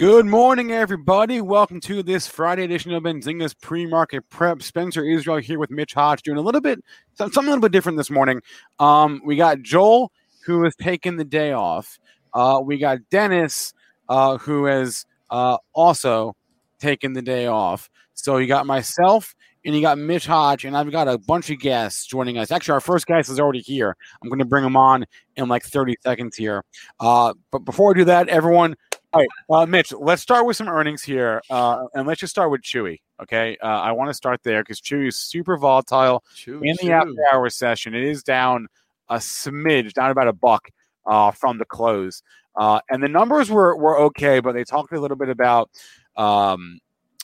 Good 0.00 0.24
morning, 0.24 0.72
everybody. 0.72 1.42
Welcome 1.42 1.78
to 1.80 2.02
this 2.02 2.26
Friday 2.26 2.64
edition 2.64 2.90
of 2.94 3.02
Benzinga's 3.02 3.52
pre-market 3.52 4.24
prep. 4.30 4.62
Spencer 4.62 5.04
Israel 5.04 5.36
here 5.36 5.58
with 5.58 5.70
Mitch 5.70 5.92
Hodge, 5.92 6.22
doing 6.22 6.38
a 6.38 6.40
little 6.40 6.62
bit 6.62 6.82
something 7.16 7.44
a 7.44 7.46
little 7.46 7.60
bit 7.60 7.70
different 7.70 7.98
this 7.98 8.08
morning. 8.08 8.40
Um, 8.78 9.20
we 9.26 9.36
got 9.36 9.60
Joel, 9.60 10.10
who 10.46 10.64
has 10.64 10.74
taken 10.74 11.16
the 11.16 11.24
day 11.26 11.52
off. 11.52 11.98
Uh, 12.32 12.62
we 12.64 12.78
got 12.78 13.10
Dennis, 13.10 13.74
uh, 14.08 14.38
who 14.38 14.64
has 14.64 15.04
uh, 15.28 15.58
also 15.74 16.34
taken 16.78 17.12
the 17.12 17.20
day 17.20 17.44
off. 17.44 17.90
So 18.14 18.38
you 18.38 18.46
got 18.46 18.64
myself 18.64 19.34
and 19.66 19.74
you 19.74 19.82
got 19.82 19.98
Mitch 19.98 20.24
Hodge, 20.24 20.64
and 20.64 20.78
I've 20.78 20.90
got 20.90 21.08
a 21.08 21.18
bunch 21.18 21.50
of 21.50 21.58
guests 21.58 22.06
joining 22.06 22.38
us. 22.38 22.50
Actually, 22.50 22.72
our 22.72 22.80
first 22.80 23.06
guest 23.06 23.28
is 23.28 23.38
already 23.38 23.60
here. 23.60 23.94
I'm 24.22 24.30
going 24.30 24.38
to 24.38 24.46
bring 24.46 24.64
him 24.64 24.78
on 24.78 25.04
in 25.36 25.48
like 25.48 25.62
30 25.62 25.96
seconds 26.02 26.38
here. 26.38 26.64
Uh, 26.98 27.34
but 27.50 27.66
before 27.66 27.94
I 27.94 27.98
do 27.98 28.04
that, 28.06 28.30
everyone, 28.30 28.76
all 29.12 29.20
right, 29.20 29.28
uh, 29.50 29.66
Mitch, 29.66 29.92
let's 29.92 30.22
start 30.22 30.46
with 30.46 30.56
some 30.56 30.68
earnings 30.68 31.02
here, 31.02 31.42
uh, 31.50 31.86
and 31.94 32.06
let's 32.06 32.20
just 32.20 32.30
start 32.30 32.50
with 32.50 32.62
Chewy. 32.62 33.00
Okay, 33.20 33.56
uh, 33.62 33.66
I 33.66 33.92
want 33.92 34.08
to 34.08 34.14
start 34.14 34.40
there 34.44 34.62
because 34.62 34.80
Chewy 34.80 35.08
is 35.08 35.16
super 35.16 35.56
volatile 35.56 36.22
in 36.46 36.76
the 36.80 36.92
after 36.92 37.14
hour 37.32 37.50
session. 37.50 37.94
It 37.94 38.04
is 38.04 38.22
down 38.22 38.68
a 39.08 39.16
smidge, 39.16 39.94
down 39.94 40.10
about 40.10 40.28
a 40.28 40.32
buck 40.32 40.70
uh, 41.06 41.32
from 41.32 41.58
the 41.58 41.64
close, 41.64 42.22
uh, 42.56 42.80
and 42.88 43.02
the 43.02 43.08
numbers 43.08 43.50
were 43.50 43.76
were 43.76 43.98
okay, 43.98 44.38
but 44.38 44.52
they 44.52 44.64
talked 44.64 44.92
a 44.92 45.00
little 45.00 45.16
bit 45.16 45.28
about. 45.28 45.70
Um, 46.16 46.80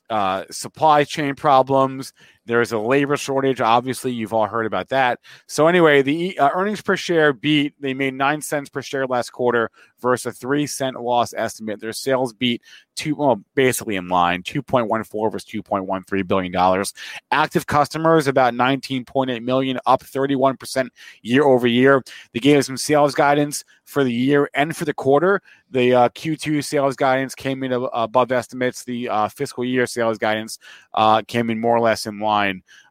uh, 0.09 0.45
supply 0.53 1.03
chain 1.03 1.35
problems. 1.35 2.13
There's 2.47 2.73
a 2.73 2.79
labor 2.79 3.17
shortage. 3.17 3.61
Obviously, 3.61 4.13
you've 4.13 4.33
all 4.33 4.47
heard 4.47 4.67
about 4.67 4.89
that. 4.89 5.21
So 5.47 5.67
anyway, 5.67 6.03
the 6.03 6.39
uh, 6.39 6.51
earnings 6.55 6.81
per 6.81 6.97
share 6.97 7.33
beat. 7.33 7.75
They 7.81 7.93
made 7.93 8.15
nine 8.15 8.41
cents 8.41 8.71
per 8.71 8.83
share 8.83 9.07
last 9.07 9.31
quarter 9.31 9.71
versus 10.01 10.27
a 10.27 10.33
three 10.33 10.67
cent 10.67 11.01
loss 11.01 11.35
estimate. 11.35 11.81
Their 11.81 11.93
sales 11.93 12.33
beat 12.33 12.63
two, 12.95 13.15
well, 13.15 13.43
basically 13.55 13.97
in 13.97 14.09
line, 14.09 14.43
two 14.43 14.63
point 14.63 14.89
one 14.89 15.05
four 15.05 15.31
versus 15.31 15.45
two 15.45 15.63
point 15.63 15.87
one 15.87 16.05
three 16.05 16.23
billion 16.23 16.53
dollars. 16.53 16.95
Active 17.31 17.67
customers 17.67 18.27
about 18.27 18.55
nineteen 18.55 19.05
point 19.05 19.31
eight 19.31 19.43
million, 19.43 19.79
up 19.87 20.03
thirty 20.03 20.37
one 20.37 20.57
percent 20.57 20.93
year 21.23 21.45
over 21.45 21.67
year. 21.67 22.03
They 22.33 22.41
gave 22.41 22.65
some 22.65 22.77
sales 22.77 23.15
guidance 23.15 23.65
for 23.85 24.05
the 24.05 24.13
year 24.13 24.51
and 24.55 24.77
for 24.77 24.85
the 24.85 24.95
quarter. 24.95 25.41
The 25.71 25.95
uh, 25.95 26.09
Q2 26.11 26.65
sales 26.65 26.97
guidance 26.97 27.35
came 27.35 27.63
in 27.63 27.73
above 27.73 28.31
estimates. 28.31 28.85
The 28.85 29.09
uh, 29.09 29.29
fiscal 29.29 29.65
year 29.65 29.87
sales 29.87 30.19
guidance 30.19 30.59
uh, 30.95 31.23
came 31.27 31.51
in 31.51 31.61
more 31.61 31.77
or 31.77 31.81
less 31.81 32.07
in 32.07 32.19
line. 32.19 32.36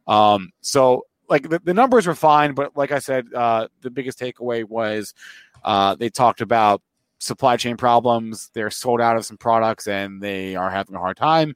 Um, 0.07 0.51
so, 0.61 1.05
like 1.27 1.49
the, 1.49 1.59
the 1.59 1.73
numbers 1.73 2.05
were 2.05 2.15
fine, 2.15 2.53
but 2.53 2.75
like 2.77 2.91
I 2.91 2.99
said, 2.99 3.25
uh, 3.33 3.67
the 3.81 3.89
biggest 3.89 4.19
takeaway 4.19 4.63
was 4.63 5.13
uh, 5.63 5.95
they 5.95 6.09
talked 6.09 6.41
about 6.41 6.81
supply 7.19 7.57
chain 7.57 7.77
problems. 7.77 8.51
They're 8.53 8.69
sold 8.69 9.01
out 9.01 9.17
of 9.17 9.25
some 9.25 9.37
products 9.37 9.87
and 9.87 10.21
they 10.21 10.55
are 10.55 10.69
having 10.69 10.95
a 10.95 10.99
hard 10.99 11.17
time 11.17 11.55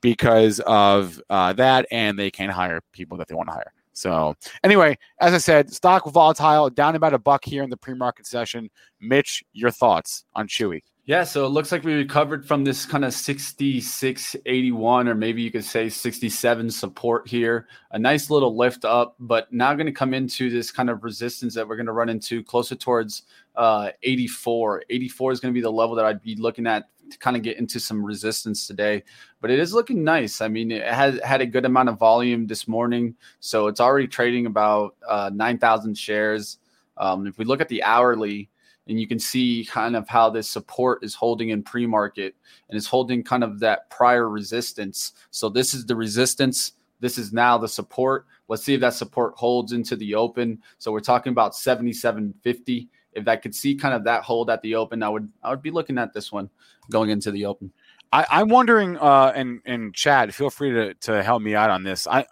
because 0.00 0.60
of 0.60 1.20
uh, 1.28 1.52
that, 1.54 1.86
and 1.90 2.18
they 2.18 2.30
can't 2.30 2.52
hire 2.52 2.80
people 2.92 3.18
that 3.18 3.28
they 3.28 3.34
want 3.34 3.48
to 3.48 3.54
hire. 3.54 3.72
So, 3.92 4.34
anyway, 4.64 4.96
as 5.20 5.34
I 5.34 5.38
said, 5.38 5.70
stock 5.70 6.06
volatile, 6.10 6.70
down 6.70 6.96
about 6.96 7.12
a 7.12 7.18
buck 7.18 7.44
here 7.44 7.62
in 7.62 7.68
the 7.68 7.76
pre-market 7.76 8.26
session. 8.26 8.70
Mitch, 8.98 9.44
your 9.52 9.70
thoughts 9.70 10.24
on 10.34 10.48
Chewy? 10.48 10.82
Yeah, 11.06 11.24
so 11.24 11.46
it 11.46 11.48
looks 11.48 11.72
like 11.72 11.82
we 11.82 11.94
recovered 11.94 12.46
from 12.46 12.62
this 12.62 12.84
kind 12.84 13.06
of 13.06 13.14
66, 13.14 14.36
81, 14.44 15.08
or 15.08 15.14
maybe 15.14 15.40
you 15.40 15.50
could 15.50 15.64
say 15.64 15.88
67 15.88 16.70
support 16.70 17.26
here. 17.26 17.66
A 17.92 17.98
nice 17.98 18.28
little 18.28 18.54
lift 18.54 18.84
up, 18.84 19.16
but 19.18 19.50
now 19.50 19.72
going 19.72 19.86
to 19.86 19.92
come 19.92 20.12
into 20.12 20.50
this 20.50 20.70
kind 20.70 20.90
of 20.90 21.02
resistance 21.02 21.54
that 21.54 21.66
we're 21.66 21.76
going 21.76 21.86
to 21.86 21.92
run 21.92 22.10
into 22.10 22.44
closer 22.44 22.76
towards 22.76 23.22
uh, 23.56 23.90
84. 24.02 24.84
84 24.90 25.32
is 25.32 25.40
going 25.40 25.52
to 25.52 25.58
be 25.58 25.62
the 25.62 25.72
level 25.72 25.96
that 25.96 26.04
I'd 26.04 26.22
be 26.22 26.36
looking 26.36 26.66
at 26.66 26.88
to 27.10 27.18
kind 27.18 27.36
of 27.36 27.42
get 27.42 27.56
into 27.56 27.80
some 27.80 28.04
resistance 28.04 28.66
today. 28.66 29.02
But 29.40 29.50
it 29.50 29.58
is 29.58 29.72
looking 29.72 30.04
nice. 30.04 30.42
I 30.42 30.48
mean, 30.48 30.70
it 30.70 30.86
has 30.86 31.18
had 31.24 31.40
a 31.40 31.46
good 31.46 31.64
amount 31.64 31.88
of 31.88 31.98
volume 31.98 32.46
this 32.46 32.68
morning, 32.68 33.16
so 33.40 33.68
it's 33.68 33.80
already 33.80 34.06
trading 34.06 34.44
about 34.44 34.96
uh, 35.08 35.30
9,000 35.32 35.96
shares. 35.96 36.58
Um, 36.98 37.26
if 37.26 37.38
we 37.38 37.46
look 37.46 37.62
at 37.62 37.68
the 37.68 37.82
hourly, 37.82 38.50
and 38.90 39.00
you 39.00 39.06
can 39.06 39.20
see 39.20 39.64
kind 39.70 39.94
of 39.94 40.08
how 40.08 40.28
this 40.28 40.50
support 40.50 41.04
is 41.04 41.14
holding 41.14 41.50
in 41.50 41.62
pre-market 41.62 42.34
and 42.68 42.76
is 42.76 42.88
holding 42.88 43.22
kind 43.22 43.44
of 43.44 43.60
that 43.60 43.88
prior 43.88 44.28
resistance. 44.28 45.12
So 45.30 45.48
this 45.48 45.74
is 45.74 45.86
the 45.86 45.94
resistance. 45.94 46.72
This 46.98 47.16
is 47.16 47.32
now 47.32 47.56
the 47.56 47.68
support. 47.68 48.26
Let's 48.48 48.64
see 48.64 48.74
if 48.74 48.80
that 48.80 48.94
support 48.94 49.34
holds 49.36 49.72
into 49.72 49.94
the 49.94 50.16
open. 50.16 50.60
So 50.78 50.90
we're 50.90 50.98
talking 50.98 51.30
about 51.30 51.54
7750. 51.54 52.88
If 53.12 53.28
I 53.28 53.36
could 53.36 53.54
see 53.54 53.76
kind 53.76 53.94
of 53.94 54.02
that 54.04 54.24
hold 54.24 54.50
at 54.50 54.60
the 54.62 54.74
open, 54.74 55.04
I 55.04 55.08
would 55.08 55.30
I 55.42 55.50
would 55.50 55.62
be 55.62 55.70
looking 55.70 55.96
at 55.96 56.12
this 56.12 56.32
one 56.32 56.50
going 56.90 57.10
into 57.10 57.30
the 57.30 57.46
open. 57.46 57.72
I, 58.12 58.26
I'm 58.28 58.48
wondering, 58.48 58.98
uh, 58.98 59.32
and 59.36 59.60
and 59.66 59.94
Chad, 59.94 60.34
feel 60.34 60.50
free 60.50 60.72
to 60.72 60.94
to 60.94 61.22
help 61.22 61.42
me 61.42 61.54
out 61.54 61.70
on 61.70 61.84
this. 61.84 62.08
I 62.08 62.26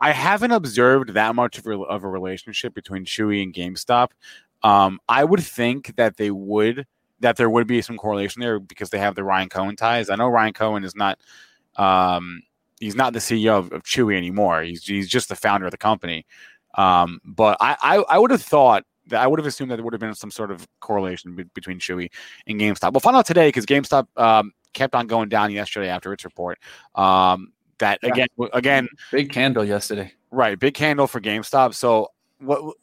I 0.00 0.12
haven't 0.12 0.52
observed 0.52 1.14
that 1.14 1.34
much 1.34 1.58
of 1.58 1.66
a, 1.66 1.78
of 1.78 2.04
a 2.04 2.08
relationship 2.08 2.72
between 2.72 3.04
Chewy 3.04 3.42
and 3.42 3.52
GameStop. 3.52 4.10
Um, 4.62 4.98
I 5.08 5.24
would 5.24 5.42
think 5.42 5.94
that 5.96 6.16
they 6.16 6.30
would 6.30 6.86
that 7.20 7.36
there 7.36 7.50
would 7.50 7.66
be 7.66 7.82
some 7.82 7.96
correlation 7.96 8.40
there 8.40 8.60
because 8.60 8.90
they 8.90 8.98
have 8.98 9.14
the 9.14 9.24
Ryan 9.24 9.48
Cohen 9.48 9.76
ties. 9.76 10.08
I 10.10 10.16
know 10.16 10.28
Ryan 10.28 10.52
Cohen 10.52 10.84
is 10.84 10.94
not 10.94 11.18
um, 11.76 12.42
he's 12.80 12.94
not 12.94 13.12
the 13.12 13.18
CEO 13.18 13.58
of, 13.58 13.72
of 13.72 13.82
Chewy 13.82 14.16
anymore. 14.16 14.62
He's 14.62 14.84
he's 14.84 15.08
just 15.08 15.28
the 15.28 15.36
founder 15.36 15.66
of 15.66 15.70
the 15.72 15.78
company. 15.78 16.26
Um, 16.74 17.20
but 17.24 17.56
I, 17.60 17.76
I, 17.80 17.96
I 18.08 18.18
would 18.18 18.30
have 18.30 18.42
thought 18.42 18.84
that 19.08 19.20
I 19.20 19.26
would 19.26 19.40
have 19.40 19.46
assumed 19.46 19.70
that 19.70 19.76
there 19.76 19.84
would 19.84 19.94
have 19.94 20.00
been 20.00 20.14
some 20.14 20.30
sort 20.30 20.50
of 20.50 20.66
correlation 20.80 21.34
be- 21.34 21.44
between 21.54 21.78
Chewy 21.80 22.10
and 22.46 22.60
GameStop. 22.60 22.92
We'll 22.92 23.00
find 23.00 23.16
out 23.16 23.26
today 23.26 23.48
because 23.48 23.66
GameStop 23.66 24.06
um, 24.16 24.52
kept 24.74 24.94
on 24.94 25.06
going 25.06 25.28
down 25.28 25.50
yesterday 25.50 25.88
after 25.88 26.12
its 26.12 26.24
report. 26.24 26.58
Um, 26.94 27.52
that 27.78 27.98
Yeah. 28.02 28.10
again, 28.10 28.26
again, 28.52 28.88
Big 29.10 29.32
candle 29.32 29.64
yesterday. 29.64 30.12
right, 30.30 30.58
big 30.58 30.74
candle 30.74 31.06
for 31.06 31.20
GameStop. 31.20 31.74
So 31.74 32.08
what? 32.38 32.74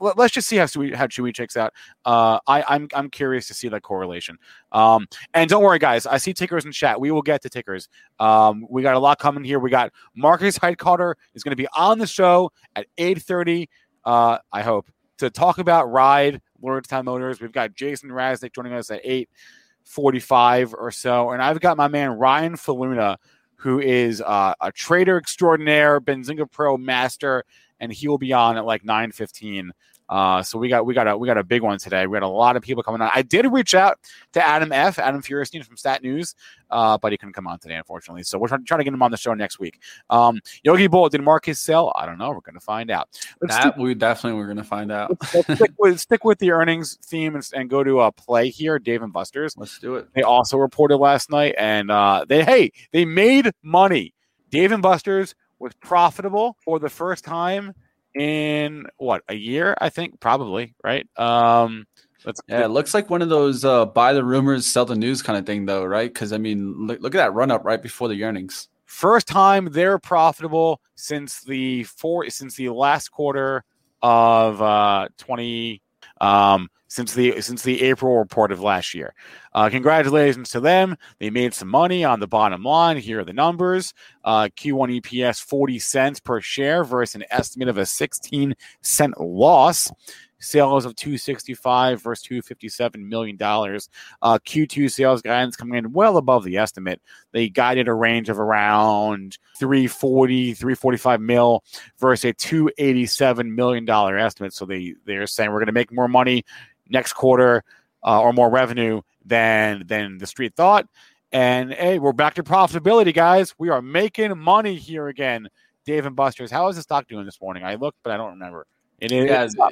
Let- 0.00 0.16
Let's 0.18 0.32
just 0.34 0.48
see 0.48 0.56
how 0.56 0.64
Chewy, 0.64 0.94
how 0.94 1.06
Chewy 1.06 1.34
checks 1.34 1.56
out. 1.56 1.72
Uh, 2.04 2.38
I, 2.46 2.62
I'm 2.68 2.88
I'm 2.94 3.10
curious 3.10 3.46
to 3.48 3.54
see 3.54 3.68
that 3.68 3.82
correlation. 3.82 4.38
Um, 4.72 5.06
and 5.34 5.48
don't 5.48 5.62
worry, 5.62 5.78
guys. 5.78 6.06
I 6.06 6.18
see 6.18 6.32
tickers 6.32 6.64
in 6.64 6.72
chat. 6.72 7.00
We 7.00 7.10
will 7.10 7.22
get 7.22 7.42
to 7.42 7.48
tickers. 7.48 7.88
Um, 8.18 8.66
we 8.68 8.82
got 8.82 8.94
a 8.94 8.98
lot 8.98 9.18
coming 9.18 9.44
here. 9.44 9.58
We 9.58 9.70
got 9.70 9.92
Markus 10.14 10.58
Heitkoetter 10.58 11.14
is 11.34 11.42
going 11.42 11.52
to 11.52 11.56
be 11.56 11.68
on 11.76 11.98
the 11.98 12.06
show 12.06 12.52
at 12.76 12.86
8:30. 12.98 13.68
Uh, 14.04 14.38
I 14.52 14.62
hope 14.62 14.88
to 15.18 15.30
talk 15.30 15.58
about 15.58 15.90
Ride 15.90 16.40
Lordstown 16.62 17.04
Motors. 17.04 17.40
We've 17.40 17.52
got 17.52 17.74
Jason 17.74 18.10
Raznick 18.10 18.54
joining 18.54 18.72
us 18.72 18.90
at 18.90 19.04
8:45 19.04 20.74
or 20.74 20.90
so, 20.90 21.30
and 21.30 21.42
I've 21.42 21.60
got 21.60 21.76
my 21.76 21.88
man 21.88 22.10
Ryan 22.12 22.54
Faloona, 22.54 23.16
who 23.56 23.80
is 23.80 24.20
uh, 24.20 24.54
a 24.60 24.72
trader 24.72 25.16
extraordinaire, 25.18 26.00
Benzinga 26.00 26.50
Pro 26.50 26.76
master, 26.76 27.44
and 27.80 27.92
he 27.92 28.08
will 28.08 28.18
be 28.18 28.32
on 28.32 28.56
at 28.56 28.64
like 28.64 28.82
9:15. 28.82 29.70
Uh, 30.08 30.42
so 30.42 30.58
we 30.58 30.68
got 30.68 30.86
we 30.86 30.94
got 30.94 31.06
a 31.06 31.16
we 31.16 31.26
got 31.26 31.36
a 31.36 31.44
big 31.44 31.62
one 31.62 31.78
today. 31.78 32.06
We 32.06 32.18
got 32.18 32.24
a 32.24 32.28
lot 32.28 32.56
of 32.56 32.62
people 32.62 32.82
coming 32.82 33.02
on. 33.02 33.10
I 33.14 33.20
did 33.20 33.44
reach 33.52 33.74
out 33.74 33.98
to 34.32 34.44
Adam 34.44 34.72
F. 34.72 34.98
Adam 34.98 35.20
Feuerstein 35.20 35.62
from 35.62 35.76
Stat 35.76 36.02
News, 36.02 36.34
uh, 36.70 36.96
but 36.96 37.12
he 37.12 37.18
couldn't 37.18 37.34
come 37.34 37.46
on 37.46 37.58
today, 37.58 37.74
unfortunately. 37.74 38.22
So 38.22 38.38
we're 38.38 38.48
trying, 38.48 38.64
trying 38.64 38.78
to 38.78 38.84
get 38.84 38.94
him 38.94 39.02
on 39.02 39.10
the 39.10 39.18
show 39.18 39.34
next 39.34 39.58
week. 39.58 39.80
Um, 40.08 40.40
Yogi 40.62 40.86
Bull 40.86 41.10
did 41.10 41.22
Markus 41.22 41.60
sell? 41.60 41.92
I 41.94 42.06
don't 42.06 42.16
know. 42.16 42.30
We're 42.30 42.40
going 42.40 42.54
to 42.54 42.60
find 42.60 42.90
out. 42.90 43.08
Let's 43.42 43.54
That 43.54 43.76
we 43.76 43.94
definitely 43.94 44.38
were 44.38 44.46
going 44.46 44.56
to 44.56 44.64
find 44.64 44.90
out. 44.90 45.10
stick, 45.26 45.46
let's 45.46 45.60
stick 45.60 45.72
with 45.78 46.00
stick 46.00 46.24
with 46.24 46.38
the 46.38 46.52
earnings 46.52 46.98
theme 47.04 47.34
and, 47.34 47.46
and 47.54 47.68
go 47.68 47.84
to 47.84 48.00
a 48.00 48.10
play 48.10 48.48
here. 48.48 48.78
Dave 48.78 49.02
and 49.02 49.12
Buster's. 49.12 49.58
Let's 49.58 49.78
do 49.78 49.96
it. 49.96 50.08
They 50.14 50.22
also 50.22 50.56
reported 50.56 50.96
last 50.96 51.30
night, 51.30 51.54
and 51.58 51.90
uh, 51.90 52.24
they 52.26 52.44
hey 52.44 52.72
they 52.92 53.04
made 53.04 53.50
money. 53.62 54.14
Dave 54.50 54.72
and 54.72 54.82
Buster's 54.82 55.34
was 55.58 55.74
profitable 55.74 56.56
for 56.64 56.78
the 56.78 56.88
first 56.88 57.24
time 57.24 57.74
in 58.14 58.86
what 58.96 59.22
a 59.28 59.34
year, 59.34 59.76
I 59.80 59.90
think, 59.90 60.18
probably 60.20 60.74
right. 60.82 61.06
Um, 61.18 61.86
let's 62.24 62.40
Yeah, 62.48 62.64
it 62.64 62.68
looks 62.68 62.94
like 62.94 63.10
one 63.10 63.22
of 63.22 63.28
those 63.28 63.64
uh, 63.64 63.86
buy 63.86 64.12
the 64.12 64.24
rumors, 64.24 64.66
sell 64.66 64.84
the 64.84 64.96
news 64.96 65.22
kind 65.22 65.38
of 65.38 65.46
thing, 65.46 65.66
though, 65.66 65.84
right? 65.84 66.12
Because 66.12 66.32
I 66.32 66.38
mean, 66.38 66.86
look, 66.86 67.00
look 67.00 67.14
at 67.14 67.18
that 67.18 67.34
run 67.34 67.50
up 67.50 67.64
right 67.64 67.82
before 67.82 68.08
the 68.08 68.22
earnings. 68.24 68.68
first 68.86 69.26
time 69.28 69.68
they're 69.70 69.98
profitable 69.98 70.80
since 70.94 71.42
the 71.42 71.84
four 71.84 72.28
since 72.30 72.56
the 72.56 72.70
last 72.70 73.10
quarter 73.10 73.62
of 74.02 74.62
uh 74.62 75.08
20 75.18 75.82
um 76.20 76.68
since 76.88 77.14
the 77.14 77.40
since 77.40 77.62
the 77.62 77.82
April 77.82 78.18
report 78.18 78.50
of 78.50 78.60
last 78.60 78.94
year. 78.94 79.14
Uh, 79.52 79.68
congratulations 79.68 80.50
to 80.50 80.60
them. 80.60 80.96
They 81.18 81.30
made 81.30 81.54
some 81.54 81.68
money 81.68 82.04
on 82.04 82.20
the 82.20 82.26
bottom 82.26 82.62
line. 82.64 82.96
Here 82.96 83.20
are 83.20 83.24
the 83.24 83.32
numbers. 83.32 83.94
Uh, 84.24 84.48
Q1 84.56 85.00
EPS 85.00 85.42
40 85.42 85.78
cents 85.78 86.20
per 86.20 86.40
share 86.40 86.84
versus 86.84 87.14
an 87.14 87.24
estimate 87.30 87.68
of 87.68 87.78
a 87.78 87.86
16 87.86 88.56
cent 88.82 89.20
loss. 89.20 89.92
Sales 90.40 90.84
of 90.84 90.94
265 90.94 92.00
versus 92.00 92.22
257 92.22 93.08
million 93.08 93.36
dollars. 93.36 93.88
Uh, 94.22 94.38
Q2 94.38 94.90
sales 94.90 95.20
guidance 95.20 95.56
coming 95.56 95.78
in 95.78 95.92
well 95.92 96.16
above 96.16 96.44
the 96.44 96.56
estimate. 96.58 97.00
They 97.32 97.48
guided 97.48 97.88
a 97.88 97.94
range 97.94 98.28
of 98.28 98.38
around 98.38 99.38
340 99.58 100.54
345 100.54 101.20
mil 101.20 101.64
versus 101.98 102.30
a 102.30 102.32
287 102.34 103.54
million 103.54 103.84
dollar 103.84 104.16
estimate. 104.16 104.52
So 104.52 104.64
they 104.64 104.94
they're 105.04 105.26
saying 105.26 105.50
we're 105.50 105.58
going 105.58 105.66
to 105.66 105.72
make 105.72 105.92
more 105.92 106.08
money 106.08 106.44
next 106.88 107.14
quarter 107.14 107.64
uh, 108.04 108.20
or 108.20 108.32
more 108.32 108.50
revenue 108.50 109.02
than 109.24 109.84
than 109.86 110.18
the 110.18 110.26
street 110.26 110.54
thought. 110.54 110.86
And 111.32 111.72
hey 111.72 111.98
we're 111.98 112.12
back 112.12 112.34
to 112.34 112.42
profitability 112.42 113.12
guys. 113.12 113.54
We 113.58 113.70
are 113.70 113.82
making 113.82 114.38
money 114.38 114.76
here 114.76 115.08
again. 115.08 115.48
Dave 115.84 116.06
and 116.06 116.14
busters 116.14 116.50
how 116.50 116.68
is 116.68 116.76
the 116.76 116.82
stock 116.82 117.08
doing 117.08 117.24
this 117.24 117.40
morning? 117.40 117.64
I 117.64 117.74
looked 117.74 117.98
but 118.04 118.12
i 118.12 118.16
don't 118.16 118.30
remember. 118.30 118.66
It 119.00 119.12
is 119.12 119.54
Yeah. 119.58 119.68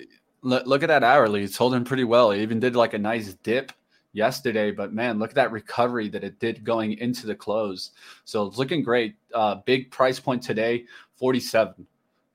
Look, 0.46 0.66
look 0.66 0.82
at 0.82 0.88
that 0.88 1.04
hourly. 1.04 1.42
It's 1.42 1.56
holding 1.56 1.84
pretty 1.84 2.04
well. 2.04 2.30
It 2.30 2.40
even 2.40 2.60
did 2.60 2.76
like 2.76 2.94
a 2.94 2.98
nice 2.98 3.34
dip 3.42 3.72
yesterday, 4.12 4.70
but 4.70 4.92
man, 4.92 5.18
look 5.18 5.30
at 5.30 5.36
that 5.36 5.52
recovery 5.52 6.08
that 6.08 6.24
it 6.24 6.38
did 6.38 6.64
going 6.64 6.98
into 6.98 7.26
the 7.26 7.34
close. 7.34 7.90
So 8.24 8.46
it's 8.46 8.56
looking 8.56 8.82
great. 8.82 9.16
Uh, 9.34 9.56
big 9.56 9.90
price 9.90 10.20
point 10.20 10.42
today, 10.42 10.86
47. 11.16 11.86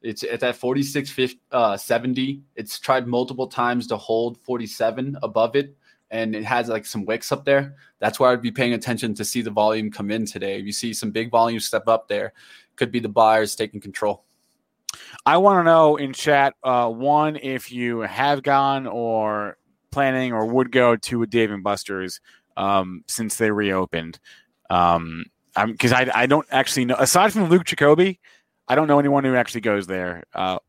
It's 0.01 0.23
at 0.23 0.39
that 0.41 0.55
46 0.55 1.35
uh, 1.51 1.77
70. 1.77 2.41
It's 2.55 2.79
tried 2.79 3.07
multiple 3.07 3.47
times 3.47 3.87
to 3.87 3.97
hold 3.97 4.39
47 4.41 5.17
above 5.23 5.55
it, 5.55 5.75
and 6.09 6.35
it 6.35 6.43
has 6.43 6.67
like 6.67 6.85
some 6.85 7.05
wicks 7.05 7.31
up 7.31 7.45
there. 7.45 7.75
That's 7.99 8.19
where 8.19 8.31
I'd 8.31 8.41
be 8.41 8.51
paying 8.51 8.73
attention 8.73 9.13
to 9.15 9.23
see 9.23 9.41
the 9.41 9.51
volume 9.51 9.91
come 9.91 10.11
in 10.11 10.25
today. 10.25 10.59
If 10.59 10.65
you 10.65 10.71
see 10.71 10.93
some 10.93 11.11
big 11.11 11.31
volume 11.31 11.59
step 11.59 11.87
up 11.87 12.07
there, 12.07 12.33
could 12.75 12.91
be 12.91 12.99
the 12.99 13.09
buyers 13.09 13.55
taking 13.55 13.79
control. 13.79 14.25
I 15.25 15.37
want 15.37 15.59
to 15.59 15.63
know 15.63 15.95
in 15.97 16.13
chat 16.13 16.55
uh, 16.63 16.89
one 16.89 17.35
if 17.37 17.71
you 17.71 18.01
have 18.01 18.43
gone 18.43 18.87
or 18.87 19.57
planning 19.91 20.33
or 20.33 20.45
would 20.45 20.71
go 20.71 20.95
to 20.95 21.21
a 21.23 21.27
Dave 21.27 21.51
and 21.51 21.63
Buster's 21.63 22.19
um, 22.57 23.03
since 23.07 23.35
they 23.37 23.51
reopened. 23.51 24.19
Um, 24.69 25.25
because 25.67 25.91
I 25.91 26.09
I 26.13 26.25
don't 26.27 26.47
actually 26.49 26.85
know 26.85 26.95
aside 26.97 27.33
from 27.33 27.49
Luke 27.49 27.65
Jacoby, 27.65 28.19
I 28.67 28.75
don't 28.75 28.87
know 28.87 28.99
anyone 28.99 29.23
who 29.25 29.35
actually 29.35 29.61
goes 29.61 29.85
there. 29.85 30.23
Uh, 30.33 30.59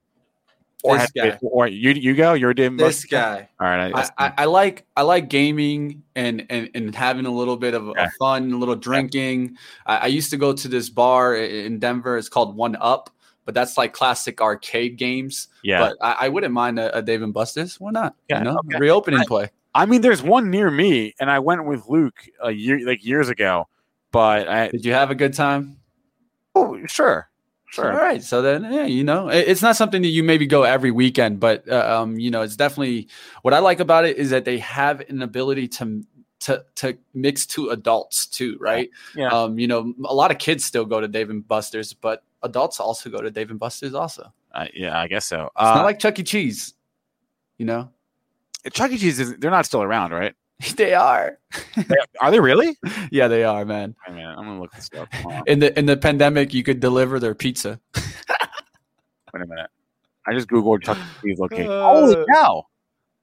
or 0.83 0.95
This 0.97 1.03
has- 1.03 1.11
guy. 1.13 1.39
or 1.43 1.69
you 1.69 1.91
you 1.93 2.15
go 2.17 2.33
you're 2.35 2.51
a 2.51 2.55
Dave 2.55 2.73
and 2.73 2.81
This 2.81 3.03
Buster's 3.05 3.11
guy. 3.11 3.49
All 3.61 3.69
right, 3.69 3.93
I, 3.95 4.27
I, 4.27 4.33
I 4.39 4.45
like 4.47 4.85
I 4.97 5.03
like 5.03 5.29
gaming 5.29 6.03
and 6.17 6.45
and, 6.51 6.69
and 6.75 6.93
having 6.95 7.27
a 7.27 7.31
little 7.31 7.57
bit 7.57 7.75
of, 7.75 7.93
Yeah. 7.97 8.09
fun, 8.19 8.51
a 8.53 8.57
little 8.57 8.75
drinking. 8.75 9.57
I, 9.87 9.97
I 9.99 10.07
used 10.07 10.31
to 10.31 10.37
go 10.37 10.53
to 10.53 10.67
this 10.67 10.91
bar 10.91 11.37
in 11.37 11.79
Denver. 11.79 12.19
It's 12.19 12.29
called 12.29 12.57
One 12.57 12.77
Up, 12.81 13.11
but 13.45 13.55
that's 13.55 13.77
like 13.77 13.93
classic 13.93 14.41
arcade 14.41 14.97
games. 14.97 15.49
yeah. 15.63 15.79
But 15.81 15.97
I, 16.01 16.27
I 16.27 16.29
wouldn't 16.29 16.53
mind 16.53 16.79
a, 16.79 16.97
a 16.99 17.03
Dave 17.03 17.23
and 17.23 17.35
Buster's. 17.35 17.81
Why 17.81 17.91
not? 17.91 18.15
Yeah, 18.29 18.39
you 18.39 18.45
know, 18.45 18.59
okay. 18.67 18.79
reopening 18.79 19.21
I- 19.21 19.27
play. 19.27 19.51
I 19.75 19.87
mean, 19.87 20.03
there's 20.03 20.23
one 20.23 20.51
near 20.51 20.71
me, 20.71 21.15
and 21.19 21.31
I 21.31 21.39
went 21.39 21.65
with 21.65 21.89
Luke 21.89 22.29
a 22.43 22.51
year 22.51 22.85
like 22.87 23.05
years 23.07 23.31
ago. 23.31 23.69
But 24.11 24.47
I, 24.47 24.69
Did 24.69 24.85
you 24.85 24.93
have 24.93 25.11
a 25.11 25.15
good 25.15 25.33
time? 25.33 25.79
oh, 26.55 26.79
sure, 26.87 27.31
sure. 27.71 27.91
All 27.91 27.99
right. 27.99 28.23
So 28.23 28.43
then, 28.43 28.71
yeah, 28.71 28.85
you 28.85 29.03
know, 29.03 29.29
it's 29.29 29.63
not 29.63 29.77
something 29.77 30.03
that 30.03 30.09
you 30.09 30.23
maybe 30.23 30.45
go 30.47 30.65
every 30.65 30.91
weekend, 30.91 31.41
but 31.41 31.67
uh, 31.67 32.01
um, 32.01 32.19
you 32.19 32.31
know, 32.31 32.43
it's 32.43 32.57
definitely 32.57 33.09
what 33.41 33.55
I 33.55 33.61
like 33.61 33.81
about 33.81 34.05
it 34.05 34.19
is 34.19 34.29
that 34.29 34.45
they 34.45 34.59
have 34.59 35.01
an 35.09 35.23
ability 35.23 35.69
to 35.69 36.03
to 36.41 36.65
to 36.75 36.99
mix 37.15 37.47
to 37.47 37.71
adults 37.71 38.27
too, 38.27 38.59
right? 38.61 38.91
Yeah. 39.17 39.29
Um, 39.29 39.59
you 39.59 39.69
know, 39.69 39.95
a 40.05 40.15
lot 40.15 40.31
of 40.31 40.37
kids 40.37 40.67
still 40.67 40.85
go 40.85 41.01
to 41.01 41.09
Dave 41.09 41.31
and 41.31 41.49
Buster's, 41.49 41.95
but 41.95 42.23
adults 42.43 42.81
also 42.81 43.11
go 43.11 43.21
to 43.21 43.31
Dave 43.31 43.51
and 43.51 43.59
Buster's 43.59 43.95
also. 43.95 44.33
Uh, 44.55 44.67
yeah, 44.75 44.99
I 44.99 45.07
guess 45.09 45.25
so. 45.27 45.45
It's 45.45 45.53
Uh, 45.57 45.75
not 45.77 45.85
like 45.85 45.99
Chuck 45.99 46.19
E. 46.19 46.23
Cheese, 46.23 46.75
you 47.59 47.67
know. 47.67 47.91
Chuck 48.73 48.91
E. 48.93 48.99
Cheese 48.99 49.19
is 49.21 49.37
they're 49.39 49.51
not 49.51 49.67
still 49.67 49.83
around, 49.83 50.13
right? 50.13 50.35
they 50.77 50.95
are. 50.95 51.39
Are 52.21 52.31
they 52.31 52.39
really? 52.41 52.77
Yeah, 53.11 53.29
they 53.29 53.45
are, 53.45 53.65
man. 53.65 53.95
I 54.07 54.11
mean, 54.13 54.25
I'm 54.25 54.37
gonna 54.37 54.61
look 54.61 54.73
this 54.73 54.89
up. 54.97 55.09
In 55.47 55.59
the 55.59 55.77
in 55.79 55.87
the 55.87 55.97
pandemic, 55.97 56.55
you 56.55 56.63
could 56.63 56.81
deliver 56.81 57.19
their 57.19 57.35
pizza. 57.35 57.81
Wait 57.97 59.43
a 59.43 59.47
minute. 59.47 59.71
I 60.27 60.33
just 60.35 60.49
googled 60.49 60.83
Chuck 60.85 60.97
E. 60.99 61.29
Cheese 61.29 61.39
location. 61.39 61.71
Uh, 61.71 61.83
Holy 61.83 62.25
cow! 62.33 62.67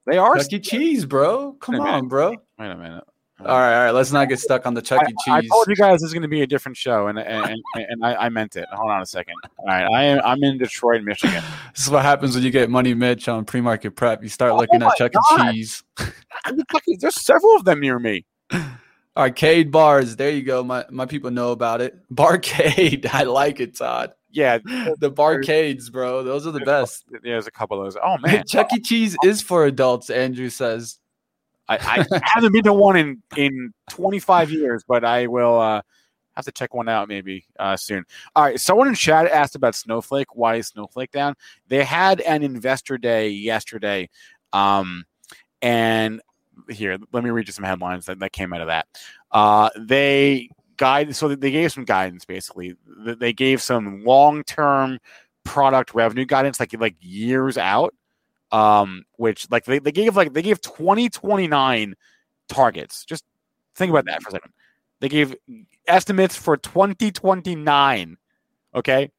They 0.05 0.17
are. 0.17 0.35
Chuck 0.37 0.51
E. 0.53 0.59
Cheese, 0.59 1.05
bro. 1.05 1.53
Come 1.53 1.75
a 1.75 1.77
minute. 1.79 1.91
on, 1.91 2.07
bro. 2.07 2.31
Wait 2.31 2.39
a 2.71 2.75
minute. 2.75 3.03
All 3.41 3.45
right, 3.45 3.73
all 3.77 3.85
right. 3.85 3.91
Let's 3.91 4.11
not 4.11 4.27
get 4.27 4.39
stuck 4.39 4.65
on 4.65 4.73
the 4.73 4.81
Chuck 4.81 5.01
E. 5.09 5.13
I, 5.27 5.37
I 5.37 5.41
Cheese. 5.41 5.49
I 5.51 5.55
told 5.55 5.67
you 5.69 5.75
guys 5.75 6.01
this 6.01 6.07
is 6.07 6.13
going 6.13 6.23
to 6.23 6.27
be 6.27 6.41
a 6.41 6.47
different 6.47 6.75
show, 6.77 7.07
and 7.07 7.17
and, 7.17 7.45
and, 7.75 7.85
and 7.89 8.05
I, 8.05 8.15
I 8.25 8.29
meant 8.29 8.55
it. 8.57 8.65
Hold 8.73 8.91
on 8.91 9.01
a 9.01 9.05
second. 9.05 9.35
All 9.59 9.65
right, 9.65 9.87
I 9.93 10.03
am 10.03 10.21
I'm 10.25 10.43
in 10.43 10.57
Detroit, 10.57 11.03
Michigan. 11.03 11.41
This 11.73 11.85
is 11.85 11.91
what 11.91 12.03
happens 12.03 12.35
when 12.35 12.43
you 12.43 12.51
get 12.51 12.69
Money 12.69 12.93
Mitch 12.93 13.29
on 13.29 13.45
pre-market 13.45 13.91
prep. 13.95 14.21
You 14.21 14.27
start 14.27 14.51
Oh 14.51 14.57
looking 14.57 14.83
at 14.83 14.95
Chuck 14.97 15.13
God. 15.13 15.53
E. 15.53 15.53
Cheese, 15.53 15.83
I 16.45 16.51
mean, 16.51 16.65
fuck, 16.69 16.83
There's 16.99 17.15
several 17.15 17.55
of 17.55 17.63
them 17.63 17.79
near 17.79 17.97
me. 17.99 18.25
arcade 19.15 19.71
bars. 19.71 20.15
There 20.15 20.29
you 20.31 20.43
go. 20.43 20.63
My 20.63 20.85
my 20.89 21.05
people 21.05 21.31
know 21.31 21.51
about 21.51 21.79
it. 21.81 21.97
Barcade. 22.13 23.07
I 23.13 23.23
like 23.23 23.59
it, 23.59 23.75
Todd. 23.77 24.13
Yeah, 24.31 24.59
The 24.99 25.11
barcades, 25.11 25.91
bro. 25.91 26.23
Those 26.23 26.45
are 26.45 26.51
the 26.51 26.59
best. 26.59 27.05
there's 27.23 27.47
a 27.47 27.51
couple 27.51 27.79
of 27.79 27.85
those. 27.85 27.97
Oh 28.03 28.17
man, 28.19 28.43
Chuck 28.45 28.71
E. 28.73 28.79
Cheese 28.79 29.15
is 29.23 29.41
for 29.41 29.65
adults. 29.65 30.09
Andrew 30.09 30.49
says. 30.49 30.99
I, 31.69 32.05
I 32.11 32.19
haven't 32.23 32.51
been 32.51 32.63
to 32.63 32.73
one 32.73 32.95
in 32.97 33.21
in 33.37 33.73
25 33.89 34.51
years, 34.51 34.83
but 34.87 35.05
I 35.05 35.27
will 35.27 35.59
uh, 35.59 35.81
have 36.35 36.45
to 36.45 36.51
check 36.51 36.73
one 36.73 36.89
out 36.89 37.07
maybe 37.07 37.45
uh, 37.59 37.77
soon. 37.77 38.03
All 38.35 38.43
right, 38.43 38.59
someone 38.59 38.87
in 38.87 38.95
chat 38.95 39.27
asked 39.27 39.55
about 39.55 39.75
Snowflake. 39.75 40.35
Why 40.35 40.55
is 40.55 40.67
Snowflake 40.67 41.11
down? 41.11 41.35
They 41.67 41.83
had 41.83 42.21
an 42.21 42.43
investor 42.43 42.97
day 42.97 43.29
yesterday, 43.29 44.09
um, 44.51 45.05
and 45.61 46.21
here. 46.69 46.97
Let 47.13 47.23
me 47.23 47.29
read 47.29 47.47
you 47.47 47.53
some 47.53 47.65
headlines 47.65 48.07
that, 48.07 48.19
that 48.19 48.31
came 48.31 48.51
out 48.53 48.61
of 48.61 48.67
that. 48.67 48.87
Uh, 49.31 49.69
they 49.77 50.49
guide 50.77 51.13
so 51.15 51.35
they 51.35 51.51
gave 51.51 51.71
some 51.71 51.85
guidance 51.85 52.25
basically. 52.25 52.75
They 53.05 53.33
gave 53.33 53.61
some 53.61 54.03
long 54.03 54.43
term 54.43 54.99
product 55.43 55.93
revenue 55.93 56.25
guidance, 56.25 56.59
like 56.59 56.73
like 56.79 56.95
years 56.99 57.57
out. 57.57 57.93
Um, 58.51 59.03
which 59.17 59.49
like 59.51 59.65
they, 59.65 59.79
they 59.79 59.91
gave 59.91 60.15
like 60.15 60.33
they 60.33 60.41
gave 60.41 60.59
2029 60.61 61.95
targets. 62.47 63.05
Just 63.05 63.23
think 63.75 63.91
about 63.91 64.05
that 64.05 64.21
for 64.21 64.29
a 64.29 64.31
second. 64.31 64.51
They 64.99 65.09
gave 65.09 65.35
estimates 65.87 66.35
for 66.35 66.57
2029. 66.57 68.17
Okay. 68.75 69.11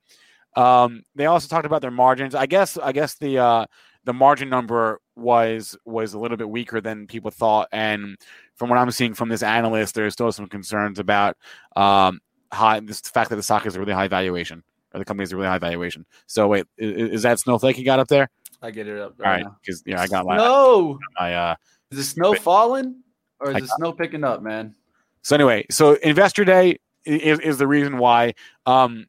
Um, 0.56 1.04
they 1.14 1.26
also 1.26 1.48
talked 1.48 1.66
about 1.66 1.80
their 1.80 1.90
margins. 1.90 2.34
I 2.34 2.46
guess 2.46 2.76
I 2.76 2.92
guess 2.92 3.14
the 3.14 3.38
uh, 3.38 3.66
the 4.04 4.12
margin 4.12 4.48
number 4.48 5.00
was 5.16 5.76
was 5.84 6.14
a 6.14 6.18
little 6.18 6.36
bit 6.36 6.50
weaker 6.50 6.80
than 6.80 7.06
people 7.06 7.30
thought, 7.30 7.68
and 7.72 8.16
from 8.56 8.68
what 8.68 8.78
I'm 8.78 8.90
seeing 8.90 9.14
from 9.14 9.28
this 9.28 9.42
analyst, 9.42 9.94
there's 9.94 10.12
still 10.12 10.32
some 10.32 10.48
concerns 10.48 10.98
about 10.98 11.36
um, 11.76 12.20
high 12.52 12.80
this 12.80 13.00
fact 13.00 13.30
that 13.30 13.36
the 13.36 13.42
stock 13.42 13.64
is 13.66 13.76
a 13.76 13.80
really 13.80 13.92
high 13.92 14.08
valuation 14.08 14.62
or 14.92 14.98
the 14.98 15.04
company 15.04 15.24
is 15.24 15.32
a 15.32 15.36
really 15.36 15.48
high 15.48 15.58
valuation. 15.58 16.04
So 16.26 16.48
wait, 16.48 16.66
is, 16.76 17.10
is 17.12 17.22
that 17.22 17.38
snowflake 17.38 17.78
you 17.78 17.84
got 17.84 18.00
up 18.00 18.08
there? 18.08 18.28
I 18.62 18.70
get 18.70 18.86
it 18.86 19.00
up. 19.00 19.14
All 19.20 19.30
right, 19.30 19.46
because 19.60 19.82
yeah, 19.86 20.00
I 20.00 20.06
got 20.06 20.26
my 20.26 20.36
no. 20.36 20.98
my 21.18 21.34
uh. 21.34 21.54
Is 21.90 21.98
the 21.98 22.04
snow 22.04 22.34
falling 22.34 23.02
or 23.40 23.50
is 23.50 23.56
I 23.56 23.60
the 23.60 23.66
snow 23.78 23.92
picking 23.92 24.22
up, 24.22 24.42
man? 24.42 24.74
So 25.22 25.34
anyway, 25.34 25.66
so 25.70 25.94
Investor 25.94 26.44
Day 26.44 26.78
is, 27.04 27.40
is 27.40 27.58
the 27.58 27.66
reason 27.66 27.98
why. 27.98 28.34
Um, 28.66 29.06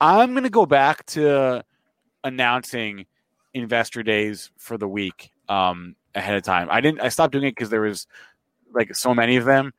I'm 0.00 0.32
going 0.32 0.44
to 0.44 0.50
go 0.50 0.66
back 0.66 1.06
to 1.06 1.64
announcing 2.24 3.06
Investor 3.54 4.02
Days 4.02 4.50
for 4.58 4.76
the 4.76 4.88
week 4.88 5.30
um, 5.48 5.94
ahead 6.14 6.34
of 6.36 6.42
time. 6.42 6.68
I 6.70 6.80
didn't. 6.80 7.00
I 7.00 7.08
stopped 7.08 7.32
doing 7.32 7.44
it 7.44 7.52
because 7.52 7.70
there 7.70 7.82
was 7.82 8.06
like 8.72 8.94
so 8.94 9.14
many 9.14 9.36
of 9.36 9.44
them, 9.44 9.72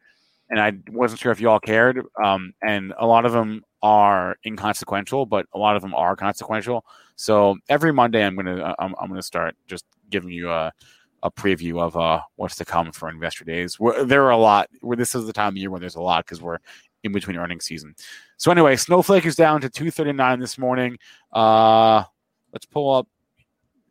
and 0.49 0.59
I 0.59 0.73
wasn't 0.91 1.19
sure 1.19 1.31
if 1.31 1.41
you 1.41 1.49
all 1.49 1.59
cared. 1.59 2.01
Um, 2.23 2.53
and 2.61 2.93
a 2.99 3.05
lot 3.05 3.25
of 3.25 3.31
them 3.31 3.63
are 3.81 4.37
inconsequential, 4.45 5.25
but 5.25 5.45
a 5.53 5.57
lot 5.57 5.75
of 5.75 5.81
them 5.81 5.93
are 5.93 6.15
consequential. 6.15 6.85
So 7.15 7.57
every 7.69 7.93
Monday, 7.93 8.23
I'm 8.25 8.35
gonna 8.35 8.75
I'm, 8.79 8.95
I'm 8.99 9.09
gonna 9.09 9.21
start 9.21 9.55
just 9.67 9.85
giving 10.09 10.29
you 10.29 10.51
a 10.51 10.71
a 11.23 11.31
preview 11.31 11.81
of 11.81 11.97
uh, 11.97 12.21
what's 12.35 12.55
to 12.55 12.65
come 12.65 12.91
for 12.91 13.09
investor 13.09 13.43
days. 13.45 13.79
Where 13.79 14.05
there 14.05 14.23
are 14.25 14.31
a 14.31 14.37
lot. 14.37 14.69
Where 14.81 14.97
this 14.97 15.15
is 15.15 15.25
the 15.25 15.33
time 15.33 15.53
of 15.53 15.57
year 15.57 15.71
where 15.71 15.79
there's 15.79 15.95
a 15.95 16.01
lot 16.01 16.25
because 16.25 16.41
we're 16.41 16.59
in 17.03 17.11
between 17.11 17.37
earnings 17.37 17.65
season. 17.65 17.95
So 18.37 18.51
anyway, 18.51 18.75
Snowflake 18.75 19.25
is 19.25 19.35
down 19.35 19.61
to 19.61 19.69
239 19.69 20.39
this 20.39 20.57
morning. 20.57 20.97
Uh, 21.31 22.03
let's 22.51 22.65
pull 22.65 22.93
up. 22.93 23.07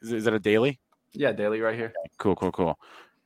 Is, 0.03 0.13
is 0.13 0.25
that 0.25 0.35
a 0.35 0.39
daily? 0.39 0.81
Yeah, 1.13 1.33
daily 1.33 1.61
right 1.61 1.77
here. 1.77 1.93
Cool, 2.19 2.35
cool, 2.35 2.53
cool. 2.53 2.79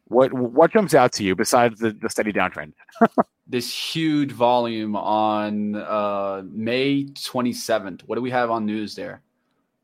What 0.08 0.32
what 0.32 0.72
jumps 0.72 0.94
out 0.94 1.12
to 1.14 1.24
you 1.24 1.36
besides 1.36 1.80
the, 1.80 1.92
the 1.92 2.08
steady 2.08 2.32
downtrend? 2.32 2.72
This 3.50 3.72
huge 3.72 4.30
volume 4.30 4.94
on 4.94 5.74
uh, 5.74 6.42
May 6.44 7.04
27th. 7.04 8.02
What 8.02 8.16
do 8.16 8.20
we 8.20 8.30
have 8.30 8.50
on 8.50 8.66
news 8.66 8.94
there? 8.94 9.22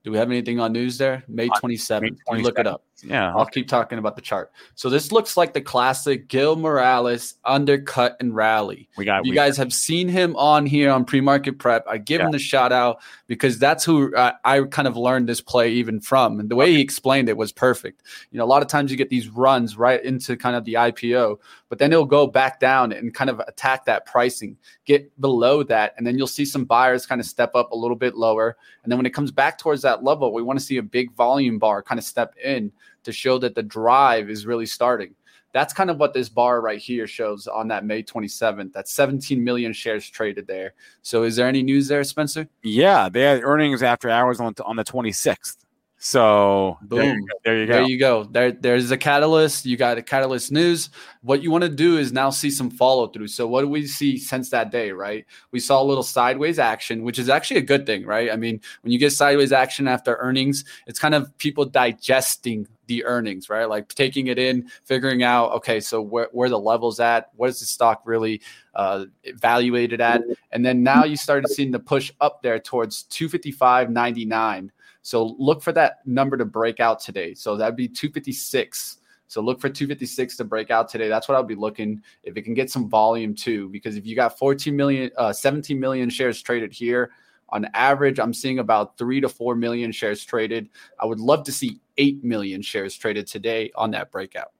Do 0.03 0.11
we 0.11 0.19
have 0.19 0.31
anything 0.31 0.61
on 0.61 0.75
news 0.75 0.99
there? 0.99 1.25
May 1.29 1.49
27th. 1.49 2.19
You 2.31 2.43
look 2.43 2.59
it 2.59 2.67
up. 2.67 2.85
Yeah, 3.03 3.35
I'll 3.35 3.47
keep 3.47 3.67
talking 3.67 3.99
about 3.99 4.15
the 4.15 4.23
chart. 4.23 4.53
So 4.77 4.89
this 4.89 5.11
looks 5.11 5.37
like 5.37 5.53
the 5.53 5.61
classic 5.61 6.29
Gil 6.29 6.57
Morales 6.57 7.35
undercut 7.45 8.17
and 8.21 8.35
rally. 8.35 8.89
we 8.97 9.05
got. 9.05 9.25
you 9.25 9.31
we, 9.31 9.35
guys 9.35 9.57
have 9.57 9.73
seen 9.73 10.09
him 10.09 10.37
on 10.37 10.65
here 10.65 10.91
on 10.91 11.05
pre-market 11.05 11.59
prep. 11.59 11.85
I 11.89 11.99
give 11.99 12.21
him 12.21 12.31
the 12.31 12.39
shout 12.39 12.73
out 12.73 13.01
because 13.27 13.59
that's 13.59 13.85
who 13.85 14.15
uh, 14.15 14.33
I 14.45 14.63
kind 14.63 14.87
of 14.87 14.97
learned 14.97 15.29
this 15.29 15.41
play 15.41 15.73
even 15.73 16.01
from, 16.01 16.39
and 16.39 16.49
the 16.49 16.57
way 16.57 16.73
he 16.73 16.81
explained 16.81 17.29
it 17.29 17.37
was 17.37 17.53
perfect. 17.53 18.03
You 18.31 18.39
know, 18.39 18.45
a 18.45 18.47
lot 18.47 18.63
of 18.63 18.69
times 18.69 18.91
you 18.91 18.97
get 18.97 19.11
these 19.11 19.29
runs 19.29 19.77
right 19.77 20.03
into 20.03 20.37
kind 20.37 20.55
of 20.55 20.65
the 20.65 20.75
IPO, 20.75 21.39
but 21.69 21.79
then 21.79 21.93
it'll 21.93 22.07
go 22.07 22.27
back 22.27 22.61
down 22.61 22.93
and 22.93 23.13
kind 23.13 23.29
of 23.29 23.41
attack 23.41 23.87
that 23.87 24.07
pricing, 24.07 24.57
get 24.85 25.21
below 25.21 25.63
that, 25.65 25.95
and 25.97 26.07
then 26.07 26.17
you'll 26.17 26.27
see 26.27 26.45
some 26.45 26.65
buyers 26.65 27.07
kind 27.07 27.21
of 27.21 27.27
step 27.27 27.55
up 27.55 27.73
a 27.73 27.77
little 27.77 27.97
bit 27.97 28.15
lower, 28.15 28.57
and 28.83 28.91
then 28.91 28.99
when 28.99 29.07
it 29.07 29.15
comes 29.15 29.33
back 29.33 29.59
towards 29.59 29.83
that 29.83 30.05
level, 30.05 30.33
we 30.33 30.43
want 30.43 30.59
to 30.59 30.65
see 30.65 30.77
a 30.77 30.83
big 30.83 31.13
volume 31.13 31.59
bar 31.59 31.83
kind 31.83 31.99
of 31.99 32.05
step 32.05 32.35
in 32.43 32.71
to 33.05 33.13
show 33.13 33.39
that 33.39 33.55
the 33.55 33.63
drive 33.63 34.29
is 34.31 34.47
really 34.47 34.67
starting. 34.67 35.15
That's 35.53 35.73
kind 35.73 35.89
of 35.89 35.99
what 35.99 36.13
this 36.13 36.29
bar 36.29 36.61
right 36.61 36.81
here 36.81 37.07
shows 37.07 37.47
on 37.47 37.69
that 37.69 37.85
May 37.85 38.03
27th. 38.03 38.73
That's 38.73 38.93
17 38.93 39.43
million 39.43 39.73
shares 39.73 40.11
traded 40.11 40.49
there. 40.49 40.75
So 41.03 41.23
is 41.23 41.37
there 41.37 41.47
any 41.47 41.63
news 41.63 41.87
there, 41.87 42.03
Spencer? 42.03 42.49
yeah, 42.63 43.09
they 43.09 43.23
had 43.23 43.45
earnings 43.45 43.83
after 43.83 44.11
hours 44.11 44.41
on 44.41 44.55
on 44.65 44.75
the 44.75 44.85
26th. 44.85 45.59
So 45.97 46.77
there 46.83 47.03
you 47.05 47.13
Boom. 47.13 47.21
go. 47.21 47.35
There 47.45 47.61
you 47.61 47.67
go. 47.67 47.73
There 47.73 47.83
you 47.85 47.99
go. 47.99 48.25
There, 48.25 48.53
there's 48.53 48.91
a 48.91 48.97
catalyst. 48.99 49.65
You 49.65 49.79
got 49.79 49.97
a 49.97 50.03
catalyst 50.03 50.53
news. 50.53 50.91
What 51.23 51.43
you 51.43 51.51
want 51.51 51.63
to 51.65 51.71
do 51.71 51.97
is 51.97 52.13
now 52.13 52.29
see 52.29 52.51
some 52.51 52.69
follow 52.69 53.07
through. 53.07 53.29
So 53.29 53.47
what 53.47 53.63
do 53.63 53.69
we 53.69 53.87
see 53.87 54.19
since 54.19 54.51
that 54.51 54.71
day, 54.71 54.91
right? 54.91 55.25
We 55.51 55.61
saw 55.61 55.81
a 55.81 55.85
little 55.85 56.03
sideways 56.03 56.59
action, 56.59 57.05
which 57.05 57.19
is 57.19 57.31
actually 57.31 57.57
a 57.59 57.63
good 57.63 57.87
thing, 57.87 58.05
right? 58.05 58.31
I 58.31 58.37
mean, 58.37 58.61
when 58.83 58.93
you 58.93 58.99
get 58.99 59.13
sideways 59.13 59.51
action 59.53 59.89
after 59.89 60.17
earnings, 60.17 60.65
it's 60.87 60.99
kind 60.99 61.15
of 61.15 61.35
people 61.39 61.65
digesting 61.65 62.67
the 62.87 63.05
earnings, 63.05 63.49
right? 63.49 63.69
Like 63.69 63.89
taking 63.89 64.29
it 64.29 64.39
in, 64.39 64.69
figuring 64.85 65.23
out, 65.23 65.53
okay, 65.53 65.81
so 65.81 66.01
where, 66.01 66.29
where 66.33 66.49
the 66.49 66.59
levels 66.59 67.01
at, 67.01 67.31
what 67.37 67.51
is 67.51 67.61
the 67.61 67.67
stock 67.67 68.03
really 68.05 68.41
uh, 68.75 69.07
evaluated 69.25 70.01
at, 70.01 70.23
and 70.53 70.65
then 70.65 70.83
now 70.83 71.05
you 71.05 71.17
started 71.17 71.49
seeing 71.49 71.71
the 71.71 71.79
push 71.79 72.13
up 72.21 72.43
there 72.43 72.59
towards 72.59 73.05
255.99. 73.05 74.71
So 75.03 75.37
look 75.39 75.63
for 75.63 75.73
that 75.73 75.99
number 76.07 76.37
to 76.37 76.45
break 76.45 76.81
out 76.81 77.01
today. 77.01 77.35
So 77.35 77.57
that'd 77.57 77.77
be 77.77 77.89
256. 77.89 78.99
So 79.27 79.41
look 79.41 79.61
for 79.61 79.69
256 79.69 80.37
to 80.37 80.45
break 80.45 80.71
out 80.71 80.89
today. 80.89 81.09
That's 81.09 81.29
what 81.29 81.35
I'll 81.35 81.43
be 81.43 81.55
looking 81.55 82.03
if 82.23 82.37
it 82.37 82.43
can 82.43 82.55
get 82.55 82.71
some 82.71 82.89
volume 82.89 83.35
too. 83.35 83.69
Because 83.69 83.97
if 83.97 84.07
you 84.07 84.17
got 84.17 84.39
14 84.39 84.75
million, 84.75 85.11
uh, 85.17 85.33
17 85.33 85.79
million 85.79 86.09
shares 86.09 86.41
traded 86.41 86.73
here, 86.73 87.11
on 87.51 87.67
average, 87.75 88.19
I'm 88.19 88.35
seeing 88.35 88.59
about 88.59 88.99
three 88.99 89.21
to 89.21 89.29
four 89.29 89.55
million 89.55 89.93
shares 89.93 90.25
traded. 90.25 90.69
I 90.99 91.07
would 91.07 91.21
love 91.21 91.45
to 91.45 91.53
see 91.53 91.81
eight 91.97 92.23
million 92.25 92.63
shares 92.63 92.97
traded 92.97 93.27
today 93.27 93.71
on 93.75 93.93
that 93.93 94.11
breakout. 94.11 94.53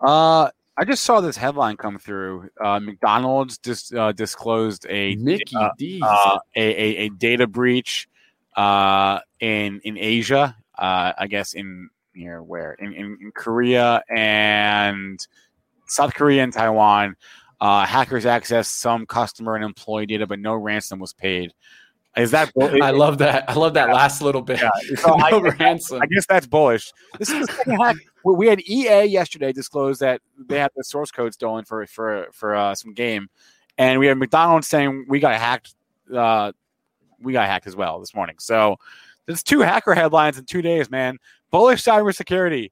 Uh, 0.00 0.50
I 0.76 0.84
just 0.84 1.04
saw 1.04 1.20
this 1.20 1.36
headline 1.36 1.76
come 1.76 1.98
through. 1.98 2.50
Uh, 2.62 2.80
McDonald's 2.80 3.58
dis, 3.58 3.92
uh, 3.92 4.12
disclosed 4.12 4.86
a 4.90 5.16
Mickey 5.16 5.56
uh, 5.56 5.70
D's. 5.78 6.02
uh, 6.02 6.38
a, 6.54 6.60
a, 6.60 6.96
a 7.06 7.08
data 7.08 7.46
breach 7.46 8.08
uh, 8.56 9.20
in 9.40 9.80
in 9.84 9.96
Asia. 9.96 10.56
Uh, 10.76 11.12
I 11.16 11.26
guess 11.28 11.54
in 11.54 11.88
here 12.12 12.42
where 12.42 12.74
in, 12.74 12.92
in, 12.92 13.18
in 13.20 13.32
Korea 13.34 14.02
and 14.14 15.18
South 15.86 16.14
Korea 16.14 16.42
and 16.42 16.52
Taiwan. 16.52 17.16
Uh, 17.58 17.86
hackers 17.86 18.26
accessed 18.26 18.66
some 18.66 19.06
customer 19.06 19.54
and 19.54 19.64
employee 19.64 20.04
data, 20.04 20.26
but 20.26 20.38
no 20.38 20.54
ransom 20.54 20.98
was 20.98 21.14
paid. 21.14 21.54
Is 22.16 22.30
that? 22.30 22.52
bull- 22.54 22.82
I 22.82 22.90
love 22.90 23.18
that. 23.18 23.48
I 23.48 23.54
love 23.54 23.74
that 23.74 23.90
last 23.90 24.22
little 24.22 24.42
bit. 24.42 24.60
Yeah, 24.60 24.70
so 24.96 25.14
I- 25.14 25.38
ransom. 25.58 26.00
I 26.00 26.06
guess 26.06 26.26
that's 26.26 26.46
bullish. 26.46 26.92
This 27.18 27.30
is 27.30 27.48
we 28.24 28.46
had 28.48 28.60
EA 28.62 29.04
yesterday 29.04 29.52
disclose 29.52 29.98
that 29.98 30.20
they 30.38 30.58
had 30.58 30.70
the 30.76 30.84
source 30.84 31.10
code 31.10 31.34
stolen 31.34 31.64
for 31.64 31.86
for 31.86 32.28
for 32.32 32.54
uh, 32.54 32.74
some 32.74 32.94
game, 32.94 33.28
and 33.76 34.00
we 34.00 34.06
had 34.06 34.18
McDonald's 34.18 34.68
saying 34.68 35.06
we 35.08 35.20
got 35.20 35.38
hacked. 35.38 35.74
Uh, 36.12 36.52
we 37.20 37.32
got 37.32 37.46
hacked 37.46 37.66
as 37.66 37.76
well 37.76 38.00
this 38.00 38.14
morning. 38.14 38.36
So 38.38 38.76
there's 39.26 39.42
two 39.42 39.60
hacker 39.60 39.94
headlines 39.94 40.38
in 40.38 40.44
two 40.44 40.62
days, 40.62 40.90
man. 40.90 41.18
Bullish 41.50 41.82
cybersecurity. 41.82 42.70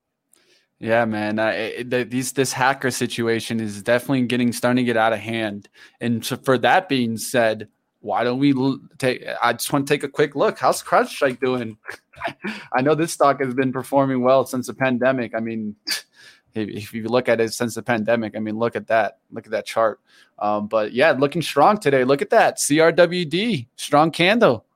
Yeah, 0.81 1.05
man. 1.05 1.39
Uh, 1.39 1.49
it, 1.49 1.91
the, 1.91 2.05
these 2.05 2.33
this 2.33 2.53
hacker 2.53 2.91
situation 2.91 3.61
is 3.61 3.83
definitely 3.83 4.23
getting 4.23 4.53
starting 4.53 4.85
to 4.85 4.85
get 4.85 4.97
out 4.97 5.13
of 5.13 5.19
hand. 5.19 5.69
And 6.01 6.25
so 6.25 6.37
for 6.37 6.59
that 6.59 6.89
being 6.89 7.17
said, 7.17 7.69
why 8.05 8.23
don't 8.23 8.39
we 8.39 8.55
take? 8.99 9.25
I 9.43 9.55
just 9.55 9.73
want 9.73 9.89
to 9.89 9.95
take 9.95 10.05
a 10.05 10.09
quick 10.09 10.37
look. 10.37 10.59
How's 10.59 10.83
CrowdStrike 10.83 11.41
doing? 11.41 11.79
I 12.73 12.83
know 12.83 12.95
this 12.95 13.13
stock 13.13 13.41
has 13.41 13.55
been 13.55 13.73
performing 13.73 14.23
well 14.23 14.45
since 14.45 14.67
the 14.67 14.75
pandemic. 14.75 15.35
I 15.35 15.41
mean, 15.41 15.75
if, 16.55 16.93
you 16.93 17.05
look 17.05 17.31
at 17.31 17.41
it 17.41 17.55
since 17.55 17.75
the 17.75 17.83
pandemic, 17.83 18.37
I 18.37 18.41
mean, 18.41 18.59
look 18.59 18.77
at 18.77 18.89
that. 18.89 19.21
Look 19.33 19.47
at 19.47 19.53
that 19.53 19.65
chart. 19.65 20.01
Um, 20.39 20.67
but 20.67 20.93
yeah, 20.93 21.13
looking 21.13 21.41
strong 21.41 21.79
today. 21.79 22.05
Look 22.05 22.21
at 22.21 22.29
that 22.29 22.59
CRWD, 22.59 23.69
strong 23.77 24.11
candle. 24.11 24.67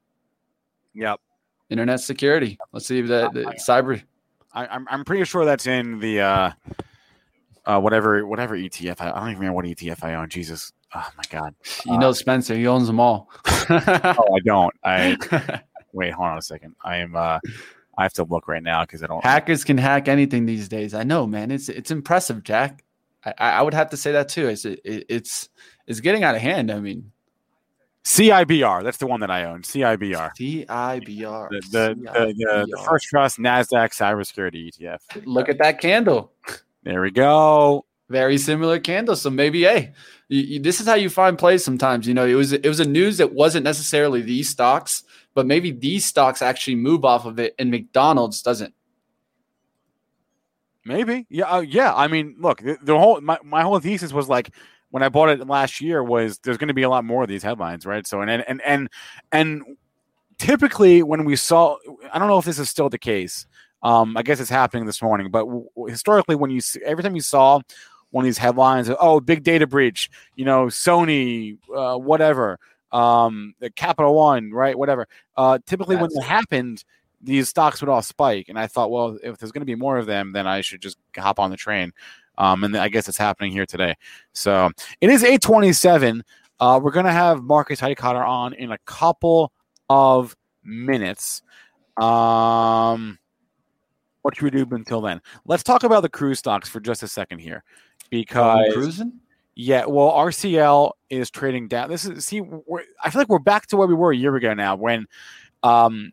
Yep. 0.94 1.20
Internet 1.68 2.00
security. 2.00 2.58
Let's 2.72 2.86
see 2.86 3.00
if 3.00 3.08
the, 3.08 3.28
the 3.30 3.44
cyber. 3.68 4.02
I, 4.54 4.66
I'm 4.68 4.86
I'm 4.88 5.04
pretty 5.04 5.24
sure 5.24 5.44
that's 5.44 5.66
in 5.66 5.98
the 5.98 6.20
uh, 6.20 6.50
uh, 7.66 7.78
whatever 7.78 8.26
whatever 8.26 8.56
ETF. 8.56 9.02
I, 9.02 9.10
I 9.10 9.20
don't 9.20 9.32
even 9.32 9.44
know 9.44 9.52
what 9.52 9.66
ETF 9.66 10.02
I 10.02 10.14
own. 10.14 10.30
Jesus. 10.30 10.72
Oh 10.94 11.08
my 11.16 11.24
god. 11.30 11.54
You 11.86 11.98
know 11.98 12.12
Spencer. 12.12 12.54
He 12.54 12.66
owns 12.66 12.86
them 12.86 13.00
all. 13.00 13.28
Oh, 13.70 14.36
I 14.36 14.40
don't. 14.44 14.74
I 14.84 15.62
wait. 15.92 16.12
Hold 16.12 16.28
on 16.28 16.38
a 16.38 16.42
second. 16.42 16.74
I 16.82 16.96
am. 16.98 17.14
uh 17.14 17.38
I 17.98 18.04
have 18.04 18.12
to 18.14 18.24
look 18.24 18.46
right 18.46 18.62
now 18.62 18.84
because 18.84 19.02
I 19.02 19.08
don't. 19.08 19.22
Hackers 19.24 19.64
can 19.64 19.76
hack 19.76 20.06
anything 20.06 20.46
these 20.46 20.68
days. 20.68 20.94
I 20.94 21.02
know, 21.02 21.26
man. 21.26 21.50
It's 21.50 21.68
it's 21.68 21.90
impressive, 21.90 22.44
Jack. 22.44 22.84
I, 23.24 23.32
I 23.38 23.62
would 23.62 23.74
have 23.74 23.90
to 23.90 23.96
say 23.96 24.12
that 24.12 24.28
too. 24.28 24.46
It's 24.48 24.64
it, 24.64 24.80
it's 24.84 25.48
it's 25.88 25.98
getting 26.00 26.22
out 26.22 26.36
of 26.36 26.40
hand. 26.40 26.70
I 26.70 26.78
mean, 26.78 27.10
CIBR. 28.04 28.84
That's 28.84 28.98
the 28.98 29.08
one 29.08 29.18
that 29.20 29.30
I 29.32 29.44
own. 29.44 29.62
CIBR. 29.62 30.30
CIBR. 30.38 31.48
The 31.50 31.60
the, 31.72 31.94
the, 32.00 32.34
the, 32.38 32.66
the 32.70 32.82
first 32.88 33.06
trust 33.06 33.38
Nasdaq 33.38 33.90
cybersecurity 33.90 34.70
ETF. 34.72 35.26
Look 35.26 35.48
at 35.48 35.58
that 35.58 35.80
candle. 35.80 36.32
There 36.84 37.02
we 37.02 37.10
go. 37.10 37.84
Very 38.08 38.38
similar 38.38 38.78
candle. 38.78 39.16
So 39.16 39.30
maybe, 39.30 39.62
hey, 39.62 39.92
you, 40.28 40.40
you, 40.40 40.60
this 40.60 40.80
is 40.80 40.86
how 40.86 40.94
you 40.94 41.10
find 41.10 41.38
plays 41.38 41.64
sometimes. 41.64 42.06
You 42.06 42.14
know, 42.14 42.26
it 42.26 42.34
was 42.34 42.52
it 42.52 42.66
was 42.66 42.80
a 42.80 42.88
news 42.88 43.18
that 43.18 43.32
wasn't 43.32 43.64
necessarily 43.64 44.22
these 44.22 44.48
stocks, 44.48 45.02
but 45.34 45.46
maybe 45.46 45.70
these 45.70 46.04
stocks 46.04 46.42
actually 46.42 46.76
move 46.76 47.04
off 47.04 47.26
of 47.26 47.38
it, 47.38 47.54
and 47.58 47.70
McDonald's 47.70 48.42
doesn't. 48.42 48.74
Maybe, 50.84 51.26
yeah, 51.28 51.44
uh, 51.44 51.60
yeah. 51.60 51.94
I 51.94 52.08
mean, 52.08 52.36
look, 52.38 52.62
the, 52.62 52.78
the 52.82 52.98
whole 52.98 53.20
my, 53.20 53.38
my 53.44 53.62
whole 53.62 53.78
thesis 53.78 54.12
was 54.12 54.28
like 54.28 54.50
when 54.90 55.02
I 55.02 55.10
bought 55.10 55.28
it 55.28 55.46
last 55.46 55.80
year 55.80 56.02
was 56.02 56.38
there's 56.38 56.56
going 56.56 56.68
to 56.68 56.74
be 56.74 56.82
a 56.82 56.88
lot 56.88 57.04
more 57.04 57.22
of 57.22 57.28
these 57.28 57.42
headlines, 57.42 57.84
right? 57.84 58.06
So 58.06 58.22
and 58.22 58.30
and 58.30 58.62
and 58.62 58.88
and 59.32 59.62
typically 60.38 61.02
when 61.02 61.24
we 61.24 61.36
saw, 61.36 61.76
I 62.12 62.18
don't 62.18 62.28
know 62.28 62.38
if 62.38 62.44
this 62.44 62.58
is 62.58 62.70
still 62.70 62.88
the 62.88 62.98
case. 62.98 63.46
Um, 63.82 64.16
I 64.16 64.22
guess 64.22 64.40
it's 64.40 64.50
happening 64.50 64.86
this 64.86 65.02
morning, 65.02 65.30
but 65.30 65.44
w- 65.44 65.68
historically, 65.86 66.34
when 66.34 66.50
you 66.50 66.60
see, 66.60 66.80
every 66.84 67.04
time 67.04 67.14
you 67.14 67.20
saw 67.20 67.60
one 68.10 68.24
of 68.24 68.26
these 68.26 68.38
headlines, 68.38 68.90
oh, 69.00 69.20
big 69.20 69.42
data 69.42 69.66
breach, 69.66 70.10
you 70.34 70.44
know, 70.44 70.66
Sony, 70.66 71.58
uh, 71.74 71.96
whatever, 71.96 72.58
um, 72.92 73.54
the 73.60 73.70
Capital 73.70 74.14
One, 74.14 74.50
right, 74.50 74.78
whatever. 74.78 75.06
Uh, 75.36 75.58
typically, 75.66 75.96
That's- 75.96 76.14
when 76.14 76.20
that 76.20 76.28
happened, 76.28 76.84
these 77.20 77.48
stocks 77.48 77.80
would 77.80 77.88
all 77.88 78.02
spike, 78.02 78.48
and 78.48 78.58
I 78.58 78.66
thought, 78.66 78.90
well, 78.90 79.18
if 79.22 79.38
there's 79.38 79.52
going 79.52 79.62
to 79.62 79.66
be 79.66 79.74
more 79.74 79.98
of 79.98 80.06
them, 80.06 80.32
then 80.32 80.46
I 80.46 80.60
should 80.60 80.80
just 80.80 80.98
hop 81.16 81.38
on 81.40 81.50
the 81.50 81.56
train. 81.56 81.92
Um, 82.38 82.62
and 82.62 82.76
I 82.76 82.88
guess 82.88 83.08
it's 83.08 83.18
happening 83.18 83.50
here 83.50 83.66
today. 83.66 83.96
So 84.32 84.70
it 85.00 85.10
is 85.10 85.24
827. 85.24 86.22
Uh, 86.60 86.80
we're 86.82 86.92
going 86.92 87.06
to 87.06 87.12
have 87.12 87.42
Markus 87.42 87.80
Heitkoetter 87.80 88.26
on 88.26 88.52
in 88.54 88.70
a 88.70 88.78
couple 88.86 89.52
of 89.90 90.36
minutes. 90.62 91.42
Um, 91.96 93.18
what 94.22 94.36
should 94.36 94.44
we 94.44 94.50
do 94.50 94.66
until 94.70 95.00
then? 95.00 95.20
Let's 95.46 95.64
talk 95.64 95.82
about 95.82 96.02
the 96.02 96.08
cruise 96.08 96.38
stocks 96.38 96.68
for 96.68 96.78
just 96.78 97.02
a 97.02 97.08
second 97.08 97.40
here, 97.40 97.64
because 98.10 98.72
cruising. 98.72 99.12
Yeah, 99.54 99.86
well, 99.86 100.12
RCL 100.12 100.92
is 101.10 101.30
trading 101.30 101.66
down. 101.66 101.90
This 101.90 102.04
is 102.04 102.24
see, 102.24 102.40
I 103.02 103.10
feel 103.10 103.20
like 103.20 103.28
we're 103.28 103.40
back 103.40 103.66
to 103.68 103.76
where 103.76 103.88
we 103.88 103.94
were 103.94 104.12
a 104.12 104.16
year 104.16 104.36
ago 104.36 104.54
now, 104.54 104.76
when 104.76 105.06
um, 105.64 106.12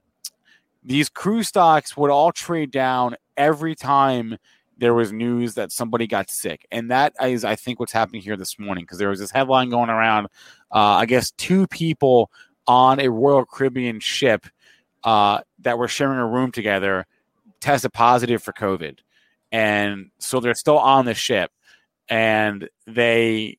these 0.83 1.09
cruise 1.09 1.47
stocks 1.47 1.95
would 1.95 2.09
all 2.09 2.31
trade 2.31 2.71
down 2.71 3.15
every 3.37 3.75
time 3.75 4.37
there 4.77 4.93
was 4.93 5.11
news 5.11 5.53
that 5.53 5.71
somebody 5.71 6.07
got 6.07 6.29
sick. 6.29 6.65
And 6.71 6.91
that 6.91 7.13
is, 7.21 7.45
I 7.45 7.55
think, 7.55 7.79
what's 7.79 7.93
happening 7.93 8.21
here 8.21 8.35
this 8.35 8.59
morning 8.59 8.83
because 8.83 8.97
there 8.97 9.09
was 9.09 9.19
this 9.19 9.31
headline 9.31 9.69
going 9.69 9.89
around. 9.89 10.25
Uh, 10.71 10.97
I 10.97 11.05
guess 11.05 11.31
two 11.31 11.67
people 11.67 12.31
on 12.67 12.99
a 12.99 13.09
Royal 13.09 13.45
Caribbean 13.45 13.99
ship 13.99 14.47
uh, 15.03 15.41
that 15.59 15.77
were 15.77 15.87
sharing 15.87 16.17
a 16.17 16.27
room 16.27 16.51
together 16.51 17.05
tested 17.61 17.93
positive 17.93 18.43
for 18.43 18.53
COVID. 18.53 18.99
And 19.51 20.11
so 20.19 20.39
they're 20.39 20.55
still 20.55 20.77
on 20.77 21.05
the 21.05 21.13
ship. 21.13 21.51
And 22.09 22.69
they, 22.85 23.57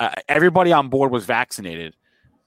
uh, 0.00 0.10
everybody 0.28 0.72
on 0.72 0.88
board 0.88 1.10
was 1.12 1.24
vaccinated. 1.24 1.94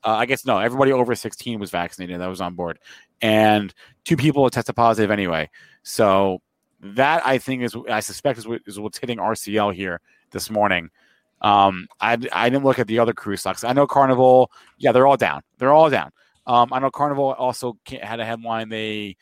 Uh, 0.03 0.15
I 0.15 0.25
guess 0.25 0.45
no, 0.45 0.59
everybody 0.59 0.91
over 0.91 1.15
16 1.15 1.59
was 1.59 1.71
vaccinated 1.71 2.19
that 2.19 2.27
was 2.27 2.41
on 2.41 2.55
board. 2.55 2.79
And 3.21 3.73
two 4.05 4.17
people 4.17 4.49
tested 4.49 4.75
positive 4.75 5.11
anyway. 5.11 5.49
So 5.83 6.41
that 6.81 7.25
I 7.25 7.37
think 7.37 7.63
is 7.63 7.75
I 7.89 7.99
suspect 7.99 8.37
is, 8.37 8.47
what, 8.47 8.61
is 8.65 8.79
what's 8.79 8.97
hitting 8.97 9.17
RCL 9.17 9.73
here 9.73 10.01
this 10.31 10.49
morning. 10.49 10.89
Um, 11.41 11.87
I 11.99 12.17
I 12.31 12.49
didn't 12.49 12.63
look 12.63 12.79
at 12.79 12.87
the 12.87 12.99
other 12.99 13.13
cruise 13.13 13.41
stocks. 13.41 13.63
I 13.63 13.73
know 13.73 13.87
Carnival, 13.87 14.51
yeah, 14.77 14.91
they're 14.91 15.07
all 15.07 15.17
down. 15.17 15.41
They're 15.57 15.73
all 15.73 15.89
down. 15.89 16.11
Um, 16.45 16.69
I 16.71 16.79
know 16.79 16.89
Carnival 16.89 17.33
also 17.33 17.77
had 17.87 18.19
a 18.19 18.25
headline. 18.25 18.69
They 18.69 19.17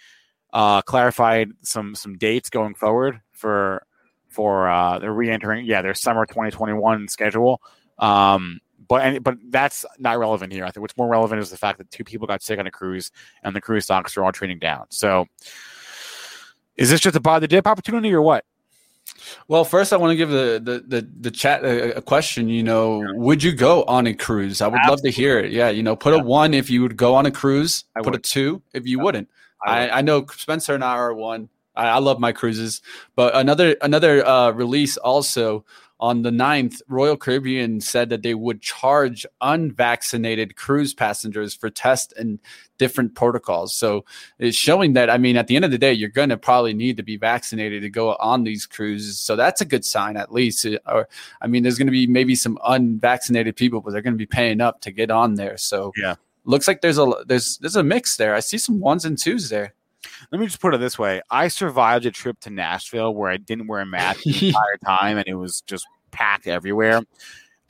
uh, 0.53 0.82
clarified 0.82 1.51
some 1.62 1.96
some 1.96 2.17
dates 2.17 2.50
going 2.50 2.75
forward 2.75 3.22
for 3.32 3.86
for 4.36 4.70
uh, 4.70 5.00
they're 5.00 5.13
re-entering. 5.13 5.65
Yeah, 5.65 5.82
their 5.82 5.96
summer 5.96 6.25
2021 6.25 7.08
schedule. 7.08 7.62
Um, 7.98 8.60
but 8.88 9.24
but 9.24 9.38
that's 9.50 9.86
not 9.98 10.20
relevant 10.20 10.51
here. 10.54 10.65
I 10.65 10.72
think 10.72 10.82
what's 10.82 10.98
more 10.98 11.08
relevant 11.08 11.42
is 11.42 11.50
the 11.50 11.58
fact 11.58 11.77
that 11.80 11.89
two 11.89 12.03
people 12.03 12.27
got 12.27 12.44
sick 12.44 12.60
on 12.60 12.68
a 12.68 12.72
cruise 12.72 13.12
and 13.44 13.55
the 13.55 13.62
cruise 13.62 13.86
stocks 13.86 14.16
are 14.18 14.24
all 14.24 14.31
trading 14.31 14.60
down. 14.60 14.86
So 14.90 15.25
is 16.75 16.90
this 16.90 17.00
just 17.00 17.16
a 17.16 17.20
buy 17.20 17.40
the 17.40 17.48
dip 17.48 17.68
opportunity 17.68 18.14
or 18.14 18.22
what? 18.22 18.46
Well, 19.48 19.64
first, 19.64 19.94
I 19.94 19.98
want 19.98 20.12
to 20.12 20.16
give 20.16 20.29
the 20.29 20.62
the 20.64 20.83
the, 20.88 21.10
the 21.22 21.31
chat 21.31 21.64
a, 21.64 21.98
a, 21.98 22.01
question. 22.01 22.50
You 22.50 22.64
know, 22.64 23.03
would 23.14 23.44
you 23.44 23.53
go 23.53 23.83
on 23.83 24.07
a 24.07 24.14
cruise? 24.14 24.62
I 24.62 24.68
would 24.68 24.79
Absolutely. 24.79 25.10
love 25.10 25.14
to 25.14 25.22
hear 25.22 25.40
it. 25.40 25.51
Yeah, 25.51 25.70
you 25.70 25.83
know, 25.83 25.96
put 25.96 26.14
yeah. 26.14 26.22
a 26.22 26.24
one 26.24 26.53
if 26.53 26.70
you 26.70 26.81
would 26.81 26.98
go 26.98 27.16
on 27.16 27.25
a 27.25 27.31
cruise. 27.31 27.86
I 27.96 28.00
put 28.00 28.14
would. 28.14 28.16
a 28.16 28.20
two 28.20 28.62
if 28.74 28.86
you 28.86 28.98
yeah. 28.98 29.03
wouldn't. 29.03 29.29
I, 29.66 29.81
would. 29.81 29.90
I, 29.90 29.98
I, 29.98 30.01
know 30.01 30.25
Spencer 30.36 30.74
and 30.74 30.83
I 30.83 30.94
are 30.94 31.14
one. 31.14 31.50
I, 31.75 31.90
I 31.90 31.98
love 32.00 32.20
my 32.20 32.31
cruises, 32.31 32.81
but 33.16 33.35
another 33.35 33.75
another 33.81 34.25
uh, 34.25 34.51
release 34.51 34.98
also 34.98 35.66
on 36.00 36.24
the 36.24 36.29
9th, 36.29 36.81
Royal 36.90 37.16
Caribbean 37.16 37.79
said 37.79 38.09
that 38.09 38.22
they 38.22 38.33
would 38.33 38.61
charge 38.61 39.25
unvaccinated 39.40 40.57
cruise 40.57 40.94
passengers 40.94 41.55
for 41.55 41.70
tests 41.70 42.14
and 42.18 42.40
different 42.77 43.16
protocols. 43.16 43.74
So 43.74 44.03
it's 44.38 44.57
showing 44.57 44.94
that, 44.94 45.09
I 45.09 45.18
mean, 45.18 45.38
at 45.38 45.48
the 45.48 45.55
end 45.55 45.64
of 45.64 45.72
the 45.72 45.77
day, 45.77 45.94
you're 45.94 46.09
going 46.09 46.29
to 46.29 46.38
probably 46.38 46.74
need 46.74 46.98
to 46.98 47.03
be 47.03 47.16
vaccinated 47.16 47.81
to 47.83 47.90
go 47.90 48.16
on 48.16 48.44
these 48.44 48.66
cruises. 48.66 49.20
So 49.22 49.38
that's 49.38 49.61
a 49.61 49.66
good 49.66 49.85
sign, 49.85 50.18
at 50.18 50.33
least. 50.33 50.66
Or, 50.85 51.07
I 51.42 51.48
mean, 51.48 51.64
there's 51.64 51.77
going 51.77 51.88
to 51.88 51.92
be 51.92 52.07
maybe 52.07 52.35
some 52.35 52.59
unvaccinated 52.66 53.55
people, 53.55 53.79
but 53.79 53.92
they're 53.92 54.01
going 54.01 54.14
to 54.14 54.18
be 54.18 54.25
paying 54.25 54.59
up 54.59 54.81
to 54.81 54.92
get 54.92 55.09
on 55.09 55.35
there. 55.35 55.57
So 55.57 55.94
yeah, 55.96 56.16
looks 56.44 56.68
like 56.68 56.81
there's 56.81 56.98
a 56.98 57.09
there's 57.25 57.57
there's 57.59 57.77
a 57.77 57.83
mix 57.83 58.18
there. 58.18 58.35
I 58.35 58.42
see 58.42 58.57
some 58.57 58.81
ones 58.81 59.05
and 59.05 59.18
twos 59.18 59.50
there. 59.50 59.74
Let 60.31 60.39
me 60.39 60.46
just 60.46 60.59
put 60.59 60.74
it 60.74 60.79
this 60.79 60.98
way: 60.98 61.22
I 61.29 61.48
survived 61.48 62.05
a 62.05 62.11
trip 62.11 62.39
to 62.41 62.50
Nashville 62.50 63.13
where 63.13 63.29
I 63.29 63.37
didn't 63.37 63.68
wear 63.68 63.81
a 63.81 63.85
mask 63.85 64.24
the 64.24 64.48
entire 64.48 64.77
time, 64.83 65.18
and 65.18 65.27
it 65.27 65.35
was 65.35 65.61
just 65.61 65.85
packed 66.11 66.48
everywhere. 66.48 67.01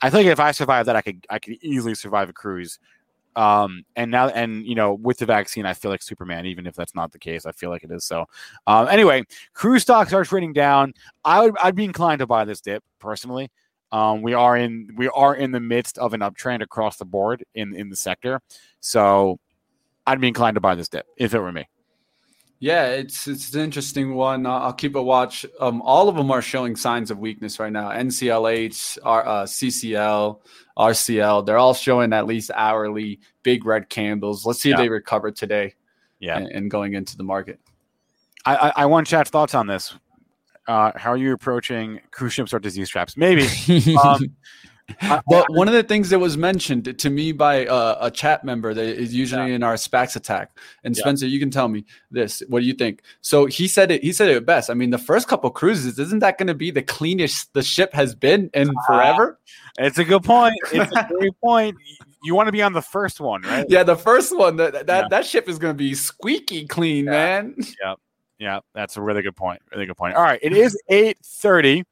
I 0.02 0.10
think 0.10 0.28
if 0.28 0.40
I 0.40 0.52
survived 0.52 0.88
that, 0.88 0.96
I 0.96 1.02
could 1.02 1.26
I 1.30 1.38
could 1.38 1.58
easily 1.62 1.94
survive 1.94 2.28
a 2.28 2.32
cruise. 2.32 2.78
Um, 3.34 3.84
and 3.96 4.10
now, 4.10 4.28
and 4.28 4.66
you 4.66 4.74
know, 4.74 4.94
with 4.94 5.18
the 5.18 5.26
vaccine, 5.26 5.66
I 5.66 5.74
feel 5.74 5.90
like 5.90 6.02
Superman. 6.02 6.46
Even 6.46 6.66
if 6.66 6.74
that's 6.74 6.94
not 6.94 7.12
the 7.12 7.18
case, 7.18 7.44
I 7.44 7.52
feel 7.52 7.70
like 7.70 7.84
it 7.84 7.90
is. 7.90 8.04
So, 8.04 8.26
um, 8.66 8.88
anyway, 8.88 9.24
cruise 9.52 9.82
stocks 9.82 10.12
are 10.12 10.24
trading 10.24 10.54
down. 10.54 10.94
I 11.24 11.42
would 11.42 11.54
I'd 11.62 11.74
be 11.74 11.84
inclined 11.84 12.20
to 12.20 12.26
buy 12.26 12.44
this 12.44 12.60
dip 12.60 12.82
personally. 12.98 13.50
Um, 13.92 14.22
we 14.22 14.34
are 14.34 14.56
in 14.56 14.90
we 14.96 15.08
are 15.08 15.34
in 15.34 15.52
the 15.52 15.60
midst 15.60 15.98
of 15.98 16.14
an 16.14 16.20
uptrend 16.20 16.62
across 16.62 16.96
the 16.96 17.04
board 17.04 17.44
in 17.54 17.74
in 17.74 17.90
the 17.90 17.96
sector, 17.96 18.40
so 18.80 19.38
I'd 20.06 20.20
be 20.20 20.28
inclined 20.28 20.54
to 20.54 20.60
buy 20.60 20.74
this 20.74 20.88
dip 20.88 21.06
if 21.16 21.34
it 21.34 21.40
were 21.40 21.52
me. 21.52 21.68
Yeah, 22.58 22.86
it's 22.86 23.28
it's 23.28 23.54
an 23.54 23.60
interesting 23.60 24.14
one. 24.14 24.46
I'll 24.46 24.72
keep 24.72 24.94
a 24.94 25.02
watch. 25.02 25.44
Um, 25.60 25.82
all 25.82 26.08
of 26.08 26.16
them 26.16 26.30
are 26.30 26.40
showing 26.40 26.74
signs 26.74 27.10
of 27.10 27.18
weakness 27.18 27.58
right 27.60 27.72
now. 27.72 27.90
NCLH, 27.90 28.98
R, 29.02 29.26
uh, 29.26 29.42
CCL, 29.44 30.40
RCL, 30.78 31.44
they're 31.44 31.58
all 31.58 31.74
showing 31.74 32.14
at 32.14 32.26
least 32.26 32.50
hourly 32.54 33.20
big 33.42 33.66
red 33.66 33.90
candles. 33.90 34.46
Let's 34.46 34.62
see 34.62 34.70
yeah. 34.70 34.76
if 34.76 34.80
they 34.80 34.88
recover 34.88 35.30
today. 35.30 35.74
Yeah, 36.18 36.38
and, 36.38 36.48
and 36.48 36.70
going 36.70 36.94
into 36.94 37.18
the 37.18 37.24
market. 37.24 37.60
I, 38.46 38.56
I, 38.56 38.72
I 38.76 38.86
want 38.86 39.06
chat's 39.06 39.28
thoughts 39.28 39.54
on 39.54 39.66
this. 39.66 39.94
Uh, 40.66 40.92
how 40.96 41.10
are 41.10 41.16
you 41.16 41.32
approaching 41.32 42.00
cruise 42.10 42.32
ships 42.32 42.54
or 42.54 42.58
disease 42.58 42.88
traps? 42.88 43.16
Maybe. 43.16 43.46
um, 44.02 44.20
but 45.28 45.50
one 45.50 45.68
of 45.68 45.74
the 45.74 45.82
things 45.82 46.10
that 46.10 46.18
was 46.18 46.36
mentioned 46.36 46.98
to 46.98 47.10
me 47.10 47.32
by 47.32 47.66
uh, 47.66 47.98
a 48.00 48.10
chat 48.10 48.44
member 48.44 48.72
that 48.72 48.84
is 48.84 49.14
usually 49.14 49.50
yeah. 49.50 49.56
in 49.56 49.62
our 49.62 49.74
SPACs 49.74 50.16
attack, 50.16 50.50
and 50.84 50.96
Spencer, 50.96 51.26
you 51.26 51.38
can 51.38 51.50
tell 51.50 51.68
me 51.68 51.84
this. 52.10 52.42
What 52.48 52.60
do 52.60 52.66
you 52.66 52.74
think? 52.74 53.02
So 53.20 53.46
he 53.46 53.68
said 53.68 53.90
it. 53.90 54.02
He 54.02 54.12
said 54.12 54.28
it 54.28 54.46
best. 54.46 54.70
I 54.70 54.74
mean, 54.74 54.90
the 54.90 54.98
first 54.98 55.28
couple 55.28 55.50
cruises 55.50 55.98
isn't 55.98 56.20
that 56.20 56.38
going 56.38 56.46
to 56.46 56.54
be 56.54 56.70
the 56.70 56.82
cleanest 56.82 57.52
the 57.52 57.62
ship 57.62 57.92
has 57.92 58.14
been 58.14 58.50
in 58.54 58.70
uh, 58.70 58.72
forever? 58.86 59.38
It's 59.78 59.98
a 59.98 60.04
good 60.04 60.22
point. 60.24 60.56
It's 60.72 60.92
a 60.96 61.08
great 61.10 61.38
point. 61.40 61.76
You 62.22 62.34
want 62.34 62.46
to 62.46 62.52
be 62.52 62.62
on 62.62 62.72
the 62.72 62.82
first 62.82 63.20
one, 63.20 63.42
right? 63.42 63.66
Yeah, 63.68 63.82
the 63.82 63.96
first 63.96 64.36
one. 64.36 64.56
That 64.56 64.86
that, 64.86 65.04
yeah. 65.04 65.08
that 65.10 65.26
ship 65.26 65.48
is 65.48 65.58
going 65.58 65.74
to 65.74 65.78
be 65.78 65.94
squeaky 65.94 66.66
clean, 66.66 67.04
yeah. 67.04 67.10
man. 67.10 67.56
Yeah, 67.82 67.94
yeah, 68.38 68.60
that's 68.74 68.96
a 68.96 69.02
really 69.02 69.22
good 69.22 69.36
point. 69.36 69.60
Really 69.72 69.86
good 69.86 69.96
point. 69.96 70.14
All 70.14 70.22
right, 70.22 70.40
it 70.42 70.52
is 70.52 70.80
eight 70.88 71.18
thirty 71.24 71.84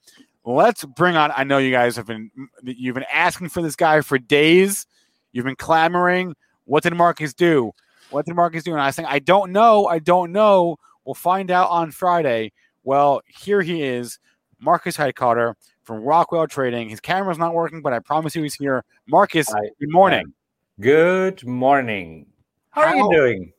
let's 0.44 0.85
bring 0.85 1.16
on. 1.16 1.33
I 1.35 1.44
know 1.44 1.59
you 1.59 1.70
guys 1.70 1.96
have 1.96 2.07
been 2.07 2.30
you've 2.62 2.94
been 2.94 3.07
asking 3.12 3.48
for 3.48 3.62
this 3.62 3.76
guy 3.76 4.00
for 4.00 4.18
days. 4.18 4.87
You've 5.33 5.44
been 5.44 5.57
clamoring. 5.57 6.35
What 6.64 6.83
did 6.83 6.94
Markus 6.94 7.35
do? 7.35 7.72
What 8.11 8.26
did 8.26 8.35
Markus 8.35 8.62
do? 8.62 8.72
And 8.72 8.80
I 8.80 8.87
was 8.87 8.96
saying, 8.96 9.09
I 9.11 9.18
don't 9.18 9.52
know. 9.52 9.87
I 9.87 9.98
don't 9.98 10.33
know. 10.33 10.76
We'll 11.04 11.14
find 11.14 11.50
out 11.50 11.70
on 11.70 11.90
Friday. 11.90 12.52
Well, 12.85 13.22
here 13.26 13.62
he 13.62 13.83
is, 13.83 14.18
Markus 14.61 14.96
Heitkoetter 14.96 15.54
from 15.83 16.02
Rockwell 16.02 16.46
Trading. 16.46 16.88
His 16.88 17.00
camera's 17.00 17.38
not 17.38 17.54
working, 17.54 17.83
but 17.83 17.92
I 17.92 17.98
promise 17.98 18.37
you 18.37 18.42
he's 18.42 18.54
here. 18.54 18.85
Markus, 19.07 19.46
Hi. 19.50 19.68
good 19.80 19.90
morning. 19.90 20.33
Good 20.80 21.46
morning. 21.46 22.26
How, 22.70 22.83
How 22.83 22.88
are 22.88 22.96
you 22.96 23.11
doing? 23.11 23.52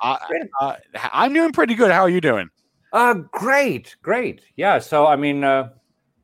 Uh, 0.00 0.16
uh, 0.60 0.76
I'm 1.12 1.32
doing 1.32 1.52
pretty 1.52 1.74
good. 1.74 1.90
How 1.90 2.02
are 2.02 2.08
you 2.08 2.20
doing? 2.20 2.48
Uh, 2.92 3.14
great, 3.14 3.96
great. 4.02 4.42
Yeah. 4.56 4.78
So, 4.78 5.06
I 5.06 5.16
mean, 5.16 5.44
uh, 5.44 5.70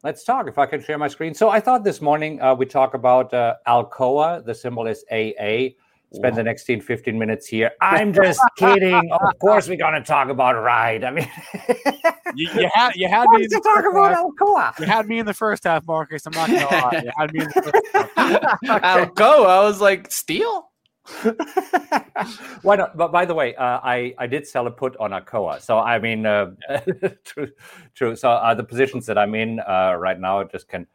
let's 0.04 0.22
talk. 0.22 0.46
If 0.46 0.58
I 0.58 0.66
can 0.66 0.80
share 0.82 0.98
my 0.98 1.08
screen. 1.08 1.34
So 1.34 1.48
I 1.48 1.58
thought 1.58 1.82
this 1.82 2.00
morning 2.00 2.40
uh, 2.40 2.54
we 2.54 2.66
talk 2.66 2.94
about 2.94 3.34
uh, 3.34 3.54
Alcoa. 3.66 4.44
The 4.44 4.54
symbol 4.54 4.86
is 4.86 5.04
AA. 5.10 5.74
spend 6.12 6.36
the 6.36 6.42
next 6.44 6.64
10, 6.64 6.80
15 6.82 7.18
minutes 7.18 7.46
here. 7.48 7.72
I'm 7.80 8.12
just 8.12 8.40
kidding. 8.56 9.10
Of 9.10 9.38
course, 9.40 9.66
we're 9.68 9.76
going 9.78 9.94
to 9.94 10.02
talk 10.06 10.28
about 10.28 10.52
Ride. 10.62 11.02
I 11.02 11.10
mean, 11.10 11.28
You, 12.36 12.48
you 12.54 12.68
had 12.74 12.92
you 12.96 13.08
had 13.08 13.26
why 13.26 13.36
me 13.36 13.44
in 13.44 13.48
did 13.48 13.58
the 13.58 13.60
talk 13.62 13.76
first 13.84 13.88
about 13.92 14.10
half. 14.10 14.24
Alcoa? 14.26 14.80
You 14.80 14.86
had 14.86 15.06
me 15.06 15.18
in 15.20 15.26
the 15.26 15.34
first 15.34 15.64
half, 15.64 15.86
Markus. 15.86 16.26
I'm 16.26 16.32
not 16.32 16.48
gonna 16.48 16.66
lie. 16.66 17.02
You 17.04 17.10
had 17.16 17.32
me 17.32 17.40
in 17.42 17.48
the 17.48 17.62
first 17.62 18.16
half. 18.16 18.60
Alcoa. 18.64 19.46
I 19.46 19.60
was 19.62 19.80
like, 19.80 20.10
steel? 20.10 20.70
Why 22.62 22.76
not? 22.76 22.96
But 22.96 23.12
by 23.12 23.26
the 23.26 23.34
way, 23.34 23.54
uh, 23.56 23.80
I 23.82 24.14
I 24.16 24.26
did 24.26 24.46
sell 24.46 24.66
a 24.66 24.70
put 24.70 24.96
on 24.96 25.10
Alcoa, 25.10 25.60
so 25.60 25.78
I 25.78 25.98
mean, 25.98 26.24
uh, 26.24 26.52
true, 27.24 27.50
true. 27.94 28.16
So 28.16 28.30
uh, 28.30 28.54
the 28.54 28.64
positions 28.64 29.04
that 29.06 29.18
I'm 29.18 29.34
in 29.34 29.60
uh, 29.60 29.96
right 29.98 30.18
now, 30.18 30.40
I 30.40 30.44
just 30.44 30.66
can 30.68 30.86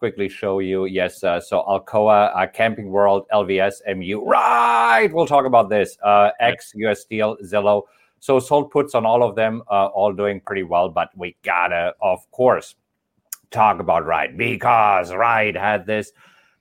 quickly 0.00 0.28
show 0.28 0.58
you. 0.58 0.86
Yes, 0.86 1.22
uh, 1.22 1.38
so 1.40 1.62
Alcoa, 1.62 2.34
uh, 2.34 2.46
Camping 2.48 2.90
World, 2.90 3.24
LVS, 3.32 3.74
MU. 3.96 4.24
Right, 4.24 5.08
we'll 5.12 5.28
talk 5.28 5.46
about 5.46 5.68
this. 5.68 5.96
Uh, 6.02 6.30
X, 6.40 6.72
US 6.74 7.02
Steel, 7.02 7.36
Zillow. 7.44 7.82
So 8.18 8.40
sold 8.40 8.72
puts 8.72 8.96
on 8.96 9.06
all 9.06 9.22
of 9.22 9.36
them, 9.36 9.62
uh, 9.70 9.86
all 9.86 10.12
doing 10.12 10.40
pretty 10.40 10.64
well. 10.64 10.88
But 10.88 11.10
we 11.16 11.36
gotta, 11.44 11.94
of 12.00 12.28
course, 12.32 12.74
talk 13.52 13.78
about 13.78 14.04
Ride 14.04 14.36
because 14.36 15.12
Ride 15.12 15.56
had 15.56 15.86
this 15.86 16.10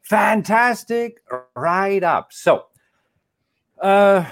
fantastic 0.04 1.24
ride 1.56 2.04
up. 2.04 2.32
So. 2.32 2.68
Uh, 3.82 4.24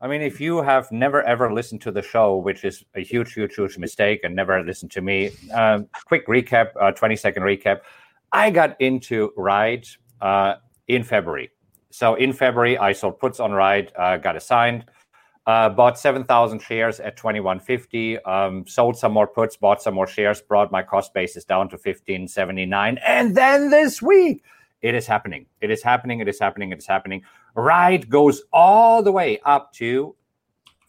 I 0.00 0.08
mean, 0.08 0.20
if 0.22 0.40
you 0.40 0.62
have 0.62 0.90
never 0.90 1.22
ever 1.22 1.52
listened 1.52 1.80
to 1.82 1.92
the 1.92 2.02
show, 2.02 2.36
which 2.36 2.64
is 2.64 2.84
a 2.94 3.00
huge, 3.00 3.32
huge, 3.32 3.54
huge 3.54 3.78
mistake, 3.78 4.20
and 4.24 4.34
never 4.34 4.62
listened 4.64 4.90
to 4.92 5.00
me, 5.00 5.30
um, 5.54 5.88
quick 6.06 6.26
recap, 6.26 6.70
uh, 6.80 6.90
20 6.90 7.16
second 7.16 7.42
recap. 7.44 7.80
I 8.32 8.50
got 8.50 8.80
into 8.80 9.32
Ride 9.36 9.86
uh, 10.20 10.54
in 10.88 11.04
February. 11.04 11.50
So 11.90 12.14
in 12.14 12.32
February, 12.32 12.78
I 12.78 12.92
sold 12.92 13.18
puts 13.18 13.40
on 13.40 13.52
Ride, 13.52 13.92
uh, 13.96 14.16
got 14.16 14.36
assigned, 14.36 14.86
uh, 15.46 15.68
bought 15.68 15.98
7,000 15.98 16.60
shares 16.60 17.00
at 17.00 17.16
2150, 17.16 18.18
um, 18.24 18.66
sold 18.66 18.96
some 18.96 19.12
more 19.12 19.26
puts, 19.26 19.56
bought 19.56 19.82
some 19.82 19.94
more 19.94 20.06
shares, 20.06 20.40
brought 20.40 20.70
my 20.70 20.82
cost 20.82 21.12
basis 21.12 21.44
down 21.44 21.68
to 21.68 21.74
1579. 21.74 22.98
And 23.06 23.36
then 23.36 23.70
this 23.70 24.00
week, 24.00 24.44
it 24.82 24.94
is 24.94 25.06
happening. 25.06 25.46
It 25.60 25.70
is 25.70 25.82
happening. 25.82 26.20
It 26.20 26.28
is 26.28 26.38
happening. 26.38 26.70
It 26.70 26.78
is 26.78 26.86
happening. 26.86 27.22
Ride 27.54 28.08
goes 28.08 28.42
all 28.52 29.02
the 29.02 29.12
way 29.12 29.40
up 29.44 29.72
to 29.74 30.14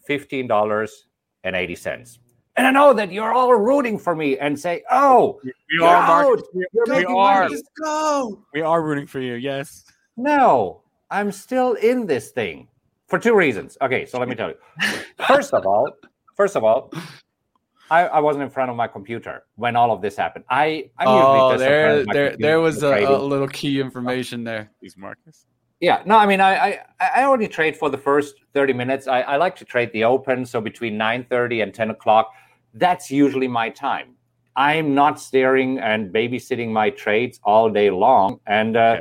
$15.80. 0.08 2.18
And 2.56 2.66
I 2.66 2.70
know 2.70 2.92
that 2.92 3.10
you're 3.10 3.32
all 3.32 3.54
rooting 3.54 3.98
for 3.98 4.14
me 4.14 4.38
and 4.38 4.58
say, 4.58 4.82
oh, 4.90 5.40
We 5.42 5.52
you're 5.70 5.88
out. 5.88 6.06
Markus. 6.06 6.42
We, 6.54 6.66
we 6.74 6.82
making 6.90 7.16
are. 7.16 7.48
money. 7.48 7.62
go. 7.82 8.44
We 8.52 8.60
are 8.60 8.82
rooting 8.82 9.06
for 9.06 9.20
you. 9.20 9.34
Yes. 9.34 9.84
No, 10.16 10.82
I'm 11.10 11.32
still 11.32 11.72
in 11.74 12.06
this 12.06 12.30
thing 12.30 12.68
for 13.08 13.18
two 13.18 13.34
reasons. 13.34 13.78
Okay, 13.80 14.04
so 14.04 14.18
let 14.18 14.28
me 14.28 14.34
tell 14.34 14.50
you. 14.50 14.56
First 15.26 15.54
of 15.54 15.64
all, 15.66 15.88
first 16.36 16.56
of 16.56 16.64
all, 16.64 16.92
I, 17.90 18.06
I 18.06 18.20
wasn't 18.20 18.44
in 18.44 18.50
front 18.50 18.70
of 18.70 18.76
my 18.76 18.86
computer 18.86 19.44
when 19.56 19.74
all 19.76 19.90
of 19.90 20.02
this 20.02 20.16
happened. 20.16 20.44
I 20.50 20.90
I'm 20.98 21.08
Oh, 21.08 21.16
usually 21.16 21.54
just 21.54 21.62
in 21.62 22.04
front 22.04 22.12
there, 22.12 22.28
there, 22.30 22.36
there 22.36 22.60
was 22.60 22.82
a, 22.82 23.04
a 23.04 23.16
little 23.18 23.48
key 23.48 23.80
information 23.80 24.44
there. 24.44 24.70
Please, 24.80 24.96
Markus. 24.98 25.46
Yeah, 25.82 26.00
no, 26.06 26.16
I 26.16 26.26
mean, 26.26 26.40
I, 26.40 26.54
I 26.54 26.80
I 27.16 27.24
only 27.24 27.48
trade 27.48 27.76
for 27.76 27.90
the 27.90 27.98
first 27.98 28.36
thirty 28.54 28.72
minutes. 28.72 29.08
I, 29.08 29.22
I 29.22 29.36
like 29.36 29.56
to 29.56 29.64
trade 29.64 29.90
the 29.92 30.04
open, 30.04 30.46
so 30.46 30.60
between 30.60 30.96
nine 30.96 31.26
thirty 31.28 31.60
and 31.60 31.74
ten 31.74 31.90
o'clock, 31.90 32.32
that's 32.74 33.10
usually 33.10 33.48
my 33.48 33.68
time. 33.68 34.14
I'm 34.54 34.94
not 34.94 35.18
staring 35.18 35.80
and 35.80 36.14
babysitting 36.14 36.70
my 36.70 36.90
trades 36.90 37.40
all 37.42 37.68
day 37.68 37.90
long, 37.90 38.38
and 38.46 38.76
uh, 38.76 39.00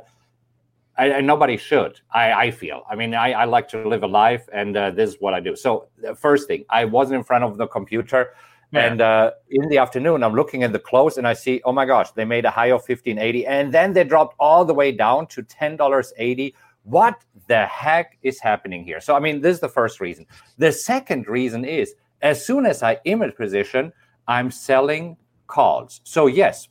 I, 0.97 1.09
and 1.09 1.27
nobody 1.27 1.55
should. 1.55 2.01
I, 2.11 2.33
I 2.33 2.51
feel. 2.51 2.81
I 2.89 2.95
mean, 2.95 3.13
I, 3.13 3.33
I 3.33 3.45
like 3.45 3.67
to 3.69 3.87
live 3.87 4.01
a 4.01 4.07
life, 4.07 4.49
and 4.51 4.75
uh, 4.75 4.89
this 4.89 5.11
is 5.11 5.17
what 5.19 5.35
I 5.35 5.39
do. 5.39 5.55
So, 5.55 5.87
the 6.01 6.15
first 6.15 6.47
thing, 6.47 6.65
I 6.71 6.85
wasn't 6.85 7.19
in 7.19 7.23
front 7.23 7.43
of 7.43 7.57
the 7.57 7.67
computer. 7.67 8.33
Yeah. 8.71 8.85
And 8.85 9.01
uh, 9.01 9.31
in 9.51 9.69
the 9.69 9.77
afternoon, 9.77 10.23
I'm 10.23 10.33
looking 10.33 10.63
at 10.63 10.71
the 10.73 10.79
close 10.79 11.17
and 11.17 11.27
I 11.27 11.33
see, 11.33 11.61
oh 11.65 11.73
my 11.73 11.85
gosh, 11.85 12.11
they 12.11 12.23
made 12.23 12.45
a 12.45 12.49
high 12.49 12.67
of 12.67 12.79
1580 12.79 13.45
and 13.45 13.73
then 13.73 13.91
they 13.91 14.05
dropped 14.05 14.33
all 14.39 14.63
the 14.63 14.73
way 14.73 14.93
down 14.93 15.27
to 15.27 15.43
$10.80. 15.43 16.53
What 16.83 17.23
the 17.47 17.65
heck 17.65 18.17
is 18.21 18.39
happening 18.39 18.83
here? 18.83 18.99
So, 18.99 19.15
I 19.15 19.19
mean, 19.19 19.41
this 19.41 19.55
is 19.55 19.61
the 19.61 19.69
first 19.69 19.99
reason. 19.99 20.25
The 20.57 20.71
second 20.71 21.27
reason 21.27 21.63
is 21.63 21.93
as 22.21 22.45
soon 22.45 22.65
as 22.65 22.83
I 22.83 22.99
image 23.05 23.35
position, 23.35 23.93
I'm 24.27 24.51
selling 24.51 25.17
calls. 25.47 26.01
So, 26.03 26.27
yes, 26.27 26.69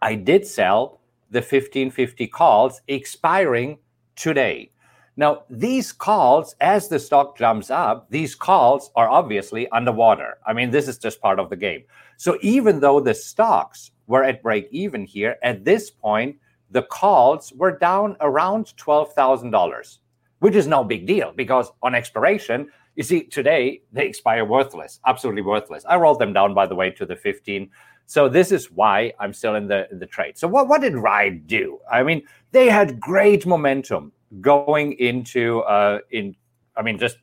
I 0.00 0.14
did 0.14 0.46
sell 0.46 1.00
the 1.30 1.38
1550 1.38 2.26
calls 2.28 2.80
expiring 2.88 3.78
today. 4.16 4.70
Now, 5.16 5.42
these 5.50 5.92
calls, 5.92 6.54
as 6.60 6.88
the 6.88 6.98
stock 6.98 7.36
jumps 7.36 7.70
up, 7.70 8.10
these 8.10 8.34
calls 8.34 8.90
are 8.96 9.10
obviously 9.10 9.68
underwater. 9.70 10.38
I 10.46 10.52
mean, 10.52 10.70
this 10.70 10.88
is 10.88 10.98
just 10.98 11.20
part 11.20 11.38
of 11.38 11.50
the 11.50 11.56
game. 11.56 11.84
So, 12.16 12.38
even 12.40 12.80
though 12.80 13.00
the 13.00 13.14
stocks 13.14 13.90
were 14.06 14.24
at 14.24 14.42
break 14.42 14.68
even 14.70 15.04
here, 15.04 15.36
at 15.42 15.64
this 15.64 15.90
point, 15.90 16.36
the 16.72 16.82
calls 16.82 17.52
were 17.52 17.78
down 17.78 18.16
around 18.20 18.74
$12,000, 18.76 19.98
which 20.40 20.54
is 20.54 20.66
no 20.66 20.82
big 20.82 21.06
deal 21.06 21.32
because 21.36 21.70
on 21.82 21.94
expiration, 21.94 22.68
you 22.96 23.02
see, 23.02 23.24
today 23.24 23.82
they 23.92 24.06
expire 24.06 24.44
worthless, 24.44 25.00
absolutely 25.06 25.42
worthless. 25.42 25.84
I 25.88 25.96
rolled 25.96 26.18
them 26.18 26.32
down, 26.32 26.54
by 26.54 26.66
the 26.66 26.74
way, 26.74 26.90
to 26.90 27.06
the 27.06 27.16
15. 27.16 27.70
So 28.06 28.28
this 28.28 28.52
is 28.52 28.70
why 28.70 29.12
I'm 29.20 29.32
still 29.32 29.54
in 29.54 29.68
the 29.68 29.90
in 29.90 29.98
the 29.98 30.06
trade. 30.06 30.36
So 30.36 30.48
what, 30.48 30.68
what 30.68 30.80
did 30.80 30.94
Ride 30.94 31.46
do? 31.46 31.78
I 31.90 32.02
mean, 32.02 32.22
they 32.50 32.68
had 32.68 33.00
great 33.00 33.46
momentum 33.46 34.12
going 34.40 34.92
into 34.94 35.60
uh 35.60 35.98
in 36.10 36.34
I 36.76 36.82
mean 36.82 36.98
just 36.98 37.18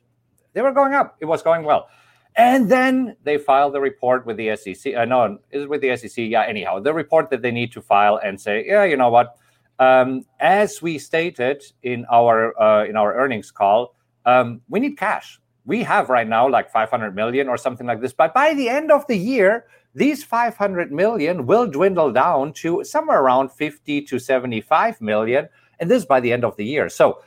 they 0.52 0.62
were 0.62 0.72
going 0.72 0.94
up. 0.94 1.16
It 1.20 1.26
was 1.26 1.42
going 1.42 1.64
well. 1.64 1.88
And 2.36 2.70
then 2.70 3.16
they 3.24 3.38
filed 3.38 3.74
the 3.74 3.80
report 3.80 4.24
with 4.24 4.36
the 4.36 4.56
SEC. 4.56 4.94
Uh, 4.94 5.04
no, 5.04 5.38
is 5.50 5.64
it 5.64 5.68
with 5.68 5.80
the 5.80 5.96
SEC? 5.96 6.16
Yeah, 6.16 6.44
anyhow, 6.44 6.80
the 6.80 6.94
report 6.94 7.30
that 7.30 7.42
they 7.42 7.50
need 7.50 7.72
to 7.72 7.82
file 7.82 8.20
and 8.22 8.40
say, 8.40 8.64
yeah, 8.66 8.84
you 8.84 8.96
know 8.96 9.10
what? 9.10 9.36
Um, 9.80 10.26
as 10.38 10.82
we 10.82 10.98
stated 10.98 11.64
in 11.82 12.04
our 12.12 12.54
uh, 12.60 12.84
in 12.84 12.96
our 12.96 13.16
earnings 13.16 13.50
call, 13.50 13.94
um, 14.26 14.60
we 14.68 14.78
need 14.78 14.96
cash. 14.96 15.40
We 15.64 15.82
have 15.82 16.08
right 16.08 16.28
now 16.28 16.48
like 16.48 16.70
500 16.70 17.14
million 17.14 17.48
or 17.48 17.56
something 17.56 17.86
like 17.86 18.00
this. 18.00 18.12
But 18.12 18.34
by 18.34 18.54
the 18.54 18.68
end 18.68 18.92
of 18.92 19.06
the 19.06 19.16
year, 19.16 19.64
these 19.94 20.22
500 20.22 20.92
million 20.92 21.46
will 21.46 21.66
dwindle 21.66 22.12
down 22.12 22.52
to 22.54 22.84
somewhere 22.84 23.20
around 23.20 23.50
50 23.52 24.02
to 24.02 24.18
75 24.18 25.00
million. 25.00 25.48
And 25.78 25.90
this 25.90 26.04
by 26.04 26.20
the 26.20 26.32
end 26.32 26.44
of 26.44 26.56
the 26.56 26.64
year. 26.64 26.88
So 26.88 27.22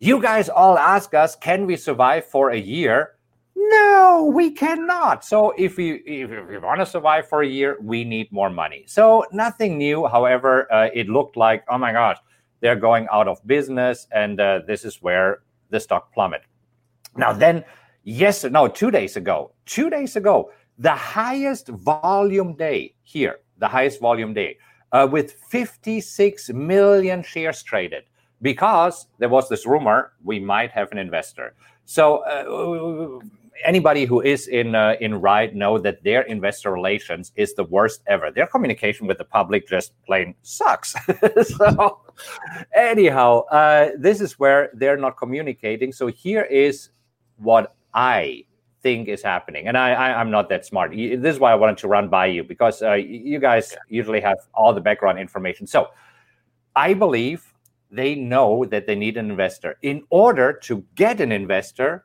you 0.00 0.20
guys 0.20 0.48
all 0.48 0.76
ask 0.76 1.14
us, 1.14 1.36
can 1.36 1.66
we 1.66 1.76
survive 1.76 2.26
for 2.26 2.50
a 2.50 2.58
year? 2.58 3.13
No, 3.70 4.30
we 4.34 4.50
cannot. 4.50 5.24
So 5.24 5.52
if 5.56 5.76
we 5.76 6.02
if 6.06 6.30
we 6.48 6.58
want 6.58 6.80
to 6.80 6.86
survive 6.86 7.28
for 7.28 7.42
a 7.42 7.46
year, 7.46 7.76
we 7.80 8.04
need 8.04 8.30
more 8.32 8.50
money. 8.50 8.84
So 8.86 9.24
nothing 9.32 9.78
new. 9.78 10.06
However, 10.06 10.72
uh, 10.72 10.88
it 10.92 11.08
looked 11.08 11.36
like 11.36 11.64
oh 11.68 11.78
my 11.78 11.92
gosh, 11.92 12.18
they're 12.60 12.76
going 12.76 13.06
out 13.12 13.28
of 13.28 13.44
business, 13.46 14.06
and 14.12 14.40
uh, 14.40 14.60
this 14.66 14.84
is 14.84 15.02
where 15.02 15.42
the 15.70 15.80
stock 15.80 16.12
plummet. 16.12 16.42
Now 17.16 17.32
then, 17.32 17.64
yes, 18.02 18.44
no, 18.44 18.68
two 18.68 18.90
days 18.90 19.16
ago, 19.16 19.52
two 19.66 19.88
days 19.88 20.16
ago, 20.16 20.50
the 20.78 20.94
highest 20.94 21.68
volume 21.68 22.56
day 22.56 22.94
here, 23.02 23.38
the 23.58 23.68
highest 23.68 24.00
volume 24.00 24.34
day, 24.34 24.58
uh, 24.92 25.06
with 25.10 25.32
56 25.50 26.50
million 26.50 27.22
shares 27.22 27.62
traded 27.62 28.04
because 28.42 29.06
there 29.18 29.28
was 29.28 29.48
this 29.48 29.66
rumor 29.66 30.12
we 30.22 30.38
might 30.38 30.70
have 30.70 30.90
an 30.92 30.98
investor. 30.98 31.54
So 31.84 32.18
uh, 32.24 33.24
anybody 33.64 34.04
who 34.04 34.20
is 34.20 34.48
in 34.48 34.74
uh, 34.74 34.94
in 35.00 35.20
Ride 35.20 35.54
know 35.54 35.78
that 35.78 36.02
their 36.02 36.22
investor 36.22 36.72
relations 36.72 37.32
is 37.36 37.54
the 37.54 37.64
worst 37.64 38.02
ever. 38.06 38.30
Their 38.30 38.46
communication 38.46 39.06
with 39.06 39.18
the 39.18 39.24
public 39.24 39.68
just 39.68 39.92
plain 40.04 40.34
sucks. 40.42 40.94
so 41.42 42.00
anyhow, 42.74 43.40
uh, 43.50 43.90
this 43.98 44.20
is 44.20 44.38
where 44.38 44.70
they're 44.74 44.96
not 44.96 45.16
communicating. 45.16 45.92
So 45.92 46.06
here 46.08 46.42
is 46.42 46.90
what 47.36 47.74
I 47.92 48.44
think 48.82 49.08
is 49.08 49.22
happening, 49.22 49.68
and 49.68 49.78
I, 49.78 49.94
I'm 49.94 50.30
not 50.30 50.48
that 50.50 50.66
smart. 50.66 50.90
This 50.92 51.34
is 51.34 51.40
why 51.40 51.52
I 51.52 51.54
wanted 51.54 51.78
to 51.78 51.88
run 51.88 52.08
by 52.08 52.26
you 52.26 52.44
because 52.44 52.82
uh, 52.82 52.94
you 52.94 53.38
guys 53.38 53.74
usually 53.88 54.20
have 54.20 54.38
all 54.52 54.74
the 54.74 54.80
background 54.80 55.18
information. 55.18 55.66
So 55.66 55.88
I 56.76 56.92
believe 56.92 57.54
they 57.90 58.14
know 58.14 58.64
that 58.66 58.86
they 58.86 58.94
need 58.94 59.16
an 59.16 59.30
investor. 59.30 59.76
In 59.82 60.02
order 60.10 60.52
to 60.64 60.84
get 60.96 61.20
an 61.20 61.30
investor, 61.30 62.04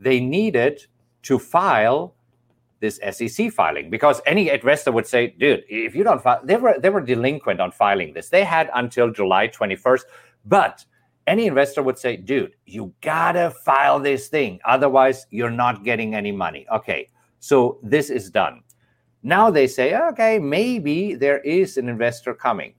they 0.00 0.20
needed 0.20 0.86
to 1.22 1.38
file 1.38 2.14
this 2.80 2.98
SEC 3.12 3.52
filing 3.52 3.90
because 3.90 4.22
any 4.24 4.48
investor 4.48 4.90
would 4.90 5.06
say, 5.06 5.28
"Dude, 5.28 5.64
if 5.68 5.94
you 5.94 6.02
don't 6.02 6.22
file, 6.22 6.40
they 6.42 6.56
were 6.56 6.78
they 6.78 6.88
were 6.90 7.02
delinquent 7.02 7.60
on 7.60 7.70
filing 7.70 8.14
this. 8.14 8.30
They 8.30 8.44
had 8.44 8.70
until 8.74 9.10
July 9.10 9.48
21st, 9.48 10.04
but." 10.44 10.84
Any 11.26 11.46
investor 11.46 11.82
would 11.82 11.98
say, 11.98 12.16
dude, 12.16 12.54
you 12.66 12.92
gotta 13.02 13.50
file 13.50 14.00
this 14.00 14.26
thing. 14.26 14.58
Otherwise, 14.64 15.26
you're 15.30 15.50
not 15.50 15.84
getting 15.84 16.14
any 16.14 16.32
money. 16.32 16.66
Okay, 16.72 17.08
so 17.38 17.78
this 17.84 18.10
is 18.10 18.30
done. 18.30 18.62
Now 19.22 19.50
they 19.50 19.66
say, 19.66 19.94
okay, 19.94 20.38
maybe 20.38 21.14
there 21.14 21.38
is 21.40 21.76
an 21.76 21.88
investor 21.88 22.34
coming. 22.34 22.74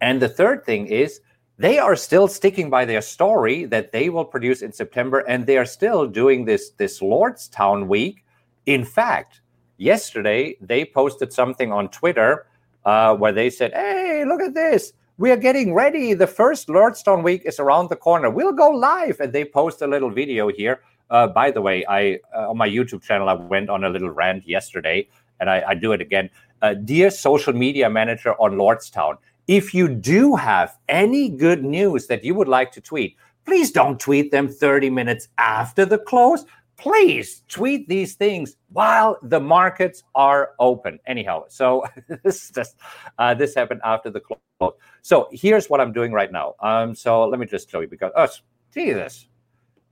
And 0.00 0.20
the 0.20 0.28
third 0.28 0.64
thing 0.64 0.88
is 0.88 1.20
they 1.58 1.78
are 1.78 1.96
still 1.96 2.28
sticking 2.28 2.70
by 2.70 2.84
their 2.84 3.02
story 3.02 3.64
that 3.66 3.92
they 3.92 4.08
will 4.08 4.24
produce 4.24 4.62
in 4.62 4.72
September, 4.72 5.20
and 5.20 5.46
they 5.46 5.58
are 5.58 5.66
still 5.66 6.06
doing 6.06 6.44
this 6.44 6.70
this 6.70 7.00
Lordstown 7.00 7.86
week. 7.86 8.24
In 8.66 8.84
fact, 8.84 9.40
yesterday 9.76 10.56
they 10.60 10.84
posted 10.84 11.32
something 11.32 11.72
on 11.72 11.88
Twitter 11.88 12.46
uh, 12.84 13.14
where 13.16 13.32
they 13.32 13.50
said, 13.50 13.72
"Hey, 13.72 14.24
look 14.24 14.40
at 14.40 14.54
this! 14.54 14.92
We 15.18 15.30
are 15.30 15.36
getting 15.36 15.74
ready. 15.74 16.14
The 16.14 16.26
first 16.26 16.68
Lordstown 16.68 17.22
week 17.22 17.42
is 17.44 17.60
around 17.60 17.90
the 17.90 17.96
corner. 17.96 18.30
We'll 18.30 18.52
go 18.52 18.70
live." 18.70 19.20
And 19.20 19.32
they 19.32 19.44
post 19.44 19.82
a 19.82 19.86
little 19.86 20.10
video 20.10 20.48
here. 20.48 20.80
Uh, 21.10 21.26
by 21.26 21.50
the 21.50 21.60
way, 21.60 21.84
I 21.86 22.18
uh, 22.34 22.50
on 22.50 22.56
my 22.56 22.68
YouTube 22.68 23.02
channel 23.02 23.28
I 23.28 23.34
went 23.34 23.68
on 23.68 23.84
a 23.84 23.90
little 23.90 24.10
rant 24.10 24.48
yesterday, 24.48 25.06
and 25.38 25.50
I, 25.50 25.62
I 25.68 25.74
do 25.74 25.92
it 25.92 26.00
again. 26.00 26.30
Uh, 26.62 26.74
dear 26.74 27.10
social 27.10 27.52
media 27.52 27.90
manager 27.90 28.34
on 28.40 28.52
Lordstown, 28.52 29.18
if 29.48 29.74
you 29.74 29.88
do 29.88 30.36
have 30.36 30.78
any 30.88 31.28
good 31.28 31.64
news 31.64 32.06
that 32.06 32.24
you 32.24 32.34
would 32.34 32.48
like 32.48 32.72
to 32.72 32.80
tweet, 32.80 33.16
please 33.44 33.72
don't 33.72 33.98
tweet 33.98 34.30
them 34.30 34.48
30 34.48 34.90
minutes 34.90 35.28
after 35.38 35.84
the 35.84 35.98
close. 35.98 36.44
Please 36.76 37.42
tweet 37.48 37.88
these 37.88 38.14
things 38.14 38.56
while 38.70 39.18
the 39.22 39.40
markets 39.40 40.02
are 40.14 40.52
open. 40.58 40.98
Anyhow, 41.06 41.44
so 41.48 41.84
this 42.24 42.50
just 42.50 42.76
uh, 43.18 43.34
this 43.34 43.54
happened 43.54 43.80
after 43.84 44.10
the 44.10 44.20
close. 44.20 44.72
So 45.02 45.28
here's 45.32 45.68
what 45.68 45.80
I'm 45.80 45.92
doing 45.92 46.12
right 46.12 46.30
now. 46.30 46.54
Um, 46.60 46.94
so 46.94 47.24
let 47.28 47.38
me 47.38 47.46
just 47.46 47.70
show 47.70 47.80
you 47.80 47.88
because 47.88 48.12
oh 48.16 48.28
Jesus, 48.72 49.26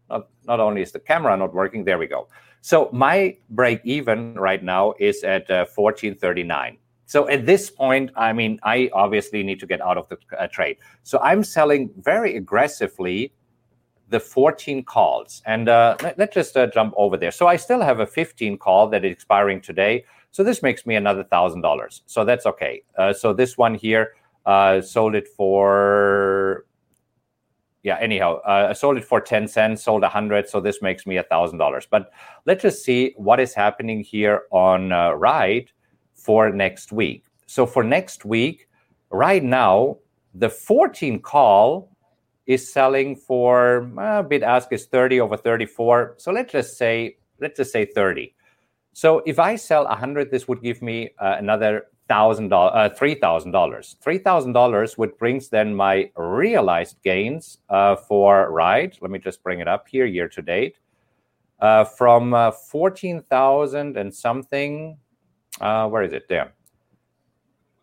not, 0.09 0.29
not 0.47 0.59
only 0.59 0.83
is 0.83 0.93
the 0.93 1.01
camera 1.01 1.37
not 1.37 1.55
working, 1.55 1.85
there 1.85 1.99
we 1.99 2.07
go. 2.07 2.29
So 2.63 2.91
my 2.93 3.37
break 3.51 3.81
even 3.85 4.35
right 4.35 4.63
now 4.63 4.95
is 4.99 5.23
at 5.23 5.51
uh, 5.51 5.67
1439. 5.75 6.79
So 7.11 7.29
at 7.29 7.45
this 7.45 7.71
point, 7.71 8.13
I 8.15 8.33
mean, 8.33 8.61
I 8.63 8.89
obviously 8.93 9.43
need 9.43 9.59
to 9.59 9.67
get 9.67 9.81
out 9.81 9.99
of 9.99 10.09
the 10.09 10.17
uh, 10.39 10.47
trade. 10.47 10.77
So 11.03 11.19
I'm 11.19 11.43
selling 11.43 11.91
very 11.99 12.37
aggressively 12.37 13.33
the 14.11 14.21
14 14.21 14.85
calls. 14.85 15.43
And 15.45 15.69
uh, 15.69 15.97
let, 16.05 16.21
us 16.21 16.29
just 16.33 16.57
uh, 16.57 16.69
jump 16.69 16.95
over 16.97 17.17
there. 17.17 17.33
So 17.33 17.49
I 17.49 17.57
still 17.57 17.81
have 17.81 17.99
a 17.99 18.07
15 18.07 18.59
call 18.59 18.87
that 18.91 19.05
is 19.05 19.11
expiring 19.11 19.61
today. 19.61 20.05
So 20.31 20.45
this 20.45 20.63
makes 20.63 20.87
me 20.87 20.95
another 20.95 21.25
$1,000. 21.25 22.01
So 22.07 22.25
that's 22.25 22.47
okay. 22.47 22.85
Uh, 22.97 23.13
so 23.13 23.33
this 23.33 23.59
one 23.59 23.75
here 23.75 24.13
uh, 24.47 24.81
sold 24.81 25.17
it 25.17 25.27
for 25.27 26.65
yeah 27.83 27.97
anyhow 27.99 28.39
uh, 28.47 28.67
i 28.69 28.73
sold 28.75 28.99
it 28.99 29.05
for 29.05 29.23
10 29.23 29.49
cents 29.49 29.83
sold 29.83 30.03
100 30.03 30.47
so 30.47 30.61
this 30.61 30.83
makes 30.83 31.07
me 31.07 31.17
a 31.17 31.23
thousand 31.23 31.57
dollars 31.57 31.87
but 31.91 32.11
let's 32.45 32.61
just 32.61 32.85
see 32.85 33.15
what 33.17 33.41
is 33.41 33.55
happening 33.55 34.01
here 34.03 34.43
on 34.51 34.93
uh, 34.93 35.13
Ride 35.13 35.71
for 36.21 36.51
next 36.51 36.93
week 36.93 37.25
so 37.47 37.67
for 37.67 37.83
next 37.83 38.25
week 38.25 38.69
right 39.11 39.43
now 39.43 39.97
the 40.35 40.49
14 40.49 41.21
call 41.21 41.89
is 42.47 42.73
selling 42.73 43.17
for 43.17 43.91
uh, 43.99 44.23
bid 44.23 44.43
ask 44.43 44.73
is 44.73 44.87
30 44.87 45.21
over 45.21 45.37
34 45.37 46.15
so 46.17 46.33
let's 46.33 46.53
just 46.53 46.77
say 46.77 47.17
let's 47.41 47.57
just 47.57 47.73
say 47.73 47.85
30 47.85 48.35
so 48.93 49.23
if 49.27 49.39
i 49.39 49.57
sell 49.57 49.85
100 49.85 50.31
this 50.31 50.47
would 50.49 50.63
give 50.63 50.83
me 50.83 51.11
uh, 51.19 51.37
another 51.39 51.87
thousand 52.11 52.49
dollars, 52.49 52.73
uh, 52.75 52.89
three 52.93 53.15
thousand 53.15 53.53
dollars, 53.53 53.97
three 54.03 54.19
thousand 54.19 54.53
dollars, 54.53 54.99
which 54.99 55.13
brings 55.17 55.49
then 55.49 55.73
my 55.73 56.11
realized 56.17 56.97
gains 57.05 57.59
uh, 57.71 57.95
for 57.95 58.51
Ride. 58.51 58.99
Let 59.01 59.13
me 59.13 59.21
just 59.21 59.45
bring 59.45 59.61
it 59.61 59.69
up 59.69 59.87
here, 59.87 60.07
year 60.07 60.29
to 60.29 60.43
date, 60.43 60.77
uh, 61.61 61.85
from 61.85 62.35
uh, 62.35 62.51
fourteen 62.51 63.23
thousand 63.31 63.97
and 63.97 64.13
something. 64.13 64.99
Uh, 65.61 65.89
where 65.89 66.03
is 66.03 66.13
it? 66.13 66.29
There. 66.29 66.53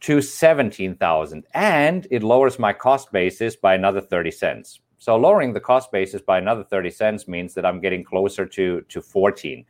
To 0.02 0.22
seventeen 0.22 0.96
thousand, 0.96 1.46
and 1.54 2.08
it 2.12 2.22
lowers 2.22 2.60
my 2.60 2.72
cost 2.72 3.12
basis 3.12 3.56
by 3.56 3.74
another 3.74 4.00
thirty 4.00 4.32
cents. 4.32 4.80
So 5.00 5.16
lowering 5.16 5.54
the 5.54 5.60
cost 5.60 5.92
basis 5.92 6.22
by 6.22 6.38
another 6.38 6.64
thirty 6.64 6.92
cents 6.92 7.28
means 7.28 7.54
that 7.56 7.66
I'm 7.66 7.82
getting 7.82 8.04
closer 8.04 8.46
to 8.46 8.82
to 8.82 9.02
fourteen. 9.02 9.66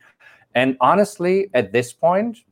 And 0.54 0.76
honestly, 0.80 1.48
at 1.54 1.72
this 1.72 1.92
point, 1.92 2.44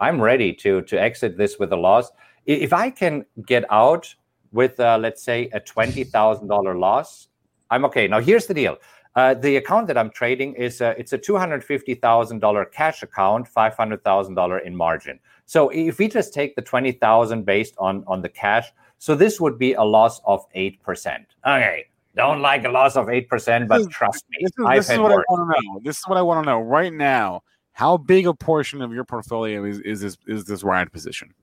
I'm 0.00 0.20
ready 0.20 0.52
to 0.54 0.82
to 0.82 1.00
exit 1.00 1.36
this 1.36 1.58
with 1.58 1.72
a 1.72 1.76
loss. 1.76 2.10
If 2.46 2.72
I 2.72 2.90
can 2.90 3.24
get 3.46 3.64
out 3.70 4.12
with 4.52 4.78
uh, 4.80 4.98
let's 5.00 5.22
say 5.22 5.48
a 5.52 5.60
twenty 5.60 6.04
thousand 6.04 6.48
dollar 6.48 6.76
loss, 6.76 7.28
I'm 7.70 7.84
okay. 7.84 8.08
Now 8.08 8.20
here's 8.20 8.46
the 8.46 8.54
deal. 8.54 8.78
Uh, 9.14 9.34
the 9.34 9.56
account 9.56 9.86
that 9.88 9.98
I'm 9.98 10.10
trading 10.10 10.54
is 10.54 10.80
uh, 10.80 10.94
it's 10.96 11.12
a 11.12 11.18
two 11.18 11.36
hundred 11.36 11.62
fifty 11.62 11.94
thousand 11.94 12.38
dollar 12.38 12.64
cash 12.64 13.02
account, 13.02 13.46
five 13.46 13.74
hundred 13.74 14.02
thousand 14.04 14.34
dollar 14.34 14.58
in 14.58 14.74
margin. 14.74 15.20
So 15.44 15.68
if 15.68 15.98
we 15.98 16.08
just 16.08 16.32
take 16.32 16.56
the 16.56 16.62
twenty 16.62 16.92
thousand 16.92 17.44
based 17.44 17.74
on 17.78 18.04
on 18.06 18.22
the 18.22 18.30
cash, 18.30 18.72
so 18.98 19.14
this 19.14 19.38
would 19.38 19.58
be 19.58 19.74
a 19.74 19.82
loss 19.82 20.20
of 20.24 20.46
eight 20.54 20.82
percent. 20.82 21.26
Okay, 21.46 21.86
don't 22.16 22.40
like 22.40 22.64
a 22.64 22.70
loss 22.70 22.96
of 22.96 23.10
eight 23.10 23.28
percent, 23.28 23.68
but 23.68 23.90
trust 23.90 24.24
me, 24.30 24.38
this 24.40 24.52
is, 24.58 24.66
this 24.88 24.90
is 24.90 24.98
what 24.98 25.12
I 25.12 25.16
want 25.28 25.56
to 25.56 25.62
know. 25.62 25.80
This 25.84 25.98
is 25.98 26.04
what 26.06 26.16
I 26.16 26.22
want 26.22 26.44
to 26.44 26.50
know 26.50 26.60
right 26.60 26.92
now. 26.92 27.42
How 27.72 27.98
big 27.98 28.26
a 28.26 28.32
portion 28.32 28.80
of 28.80 28.92
your 28.92 29.04
portfolio 29.04 29.64
is 29.64 29.80
is 29.80 30.00
this 30.00 30.16
is 30.26 30.44
this 30.46 30.62
ride 30.62 30.90
position? 30.90 31.34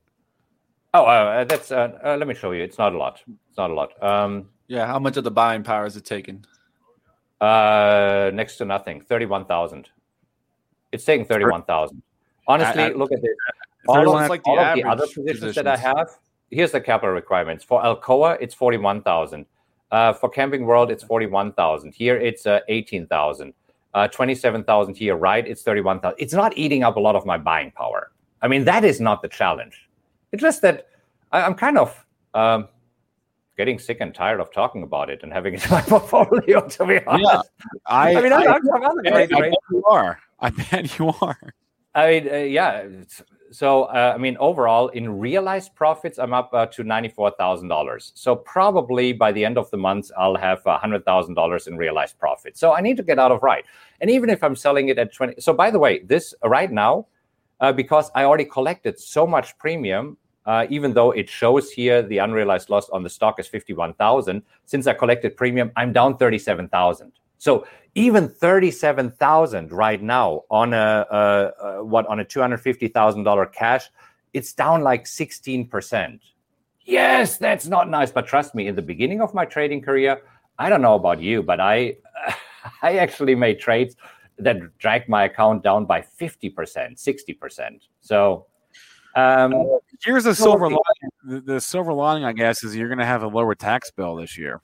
Oh, 0.92 1.04
uh, 1.04 1.44
that's. 1.44 1.70
Uh, 1.70 1.96
uh, 2.04 2.16
let 2.16 2.26
me 2.26 2.34
show 2.34 2.50
you. 2.50 2.64
It's 2.64 2.78
not 2.78 2.94
a 2.94 2.98
lot. 2.98 3.22
It's 3.48 3.56
not 3.56 3.70
a 3.70 3.74
lot. 3.74 4.02
Um, 4.02 4.48
yeah. 4.66 4.86
How 4.86 4.98
much 4.98 5.16
of 5.16 5.22
the 5.22 5.30
buying 5.30 5.62
power 5.62 5.86
is 5.86 5.96
it 5.96 6.04
taking? 6.04 6.44
Uh, 7.40 8.30
next 8.34 8.56
to 8.56 8.64
nothing. 8.64 9.00
Thirty-one 9.00 9.46
thousand. 9.46 9.88
It's 10.92 11.04
taking 11.04 11.24
thirty-one 11.24 11.62
thousand. 11.62 12.02
Honestly, 12.46 12.82
I, 12.82 12.88
I, 12.88 12.92
look 12.92 13.12
at 13.12 13.22
this. 13.22 13.30
All, 13.88 14.16
of, 14.16 14.28
like 14.28 14.46
all 14.46 14.58
of 14.58 14.74
the 14.74 14.84
other 14.84 15.06
positions, 15.06 15.40
positions, 15.40 15.54
that 15.54 15.66
I 15.66 15.76
have. 15.76 16.10
Here's 16.50 16.72
the 16.72 16.80
capital 16.80 17.14
requirements 17.14 17.64
for 17.64 17.82
Alcoa. 17.82 18.36
It's 18.40 18.54
forty-one 18.54 19.02
thousand. 19.02 19.46
Uh, 19.90 20.12
for 20.12 20.28
Camping 20.28 20.66
World, 20.66 20.90
it's 20.90 21.02
forty-one 21.02 21.52
thousand. 21.52 21.94
Here, 21.94 22.16
it's 22.16 22.46
uh, 22.46 22.60
eighteen 22.68 23.06
thousand 23.06 23.54
uh, 23.94 24.08
27,000 24.08 24.96
here, 24.96 25.16
right? 25.16 25.46
It's 25.46 25.62
31,000. 25.62 26.16
It's 26.18 26.34
not 26.34 26.56
eating 26.56 26.84
up 26.84 26.96
a 26.96 27.00
lot 27.00 27.16
of 27.16 27.26
my 27.26 27.38
buying 27.38 27.70
power. 27.72 28.12
I 28.42 28.48
mean, 28.48 28.64
that 28.64 28.84
is 28.84 29.00
not 29.00 29.22
the 29.22 29.28
challenge. 29.28 29.88
It's 30.32 30.40
just 30.40 30.62
that 30.62 30.88
I, 31.32 31.40
am 31.42 31.54
kind 31.54 31.76
of 31.76 32.06
um, 32.34 32.68
getting 33.60 33.78
sick 33.78 33.98
and 34.00 34.14
tired 34.14 34.40
of 34.40 34.50
talking 34.50 34.82
about 34.82 35.10
it 35.10 35.22
and 35.22 35.30
having 35.30 35.52
it 35.52 35.62
in 35.62 35.70
my 35.70 35.82
portfolio, 35.92 36.66
to 36.66 36.86
be 36.86 36.98
honest. 37.06 37.30
Yeah, 37.30 37.42
I, 37.84 38.16
I 38.16 38.22
mean, 38.22 38.32
I, 38.32 38.42
am 38.42 38.60
I, 39.06 39.22
I, 39.22 39.26
bet 39.26 39.54
you 39.70 39.84
are. 39.86 40.18
I 40.40 40.48
bet 40.48 40.98
you 40.98 41.12
are. 41.20 41.38
I 41.94 42.10
mean, 42.10 42.28
uh, 42.32 42.36
yeah. 42.36 42.88
So, 43.50 43.82
uh, 43.84 44.12
I 44.14 44.18
mean, 44.18 44.38
overall, 44.40 44.88
in 44.88 45.18
realized 45.18 45.74
profits, 45.74 46.18
I'm 46.18 46.32
up 46.32 46.54
uh, 46.54 46.66
to 46.66 46.84
$94,000. 46.84 48.12
So, 48.14 48.34
probably 48.34 49.12
by 49.12 49.30
the 49.30 49.44
end 49.44 49.58
of 49.58 49.70
the 49.70 49.76
month, 49.76 50.10
I'll 50.16 50.36
have 50.36 50.62
$100,000 50.64 51.68
in 51.68 51.76
realized 51.76 52.18
profit. 52.18 52.56
So, 52.56 52.72
I 52.72 52.80
need 52.80 52.96
to 52.96 53.02
get 53.02 53.18
out 53.18 53.30
of 53.30 53.42
Ride. 53.42 53.64
And 54.00 54.10
even 54.10 54.30
if 54.30 54.42
I'm 54.42 54.56
selling 54.56 54.88
it 54.88 54.98
at 54.98 55.12
20, 55.12 55.34
so 55.38 55.52
by 55.52 55.70
the 55.70 55.78
way, 55.78 55.98
this 55.98 56.32
right 56.44 56.72
now, 56.72 57.08
uh, 57.60 57.72
because 57.72 58.10
I 58.14 58.24
already 58.24 58.46
collected 58.46 58.98
so 58.98 59.26
much 59.26 59.58
premium, 59.58 60.16
Uh, 60.46 60.66
even 60.70 60.94
though 60.94 61.10
it 61.10 61.28
shows 61.28 61.70
here 61.70 62.02
the 62.02 62.18
unrealized 62.18 62.70
loss 62.70 62.88
on 62.90 63.02
the 63.02 63.10
stock 63.10 63.38
is 63.38 63.46
51,000, 63.46 64.42
since 64.64 64.86
I 64.86 64.94
collected 64.94 65.36
premium, 65.36 65.70
I'm 65.76 65.92
down 65.92 66.16
37,000. 66.16 67.12
So 67.38 67.66
even 67.94 68.28
37,000 68.28 69.72
right 69.72 70.02
now 70.02 70.42
on 70.50 70.72
a, 70.72 71.06
a, 71.10 71.64
a 71.66 71.84
what 71.84 72.06
on 72.06 72.20
a 72.20 72.24
$250,000 72.24 73.52
cash, 73.52 73.90
it's 74.32 74.52
down 74.52 74.82
like 74.82 75.04
16%. 75.04 76.20
Yes, 76.84 77.36
that's 77.36 77.66
not 77.66 77.88
nice, 77.88 78.10
but 78.10 78.26
trust 78.26 78.54
me, 78.54 78.66
in 78.66 78.74
the 78.74 78.82
beginning 78.82 79.20
of 79.20 79.34
my 79.34 79.44
trading 79.44 79.82
career, 79.82 80.22
I 80.58 80.68
don't 80.68 80.82
know 80.82 80.94
about 80.94 81.20
you, 81.20 81.42
but 81.42 81.60
I 81.60 81.96
I 82.82 82.96
actually 82.98 83.34
made 83.34 83.58
trades 83.58 83.96
that 84.38 84.78
dragged 84.78 85.08
my 85.08 85.24
account 85.24 85.62
down 85.62 85.86
by 85.86 86.00
50%, 86.00 86.52
60%. 86.52 87.80
So 88.00 88.46
um, 89.16 89.78
here's 90.04 90.24
the 90.24 90.34
silver 90.34 90.66
lining. 90.66 91.10
The, 91.24 91.40
the 91.40 91.60
silver 91.60 91.92
lining, 91.92 92.24
I 92.24 92.32
guess, 92.32 92.62
is 92.64 92.76
you're 92.76 92.88
going 92.88 92.98
to 92.98 93.06
have 93.06 93.22
a 93.22 93.28
lower 93.28 93.54
tax 93.54 93.90
bill 93.90 94.16
this 94.16 94.38
year. 94.38 94.60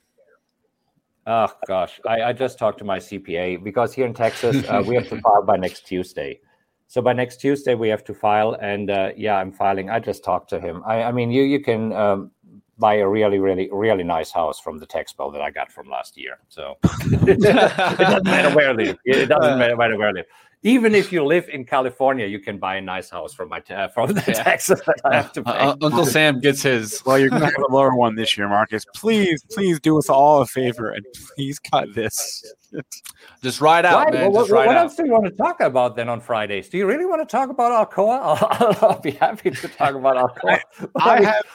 Oh 1.25 1.51
gosh, 1.67 1.99
I, 2.07 2.21
I, 2.23 2.33
just 2.33 2.57
talked 2.57 2.79
to 2.79 2.85
my 2.85 2.99
CPA 2.99 3.61
because 3.61 3.93
here 3.93 4.05
in 4.05 4.13
Texas 4.13 4.65
uh, 4.69 4.81
we 4.85 4.95
have 4.95 5.09
to 5.09 5.19
file 5.21 5.43
by 5.43 5.57
next 5.57 5.85
Tuesday. 5.85 6.39
So 6.87 7.01
by 7.01 7.11
next 7.11 7.41
Tuesday 7.41 7.75
we 7.75 7.89
have 7.89 8.05
to 8.05 8.13
file, 8.13 8.53
and 8.61 8.89
uh, 8.89 9.11
yeah, 9.17 9.35
I'm 9.35 9.51
filing. 9.51 9.89
I 9.89 9.99
just 9.99 10.23
talked 10.23 10.49
to 10.51 10.59
him. 10.59 10.81
I, 10.87 11.03
I 11.03 11.11
mean, 11.11 11.29
you 11.29 11.43
you 11.43 11.59
can 11.59 11.91
um, 11.91 12.31
buy 12.77 12.95
a 12.95 13.07
really 13.07 13.39
really 13.39 13.69
really 13.73 14.05
nice 14.05 14.31
house 14.31 14.61
from 14.61 14.77
the 14.77 14.85
tax 14.85 15.11
bill 15.11 15.29
that 15.31 15.41
I 15.41 15.51
got 15.51 15.69
from 15.69 15.89
last 15.89 16.17
year. 16.17 16.39
So 16.47 16.77
it 16.83 17.41
doesn't 17.41 18.23
matter 18.23 18.55
where 18.55 18.69
I 18.69 18.71
live. 18.71 18.97
It 19.03 19.27
doesn't 19.27 19.59
matter 19.59 19.75
where 19.75 20.07
I 20.07 20.11
live. 20.11 20.25
Even 20.67 20.93
if 20.93 21.11
you 21.13 21.23
live 21.23 21.47
in 21.49 21.63
California, 21.65 22.25
you 22.25 22.39
can 22.39 22.57
buy 22.57 22.75
a 22.75 22.81
nice 22.81 23.09
house 23.09 23.33
from 23.33 23.47
my 23.49 23.59
ta- 23.61 23.87
from 23.87 24.11
the 24.13 24.23
Yeah. 24.27 24.43
taxes 24.43 24.81
that 24.85 24.99
I 25.05 25.15
have 25.15 25.31
to 25.33 25.43
pay. 25.43 25.51
Uh, 25.51 25.75
Uncle 25.81 26.05
Sam 26.05 26.39
gets 26.41 26.61
his. 26.61 27.01
Well, 27.05 27.17
you're 27.19 27.29
gonna 27.29 27.45
have 27.45 27.53
a 27.69 27.71
lower 27.73 27.95
one 27.95 28.15
this 28.15 28.37
year, 28.37 28.49
Markus. 28.49 28.83
Please, 28.95 29.43
please 29.51 29.79
do 29.79 29.97
us 29.97 30.09
all 30.09 30.41
a 30.41 30.45
favor 30.45 30.89
and 30.91 31.05
please 31.35 31.57
cut 31.59 31.87
this. 31.95 32.43
Just 33.41 33.61
ride 33.61 33.85
out, 33.85 34.05
Right, 34.05 34.13
man. 34.13 34.31
well, 34.33 34.41
Just 34.41 34.51
what, 34.51 34.57
ride 34.59 34.67
what 34.67 34.75
out. 34.77 34.83
else 34.85 34.95
do 34.95 35.05
you 35.05 35.11
want 35.13 35.25
to 35.25 35.31
talk 35.31 35.61
about 35.61 35.95
then 35.95 36.09
on 36.09 36.19
Fridays? 36.19 36.67
Do 36.69 36.77
you 36.77 36.85
really 36.85 37.05
want 37.05 37.21
to 37.21 37.31
talk 37.31 37.49
about 37.49 37.71
Alcoa? 37.89 38.19
I'll, 38.41 38.89
I'll 38.91 38.99
be 38.99 39.11
happy 39.11 39.51
to 39.51 39.67
talk 39.69 39.95
about 39.95 40.17
Alcoa. 40.17 40.59
I 40.99 41.23
have, 41.23 41.45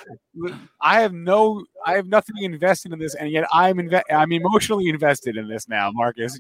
I 0.81 1.01
have 1.03 1.13
no, 1.13 1.65
I 1.85 1.95
have 1.95 2.07
nothing 2.07 2.37
invested 2.43 2.93
in 2.95 2.99
this, 2.99 3.15
and 3.17 3.31
yet 3.31 3.45
I'm 3.53 3.77
inve- 3.77 4.03
I'm 4.11 4.33
emotionally 4.33 4.89
invested 4.89 5.37
in 5.37 5.49
this 5.49 5.69
now, 5.69 5.91
Markus. 5.93 6.39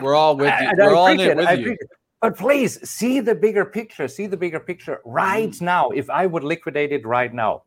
We're 0.00 0.14
all 0.14 0.36
with 0.36 0.46
you. 0.60 0.68
And 0.68 0.80
I 0.80 0.86
We're 0.86 0.94
all 0.94 1.06
in 1.08 1.18
it 1.20 1.36
with 1.36 1.46
I 1.46 1.52
you. 1.54 1.58
appreciate 1.72 1.78
But 2.20 2.36
please 2.36 2.88
see 2.88 3.20
the 3.20 3.34
bigger 3.34 3.64
picture. 3.64 4.08
See 4.08 4.26
the 4.26 4.36
bigger 4.36 4.60
picture 4.60 5.00
right 5.04 5.50
Mm. 5.50 5.60
now. 5.62 5.90
If 5.90 6.08
I 6.10 6.26
would 6.26 6.44
liquidate 6.44 6.92
it 6.92 7.06
right 7.06 7.32
now, 7.32 7.62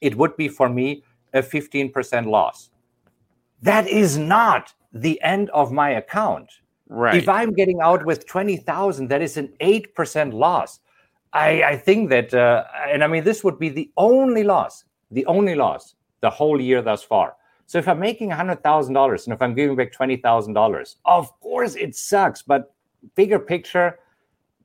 it 0.00 0.14
would 0.16 0.36
be 0.36 0.48
for 0.48 0.68
me 0.68 1.02
a 1.34 1.42
15% 1.42 2.26
loss. 2.26 2.70
That 3.62 3.86
is 3.88 4.16
not 4.16 4.72
the 4.92 5.20
end 5.22 5.50
of 5.50 5.70
my 5.72 5.90
account. 5.90 6.50
right? 6.92 7.14
If 7.14 7.28
I'm 7.28 7.52
getting 7.52 7.80
out 7.80 8.04
with 8.04 8.26
20,000, 8.26 9.06
that 9.10 9.22
is 9.22 9.36
an 9.36 9.52
8% 9.60 10.32
loss. 10.34 10.80
I, 11.32 11.62
I 11.62 11.76
think 11.76 12.10
that, 12.10 12.34
uh, 12.34 12.64
and 12.88 13.04
I 13.04 13.06
mean, 13.06 13.22
this 13.22 13.44
would 13.44 13.60
be 13.60 13.68
the 13.68 13.88
only 13.96 14.42
loss, 14.42 14.82
the 15.12 15.24
only 15.26 15.54
loss 15.54 15.94
the 16.20 16.30
whole 16.30 16.60
year 16.60 16.82
thus 16.82 17.04
far. 17.04 17.36
So 17.66 17.78
if 17.78 17.86
I'm 17.86 18.00
making 18.00 18.30
$100,000 18.30 19.24
and 19.26 19.32
if 19.32 19.40
I'm 19.40 19.54
giving 19.54 19.76
back 19.76 19.92
$20,000, 19.92 20.96
of 21.04 21.38
course 21.38 21.76
it 21.76 21.94
sucks, 21.94 22.42
but 22.42 22.74
bigger 23.14 23.38
picture, 23.38 23.98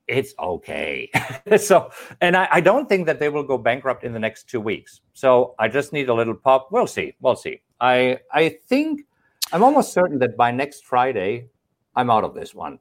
it's 0.08 0.34
okay. 0.40 1.10
so, 1.58 1.92
and 2.22 2.36
I, 2.38 2.48
I 2.52 2.62
don't 2.62 2.88
think 2.88 3.06
that 3.08 3.20
they 3.20 3.30
will 3.30 3.44
go 3.44 3.58
bankrupt 3.58 4.04
in 4.04 4.14
the 4.14 4.20
next 4.20 4.48
two 4.50 4.62
weeks. 4.62 5.02
So 5.14 5.56
I 5.60 5.68
just 5.68 5.94
need 5.94 6.10
a 6.10 6.14
little 6.14 6.36
pop. 6.36 6.72
We'll 6.72 6.88
see. 6.88 7.16
We'll 7.22 7.36
see. 7.36 7.62
I, 7.82 8.20
I 8.32 8.50
think 8.68 9.06
I'm 9.52 9.64
almost 9.64 9.94
certain 9.94 10.20
that 10.20 10.38
by 10.38 10.52
next 10.52 10.86
Friday, 10.86 11.50
I'm 11.96 12.10
out 12.10 12.24
of 12.24 12.34
this 12.34 12.54
one. 12.54 12.80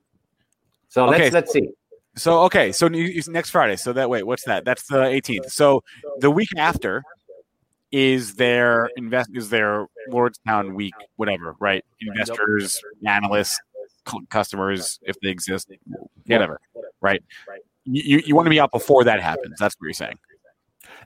So 0.89 1.09
Okay, 1.09 1.31
let's 1.31 1.35
let's 1.35 1.53
see. 1.53 1.69
So 2.17 2.43
okay, 2.43 2.71
so 2.71 2.89
you- 2.89 3.05
you- 3.05 3.23
next 3.29 3.51
Friday. 3.51 3.77
So 3.77 3.93
that 3.93 4.09
wait, 4.09 4.25
what's 4.25 4.45
that? 4.45 4.65
That's 4.65 4.87
the 4.87 4.99
18th. 4.99 5.51
So 5.51 5.83
the 6.21 6.31
week 6.31 6.49
after 6.57 7.03
is 7.91 8.35
their 8.35 8.89
invest 8.97 9.31
is 9.35 9.51
their 9.51 9.87
Lordstown 10.11 10.75
week, 10.75 10.95
whatever, 11.17 11.57
right? 11.59 11.85
Investors, 12.01 12.81
analysts, 13.07 13.59
cu- 13.59 13.74
customers, 14.31 14.99
if 15.03 15.19
they 15.21 15.29
exist, 15.29 15.71
whatever, 16.27 16.61
right? 17.01 17.23
You 17.85 18.23
you 18.25 18.35
want 18.35 18.47
to 18.47 18.51
be 18.51 18.61
out 18.61 18.73
before 18.73 19.05
that 19.05 19.21
happens. 19.21 19.59
That's 19.59 19.75
what 19.77 19.87
you're 19.87 19.93
saying. 19.93 20.19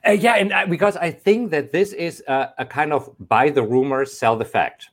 Uh, 0.07 0.13
yeah, 0.13 0.35
and 0.35 0.53
uh, 0.53 0.67
because 0.67 0.97
I 0.97 1.11
think 1.11 1.51
that 1.51 1.73
this 1.73 1.93
is 1.93 2.23
a, 2.29 2.53
a 2.59 2.65
kind 2.67 2.93
of 2.93 3.11
buy 3.29 3.51
the 3.51 3.63
rumor, 3.63 4.05
sell 4.05 4.37
the 4.37 4.45
fact. 4.45 4.91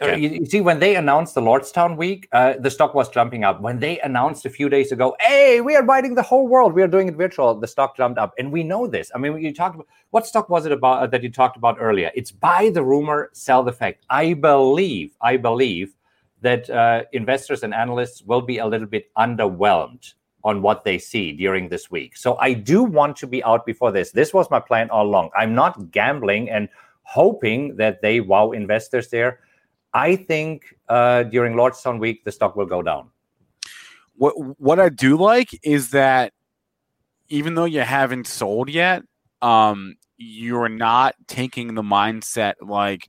Uh, 0.00 0.06
Okay. 0.06 0.20
You, 0.20 0.28
you 0.30 0.46
see, 0.46 0.60
when 0.60 0.80
they 0.80 0.96
announced 0.96 1.34
the 1.34 1.40
Lordstown 1.40 1.96
week, 1.96 2.28
uh, 2.32 2.54
the 2.58 2.70
stock 2.70 2.94
was 2.94 3.08
jumping 3.08 3.44
up. 3.44 3.60
When 3.60 3.78
they 3.78 4.00
announced 4.00 4.46
a 4.46 4.50
few 4.50 4.68
days 4.68 4.90
ago, 4.90 5.14
"Hey, 5.20 5.60
we 5.60 5.76
are 5.76 5.82
biting 5.82 6.14
the 6.14 6.22
whole 6.22 6.48
world. 6.48 6.72
We 6.72 6.82
are 6.82 6.88
doing 6.88 7.08
it 7.08 7.14
virtual," 7.14 7.54
the 7.54 7.68
stock 7.68 7.96
jumped 7.96 8.18
up, 8.18 8.32
and 8.38 8.50
we 8.50 8.64
know 8.64 8.86
this. 8.86 9.10
I 9.14 9.18
mean, 9.18 9.38
you 9.38 9.52
talked 9.54 9.76
about 9.76 9.86
what 10.10 10.26
stock 10.26 10.48
was 10.48 10.66
it 10.66 10.72
about 10.72 11.02
uh, 11.02 11.06
that 11.08 11.22
you 11.22 11.30
talked 11.30 11.56
about 11.56 11.76
earlier? 11.78 12.10
It's 12.14 12.32
buy 12.32 12.70
the 12.70 12.82
rumor, 12.82 13.30
sell 13.32 13.62
the 13.62 13.72
fact. 13.72 14.04
I 14.10 14.34
believe, 14.34 15.14
I 15.20 15.36
believe 15.36 15.94
that 16.42 16.68
uh, 16.70 17.04
investors 17.12 17.62
and 17.62 17.72
analysts 17.72 18.22
will 18.22 18.42
be 18.42 18.58
a 18.58 18.66
little 18.66 18.86
bit 18.86 19.12
underwhelmed 19.16 20.14
on 20.44 20.60
what 20.60 20.84
they 20.84 20.98
see 20.98 21.32
during 21.32 21.68
this 21.68 21.90
week. 21.90 22.16
So 22.16 22.36
I 22.38 22.52
do 22.52 22.82
want 22.82 23.16
to 23.18 23.26
be 23.26 23.42
out 23.44 23.64
before 23.64 23.92
this. 23.92 24.10
This 24.10 24.34
was 24.34 24.50
my 24.50 24.60
plan 24.60 24.90
all 24.90 25.06
along. 25.06 25.30
I'm 25.36 25.54
not 25.54 25.90
gambling 25.92 26.50
and 26.50 26.68
hoping 27.04 27.76
that 27.76 28.02
they 28.02 28.20
wow 28.20 28.50
investors 28.50 29.08
there. 29.08 29.40
I 29.94 30.16
think 30.16 30.74
uh, 30.88 31.24
during 31.24 31.54
Lordstown 31.54 32.00
week 32.00 32.24
the 32.24 32.32
stock 32.32 32.56
will 32.56 32.66
go 32.66 32.82
down. 32.82 33.10
What 34.16 34.34
what 34.58 34.78
I 34.78 34.88
do 34.88 35.16
like 35.16 35.58
is 35.62 35.90
that 35.90 36.32
even 37.28 37.54
though 37.54 37.64
you 37.64 37.80
haven't 37.80 38.26
sold 38.26 38.68
yet, 38.68 39.02
um, 39.40 39.96
you're 40.16 40.68
not 40.68 41.14
taking 41.26 41.74
the 41.74 41.82
mindset 41.82 42.54
like 42.60 43.08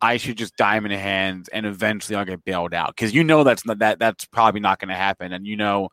I 0.00 0.16
should 0.16 0.36
just 0.36 0.56
diamond 0.56 0.92
hands 0.94 1.48
and 1.48 1.64
eventually 1.64 2.16
I'll 2.16 2.24
get 2.24 2.44
bailed 2.44 2.74
out 2.74 2.88
because 2.94 3.14
you 3.14 3.24
know 3.24 3.44
that's 3.44 3.64
not 3.64 3.78
that 3.78 3.98
that's 3.98 4.26
probably 4.26 4.60
not 4.60 4.78
going 4.78 4.90
to 4.90 4.94
happen, 4.94 5.32
and 5.32 5.46
you 5.46 5.56
know, 5.56 5.88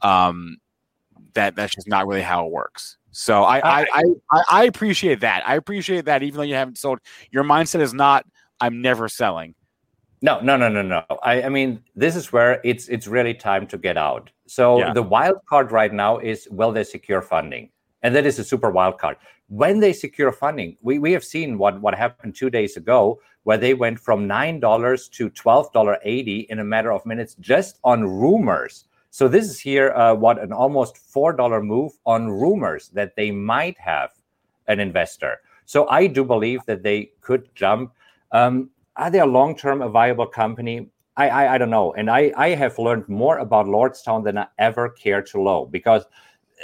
um, 0.00 0.58
that 1.34 1.56
that's 1.56 1.74
just 1.74 1.88
not 1.88 2.06
really 2.06 2.22
how 2.22 2.46
it 2.46 2.52
works. 2.52 2.96
So 3.10 3.42
I 3.42 3.58
I, 3.58 3.86
I 3.92 4.04
I 4.30 4.42
I 4.50 4.64
appreciate 4.64 5.20
that. 5.20 5.46
I 5.46 5.56
appreciate 5.56 6.04
that 6.06 6.22
even 6.22 6.38
though 6.38 6.44
you 6.44 6.54
haven't 6.54 6.78
sold, 6.78 7.00
your 7.30 7.44
mindset 7.44 7.80
is 7.80 7.92
not 7.94 8.24
I'm 8.60 8.80
never 8.80 9.08
selling. 9.08 9.54
No, 10.24 10.40
no, 10.40 10.56
no, 10.56 10.68
no, 10.68 10.82
no. 10.82 11.02
I, 11.24 11.42
I 11.42 11.48
mean, 11.48 11.82
this 11.96 12.14
is 12.14 12.32
where 12.32 12.60
it's 12.62 12.88
it's 12.88 13.08
really 13.08 13.34
time 13.34 13.66
to 13.66 13.76
get 13.76 13.98
out. 13.98 14.30
So 14.46 14.78
Yeah. 14.78 14.92
the 14.92 15.02
wild 15.02 15.38
card 15.48 15.72
right 15.72 15.92
now 15.92 16.18
is 16.18 16.46
will 16.50 16.70
they 16.70 16.84
secure 16.84 17.20
funding, 17.20 17.70
and 18.02 18.14
that 18.14 18.24
is 18.24 18.38
a 18.38 18.44
super 18.44 18.70
wild 18.70 18.98
card. 18.98 19.16
When 19.52 19.80
they 19.80 19.92
secure 19.92 20.32
funding, 20.32 20.78
we, 20.80 20.98
we 20.98 21.12
have 21.12 21.22
seen 21.22 21.58
what 21.58 21.78
what 21.82 21.94
happened 21.94 22.34
two 22.34 22.48
days 22.48 22.78
ago, 22.78 23.20
where 23.42 23.58
they 23.58 23.74
went 23.74 24.00
from 24.00 24.26
nine 24.26 24.60
dollars 24.60 25.10
to 25.10 25.28
twelve 25.28 25.70
dollar 25.74 25.98
eighty 26.04 26.46
in 26.48 26.60
a 26.60 26.64
matter 26.64 26.90
of 26.90 27.04
minutes 27.04 27.36
just 27.38 27.78
on 27.84 28.02
rumors. 28.02 28.86
So 29.10 29.28
this 29.28 29.44
is 29.44 29.60
here 29.60 29.90
uh, 29.90 30.14
what 30.14 30.40
an 30.40 30.54
almost 30.54 30.96
four 30.96 31.34
dollar 31.34 31.62
move 31.62 31.92
on 32.06 32.30
rumors 32.30 32.88
that 32.94 33.14
they 33.14 33.30
might 33.30 33.76
have 33.78 34.12
an 34.68 34.80
investor. 34.80 35.42
So 35.66 35.86
I 35.90 36.06
do 36.06 36.24
believe 36.24 36.64
that 36.64 36.82
they 36.82 37.12
could 37.20 37.54
jump. 37.54 37.92
Um, 38.32 38.70
are 38.96 39.10
they 39.10 39.20
a 39.20 39.26
long 39.26 39.54
term 39.54 39.82
a 39.82 39.88
viable 39.90 40.28
company? 40.28 40.88
I, 41.18 41.28
I 41.28 41.54
I 41.54 41.58
don't 41.58 41.68
know, 41.68 41.92
and 41.92 42.10
I 42.10 42.32
I 42.38 42.48
have 42.56 42.78
learned 42.78 43.06
more 43.06 43.36
about 43.36 43.66
Lordstown 43.66 44.24
than 44.24 44.38
I 44.38 44.46
ever 44.58 44.88
care 44.88 45.20
to 45.20 45.42
know 45.42 45.66
because 45.66 46.06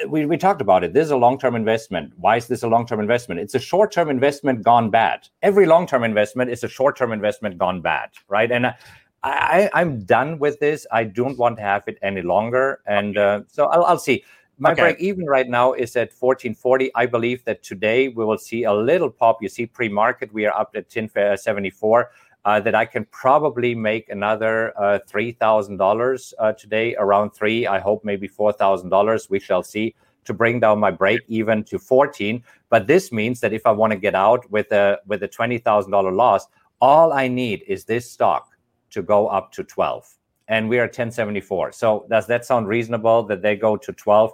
we, 0.06 0.26
we 0.26 0.36
talked 0.36 0.60
about 0.60 0.84
it. 0.84 0.92
This 0.92 1.06
is 1.06 1.10
a 1.10 1.16
long 1.16 1.38
term 1.38 1.54
investment. 1.56 2.12
Why 2.16 2.36
is 2.36 2.46
this 2.46 2.62
a 2.62 2.68
long 2.68 2.86
term 2.86 3.00
investment? 3.00 3.40
It's 3.40 3.54
a 3.54 3.58
short 3.58 3.90
term 3.90 4.10
investment 4.10 4.62
gone 4.62 4.90
bad. 4.90 5.28
Every 5.42 5.66
long 5.66 5.86
term 5.86 6.04
investment 6.04 6.50
is 6.50 6.62
a 6.64 6.68
short 6.68 6.96
term 6.96 7.12
investment 7.12 7.58
gone 7.58 7.80
bad, 7.80 8.10
right? 8.28 8.50
And 8.50 8.66
I, 8.66 8.74
I 9.22 9.70
I'm 9.74 10.00
done 10.04 10.38
with 10.38 10.60
this. 10.60 10.86
I 10.92 11.04
don't 11.04 11.36
want 11.38 11.56
to 11.56 11.62
have 11.62 11.84
it 11.86 11.98
any 12.02 12.22
longer, 12.22 12.80
and 12.86 13.18
uh, 13.18 13.42
so 13.48 13.66
I'll, 13.66 13.84
I'll 13.84 13.98
see. 13.98 14.24
My 14.60 14.72
Okay. 14.72 14.82
break 14.82 14.98
even 14.98 15.24
right 15.24 15.48
now 15.48 15.72
is 15.72 15.94
at 15.94 16.10
1440. 16.18 16.90
I 16.96 17.06
believe 17.06 17.44
that 17.44 17.62
today 17.62 18.08
we 18.08 18.24
will 18.24 18.38
see 18.38 18.64
a 18.64 18.72
little 18.74 19.08
pop. 19.08 19.40
You 19.40 19.48
see, 19.48 19.66
pre 19.66 19.88
market, 19.88 20.32
we 20.32 20.46
are 20.46 20.52
up 20.52 20.70
at 20.74 20.86
1074. 20.92 22.10
Uh, 22.48 22.58
that 22.58 22.74
I 22.74 22.86
can 22.86 23.04
probably 23.10 23.74
make 23.74 24.08
another 24.08 24.72
uh, 24.80 24.98
$3,000 25.06 26.32
uh, 26.38 26.52
today, 26.54 26.96
around 26.98 27.32
three. 27.32 27.66
I 27.66 27.78
hope 27.78 28.06
maybe 28.06 28.26
$4,000. 28.26 29.28
We 29.28 29.38
shall 29.38 29.62
see 29.62 29.94
to 30.24 30.32
bring 30.32 30.58
down 30.58 30.80
my 30.80 30.90
break 30.90 31.20
even 31.28 31.62
to 31.64 31.78
14. 31.78 32.42
But 32.70 32.86
this 32.86 33.12
means 33.12 33.40
that 33.40 33.52
if 33.52 33.66
I 33.66 33.72
want 33.72 33.92
to 33.92 33.98
get 33.98 34.14
out 34.14 34.50
with 34.50 34.72
a 34.72 34.98
with 35.06 35.22
a 35.24 35.28
$20,000 35.28 36.16
loss, 36.16 36.46
all 36.80 37.12
I 37.12 37.28
need 37.28 37.64
is 37.68 37.84
this 37.84 38.10
stock 38.10 38.48
to 38.92 39.02
go 39.02 39.28
up 39.28 39.52
to 39.52 39.62
12. 39.62 40.08
And 40.48 40.70
we 40.70 40.78
are 40.78 40.84
1074. 40.84 41.72
So 41.72 42.06
does 42.08 42.26
that 42.28 42.46
sound 42.46 42.66
reasonable 42.66 43.24
that 43.24 43.42
they 43.42 43.56
go 43.56 43.76
to 43.76 43.92
12? 43.92 44.32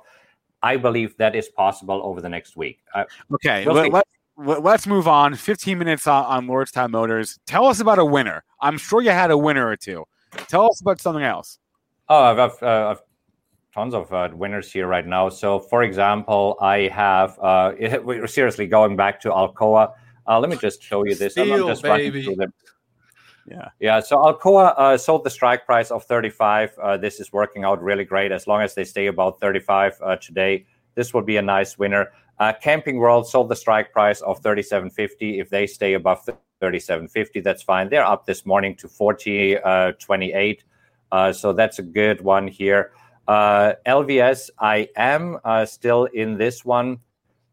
I 0.62 0.76
believe 0.76 1.16
that 1.16 1.34
is 1.34 1.48
possible 1.48 2.00
over 2.04 2.20
the 2.20 2.28
next 2.28 2.56
week. 2.56 2.78
Uh, 2.94 3.06
Okay, 3.34 3.66
We'll 3.66 3.90
let, 3.90 4.06
see. 4.36 4.42
let, 4.44 4.62
let, 4.62 4.74
us 4.74 4.86
move 4.86 5.08
on. 5.08 5.34
15 5.34 5.78
minutes 5.78 6.06
on, 6.06 6.24
on 6.24 6.46
Lordstown 6.46 6.90
Motors. 6.90 7.38
Tell 7.46 7.66
us 7.66 7.80
about 7.80 7.98
a 7.98 8.04
winner. 8.04 8.44
I'm 8.60 8.78
sure 8.78 9.02
you 9.02 9.10
had 9.10 9.30
a 9.30 9.38
winner 9.38 9.68
or 9.68 9.76
two. 9.76 10.04
Tell 10.48 10.66
us 10.66 10.80
about 10.80 11.00
something 11.00 11.22
else. 11.22 11.58
Oh, 12.08 12.22
I've, 12.22 12.38
I've, 12.38 12.62
uh, 12.62 12.88
I've 12.90 13.02
tons 13.74 13.94
of 13.94 14.12
uh, 14.12 14.28
winners 14.32 14.70
here 14.72 14.86
right 14.86 15.06
now. 15.06 15.28
So, 15.28 15.58
for 15.58 15.82
example, 15.82 16.56
I 16.60 16.88
have 16.88 17.38
uh, 17.40 17.72
we're 18.04 18.26
seriously 18.26 18.66
going 18.66 18.96
back 18.96 19.20
to 19.22 19.30
Alcoa. 19.30 19.92
Uh, 20.26 20.40
let 20.40 20.48
me 20.48 20.56
just 20.56 20.82
show 20.82 21.04
you 21.04 21.14
this. 21.14 21.36
I'm- 21.36 21.50
I'm 21.50 21.58
Steel, 21.58 21.68
just 21.68 21.84
running 21.84 22.12
baby. 22.12 22.24
through 22.24 22.36
them. 22.36 22.52
Yeah. 23.46 23.68
Yeah. 23.78 24.00
So 24.00 24.16
Alcoa 24.16 24.74
uh, 24.78 24.96
sold 24.96 25.24
the 25.24 25.30
strike 25.30 25.66
price 25.66 25.90
of 25.90 26.04
35. 26.04 26.78
Uh, 26.82 26.96
this 26.96 27.20
is 27.20 27.30
working 27.32 27.64
out 27.64 27.82
really 27.82 28.04
great. 28.04 28.32
As 28.32 28.46
long 28.46 28.62
as 28.62 28.74
they 28.74 28.84
stay 28.84 29.08
about 29.08 29.38
35 29.38 30.00
uh, 30.02 30.16
today, 30.16 30.64
this 30.94 31.12
will 31.12 31.22
be 31.22 31.36
a 31.36 31.42
nice 31.42 31.76
winner. 31.78 32.10
Uh, 32.38 32.52
Camping 32.60 32.98
World 32.98 33.28
sold 33.28 33.48
the 33.48 33.56
strike 33.56 33.92
price 33.92 34.20
of 34.22 34.42
37.50. 34.42 35.40
If 35.40 35.50
they 35.50 35.66
stay 35.66 35.94
above 35.94 36.28
37.50, 36.60 37.42
that's 37.42 37.62
fine. 37.62 37.88
They're 37.88 38.04
up 38.04 38.26
this 38.26 38.44
morning 38.44 38.74
to 38.76 38.88
40, 38.88 39.58
uh, 39.58 39.92
28. 39.92 40.64
Uh, 41.12 41.32
so 41.32 41.52
that's 41.52 41.78
a 41.78 41.82
good 41.82 42.20
one 42.20 42.48
here. 42.48 42.92
Uh, 43.28 43.74
LVS, 43.86 44.50
I 44.58 44.88
am 44.96 45.38
uh, 45.44 45.64
still 45.64 46.04
in 46.06 46.36
this 46.36 46.64
one. 46.64 46.98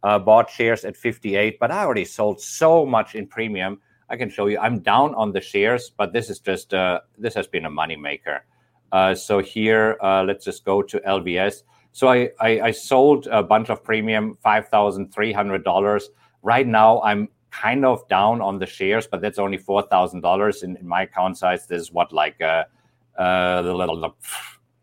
Uh, 0.03 0.17
bought 0.17 0.49
shares 0.49 0.83
at 0.83 0.97
58, 0.97 1.59
but 1.59 1.69
I 1.69 1.83
already 1.83 2.05
sold 2.05 2.41
so 2.41 2.83
much 2.87 3.13
in 3.13 3.27
premium. 3.27 3.79
I 4.09 4.17
can 4.17 4.31
show 4.31 4.47
you. 4.47 4.57
I'm 4.57 4.79
down 4.79 5.13
on 5.13 5.31
the 5.31 5.39
shares, 5.39 5.91
but 5.95 6.11
this 6.11 6.31
is 6.31 6.39
just 6.39 6.71
this 6.71 7.35
has 7.35 7.47
been 7.47 7.65
a 7.65 7.69
moneymaker. 7.69 8.39
So 9.15 9.39
here, 9.39 9.95
let's 10.01 10.43
just 10.43 10.65
go 10.65 10.81
to 10.81 10.99
LVS. 11.01 11.61
So 11.93 12.07
I, 12.07 12.29
I, 12.39 12.61
I 12.61 12.71
sold 12.71 13.27
a 13.27 13.43
bunch 13.43 13.69
of 13.69 13.83
premium, 13.83 14.37
five 14.41 14.69
thousand 14.69 15.13
three 15.13 15.33
hundred 15.33 15.63
dollars. 15.63 16.09
Right 16.41 16.67
now, 16.67 17.01
I'm 17.01 17.29
kind 17.51 17.85
of 17.85 18.07
down 18.07 18.41
on 18.41 18.59
the 18.59 18.65
shares, 18.65 19.07
but 19.07 19.21
that's 19.21 19.39
only 19.39 19.57
four 19.57 19.81
thousand 19.83 20.21
dollars 20.21 20.63
in, 20.63 20.77
in 20.77 20.87
my 20.87 21.03
account 21.03 21.37
size. 21.37 21.67
This 21.67 21.81
is 21.81 21.91
what 21.91 22.13
like 22.13 22.39
uh, 22.41 22.63
uh, 23.17 23.61
the 23.61 23.73
little 23.73 24.15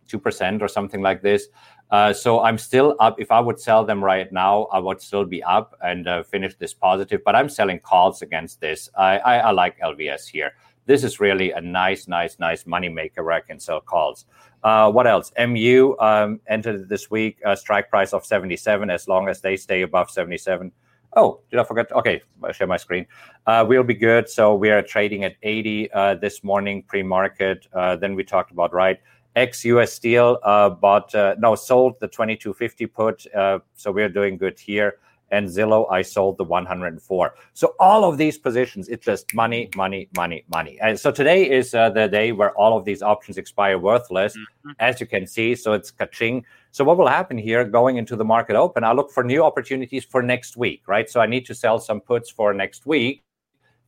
two 0.06 0.18
percent 0.18 0.62
or 0.62 0.68
something 0.68 1.02
like 1.02 1.22
this. 1.22 1.48
Uh, 1.90 2.12
so 2.12 2.40
I'm 2.42 2.58
still 2.58 2.94
up. 3.00 3.18
If 3.18 3.30
I 3.30 3.40
would 3.40 3.58
sell 3.58 3.84
them 3.84 4.04
right 4.04 4.30
now, 4.30 4.64
I 4.64 4.78
would 4.78 5.00
still 5.00 5.24
be 5.24 5.42
up 5.42 5.74
and 5.82 6.06
uh, 6.06 6.22
finish 6.22 6.54
this 6.56 6.74
positive. 6.74 7.22
But 7.24 7.34
I'm 7.34 7.48
selling 7.48 7.78
calls 7.78 8.20
against 8.20 8.60
this. 8.60 8.90
I, 8.94 9.18
I, 9.18 9.36
I 9.38 9.50
like 9.52 9.78
LVS 9.78 10.28
here. 10.28 10.52
This 10.88 11.04
is 11.04 11.20
really 11.20 11.52
a 11.52 11.60
nice, 11.60 12.08
nice, 12.08 12.38
nice 12.38 12.66
money 12.66 12.88
maker 12.88 13.22
where 13.22 13.34
I 13.34 13.40
can 13.40 13.60
sell 13.60 13.78
calls. 13.78 14.24
Uh, 14.64 14.90
what 14.90 15.06
else? 15.06 15.30
MU 15.38 15.94
um, 16.00 16.40
entered 16.48 16.88
this 16.88 17.10
week 17.10 17.36
a 17.44 17.54
strike 17.58 17.90
price 17.90 18.14
of 18.14 18.24
77. 18.24 18.88
As 18.88 19.06
long 19.06 19.28
as 19.28 19.42
they 19.42 19.54
stay 19.58 19.82
above 19.82 20.10
77. 20.10 20.72
Oh, 21.14 21.40
did 21.50 21.60
I 21.60 21.64
forget? 21.64 21.92
Okay, 21.92 22.22
I'll 22.42 22.52
share 22.52 22.66
my 22.66 22.78
screen. 22.78 23.04
Uh, 23.46 23.66
we'll 23.68 23.82
be 23.82 23.92
good. 23.92 24.30
So 24.30 24.54
we 24.54 24.70
are 24.70 24.80
trading 24.80 25.24
at 25.24 25.36
80 25.42 25.92
uh, 25.92 26.14
this 26.14 26.42
morning 26.42 26.82
pre-market. 26.84 27.68
Uh, 27.74 27.96
then 27.96 28.14
we 28.14 28.24
talked 28.24 28.50
about 28.50 28.72
right 28.72 28.98
ex 29.36 29.66
US 29.66 29.92
Steel 29.92 30.38
uh, 30.42 30.70
bought 30.70 31.14
uh, 31.14 31.34
no 31.38 31.54
sold 31.54 32.00
the 32.00 32.08
2250 32.08 32.86
put. 32.86 33.26
So 33.74 33.92
we're 33.92 34.08
doing 34.08 34.38
good 34.38 34.58
here. 34.58 34.94
And 35.30 35.48
Zillow, 35.48 35.90
I 35.90 36.02
sold 36.02 36.38
the 36.38 36.44
104. 36.44 37.34
So 37.54 37.74
all 37.78 38.04
of 38.04 38.16
these 38.16 38.38
positions, 38.38 38.88
it's 38.88 39.04
just 39.04 39.34
money, 39.34 39.68
money, 39.76 40.08
money, 40.16 40.44
money. 40.48 40.78
And 40.80 40.98
so 40.98 41.10
today 41.10 41.48
is 41.48 41.74
uh, 41.74 41.90
the 41.90 42.08
day 42.08 42.32
where 42.32 42.52
all 42.52 42.76
of 42.76 42.84
these 42.84 43.02
options 43.02 43.36
expire 43.36 43.78
worthless, 43.78 44.36
mm-hmm. 44.36 44.70
as 44.78 45.00
you 45.00 45.06
can 45.06 45.26
see. 45.26 45.54
So 45.54 45.74
it's 45.74 45.90
kaching. 45.90 46.44
So 46.70 46.84
what 46.84 46.96
will 46.96 47.08
happen 47.08 47.36
here 47.36 47.64
going 47.64 47.96
into 47.96 48.16
the 48.16 48.24
market 48.24 48.56
open? 48.56 48.84
I 48.84 48.92
look 48.92 49.10
for 49.10 49.22
new 49.22 49.42
opportunities 49.42 50.04
for 50.04 50.22
next 50.22 50.56
week, 50.56 50.82
right? 50.86 51.08
So 51.08 51.20
I 51.20 51.26
need 51.26 51.44
to 51.46 51.54
sell 51.54 51.78
some 51.78 52.00
puts 52.00 52.30
for 52.30 52.54
next 52.54 52.86
week. 52.86 53.22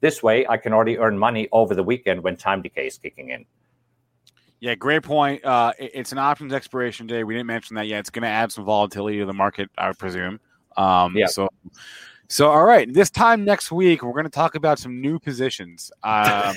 This 0.01 0.23
way, 0.23 0.47
I 0.47 0.57
can 0.57 0.73
already 0.73 0.99
earn 0.99 1.19
money 1.19 1.49
over 1.53 1.75
the 1.75 1.83
weekend 1.83 2.23
when 2.23 2.37
time 2.37 2.63
decay 2.63 2.87
is 2.87 2.99
kicking 2.99 3.31
in. 3.31 3.45
Yeah, 4.61 4.75
great 4.75 5.03
point. 5.03 5.43
Uh, 5.43 5.73
it's 5.79 6.13
an 6.13 6.19
options 6.19 6.53
expiration 6.53 7.07
day. 7.07 7.25
We 7.25 7.35
didn't 7.35 7.47
mention 7.47 7.77
that 7.77 7.87
yet. 7.87 8.01
It's 8.01 8.11
going 8.11 8.23
to 8.23 8.29
add 8.29 8.53
some 8.53 8.65
volatility 8.65 9.19
to 9.19 9.27
the 9.27 9.33
market, 9.33 9.71
I 9.79 9.89
would 9.89 9.99
presume. 9.99 10.39
Um, 10.77 11.17
yeah. 11.17 11.27
So, 11.27 11.49
so 12.29 12.49
all 12.49 12.65
right. 12.65 12.93
This 12.93 13.11
time 13.11 13.45
next 13.45 13.73
week, 13.73 14.03
we're 14.03 14.13
going 14.13 14.25
to 14.25 14.31
talk 14.31 14.55
about 14.55 14.79
some 14.79 15.01
new 15.01 15.19
positions. 15.19 15.91
Um, 16.03 16.55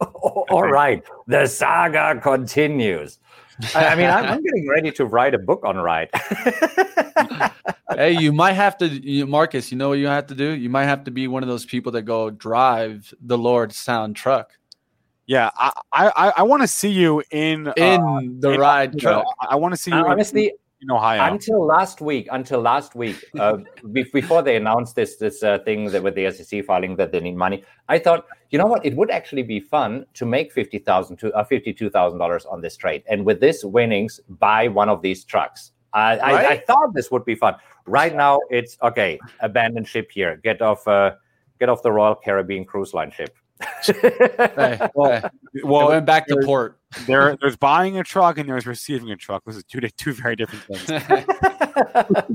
all 0.50 0.68
right. 0.68 1.02
The 1.26 1.46
saga 1.46 2.20
continues. 2.20 3.18
I, 3.74 3.96
mean, 3.96 4.08
I'm, 4.08 4.24
I'm, 4.24 4.42
getting 4.42 4.68
ready 4.68 4.92
to 4.92 5.04
write 5.04 5.34
a 5.34 5.38
book 5.38 5.64
on 5.64 5.76
right. 5.76 6.08
hey, 7.96 8.12
you 8.12 8.32
might 8.32 8.52
have 8.52 8.78
to, 8.78 8.86
you, 8.86 9.26
Markus. 9.26 9.72
You 9.72 9.78
know 9.78 9.88
what 9.88 9.98
you 9.98 10.06
have 10.06 10.26
to 10.28 10.34
do? 10.34 10.52
You 10.52 10.70
might 10.70 10.84
have 10.84 11.02
to 11.04 11.10
be 11.10 11.26
one 11.26 11.42
of 11.42 11.48
those 11.48 11.64
people 11.64 11.90
that 11.92 12.02
go 12.02 12.30
drive 12.30 13.12
the 13.20 13.36
Lordstown 13.36 14.14
truck. 14.14 14.52
Yeah, 15.26 15.50
I 15.58 15.72
I, 15.92 16.32
I 16.38 16.42
want 16.44 16.62
to 16.62 16.68
see 16.68 16.90
you 16.90 17.22
in 17.30 17.70
in 17.76 18.00
uh, 18.00 18.20
the 18.38 18.52
in, 18.52 18.60
ride 18.60 18.98
truck. 18.98 19.26
I 19.46 19.56
want 19.56 19.74
to 19.74 19.76
see 19.78 19.90
you 19.90 19.98
honestly. 19.98 20.46
In, 20.46 20.52
in 20.80 20.90
Ohio 20.90 21.32
until 21.32 21.64
last 21.64 22.00
week. 22.00 22.28
Until 22.30 22.60
last 22.60 22.94
week, 22.94 23.24
uh, 23.38 23.58
before 23.92 24.42
they 24.42 24.56
announced 24.56 24.94
this 24.94 25.16
this 25.16 25.42
uh, 25.42 25.58
thing 25.60 25.86
that 25.90 26.02
with 26.02 26.14
the 26.14 26.30
SEC 26.30 26.64
filing 26.64 26.96
that 26.96 27.12
they 27.12 27.20
need 27.20 27.36
money, 27.36 27.64
I 27.88 27.98
thought, 27.98 28.26
you 28.50 28.58
know 28.58 28.66
what, 28.66 28.84
it 28.84 28.96
would 28.96 29.10
actually 29.10 29.42
be 29.42 29.60
fun 29.60 30.06
to 30.14 30.26
make 30.26 30.52
fifty 30.52 30.78
thousand 30.78 31.16
to 31.18 31.32
uh, 31.32 31.44
fifty 31.44 31.72
two 31.72 31.90
thousand 31.90 32.18
dollars 32.18 32.46
on 32.46 32.60
this 32.60 32.76
trade, 32.76 33.02
and 33.08 33.24
with 33.24 33.40
this 33.40 33.64
winnings, 33.64 34.20
buy 34.28 34.68
one 34.68 34.88
of 34.88 35.02
these 35.02 35.24
trucks. 35.24 35.72
I, 35.94 36.18
right? 36.18 36.22
I, 36.22 36.48
I, 36.50 36.58
thought 36.58 36.92
this 36.94 37.10
would 37.10 37.24
be 37.24 37.34
fun. 37.34 37.54
Right 37.86 38.14
now, 38.14 38.40
it's 38.50 38.76
okay. 38.82 39.18
Abandon 39.40 39.84
ship 39.84 40.10
here. 40.12 40.36
Get 40.36 40.60
off. 40.60 40.86
Uh, 40.86 41.12
get 41.58 41.68
off 41.68 41.82
the 41.82 41.90
Royal 41.90 42.14
Caribbean 42.14 42.64
cruise 42.64 42.94
line 42.94 43.10
ship 43.10 43.36
hey, 43.82 44.88
well, 44.94 45.20
hey. 45.20 45.28
well, 45.62 45.88
going 45.88 46.04
back 46.04 46.26
to 46.26 46.36
port. 46.44 46.78
There, 47.06 47.36
there's 47.40 47.56
buying 47.56 47.98
a 47.98 48.04
truck 48.04 48.38
and 48.38 48.48
there's 48.48 48.66
receiving 48.66 49.10
a 49.10 49.16
truck. 49.16 49.44
This 49.44 49.56
is 49.56 49.64
two 49.64 49.80
two 49.80 50.12
very 50.12 50.36
different 50.36 50.64
things. 50.64 50.86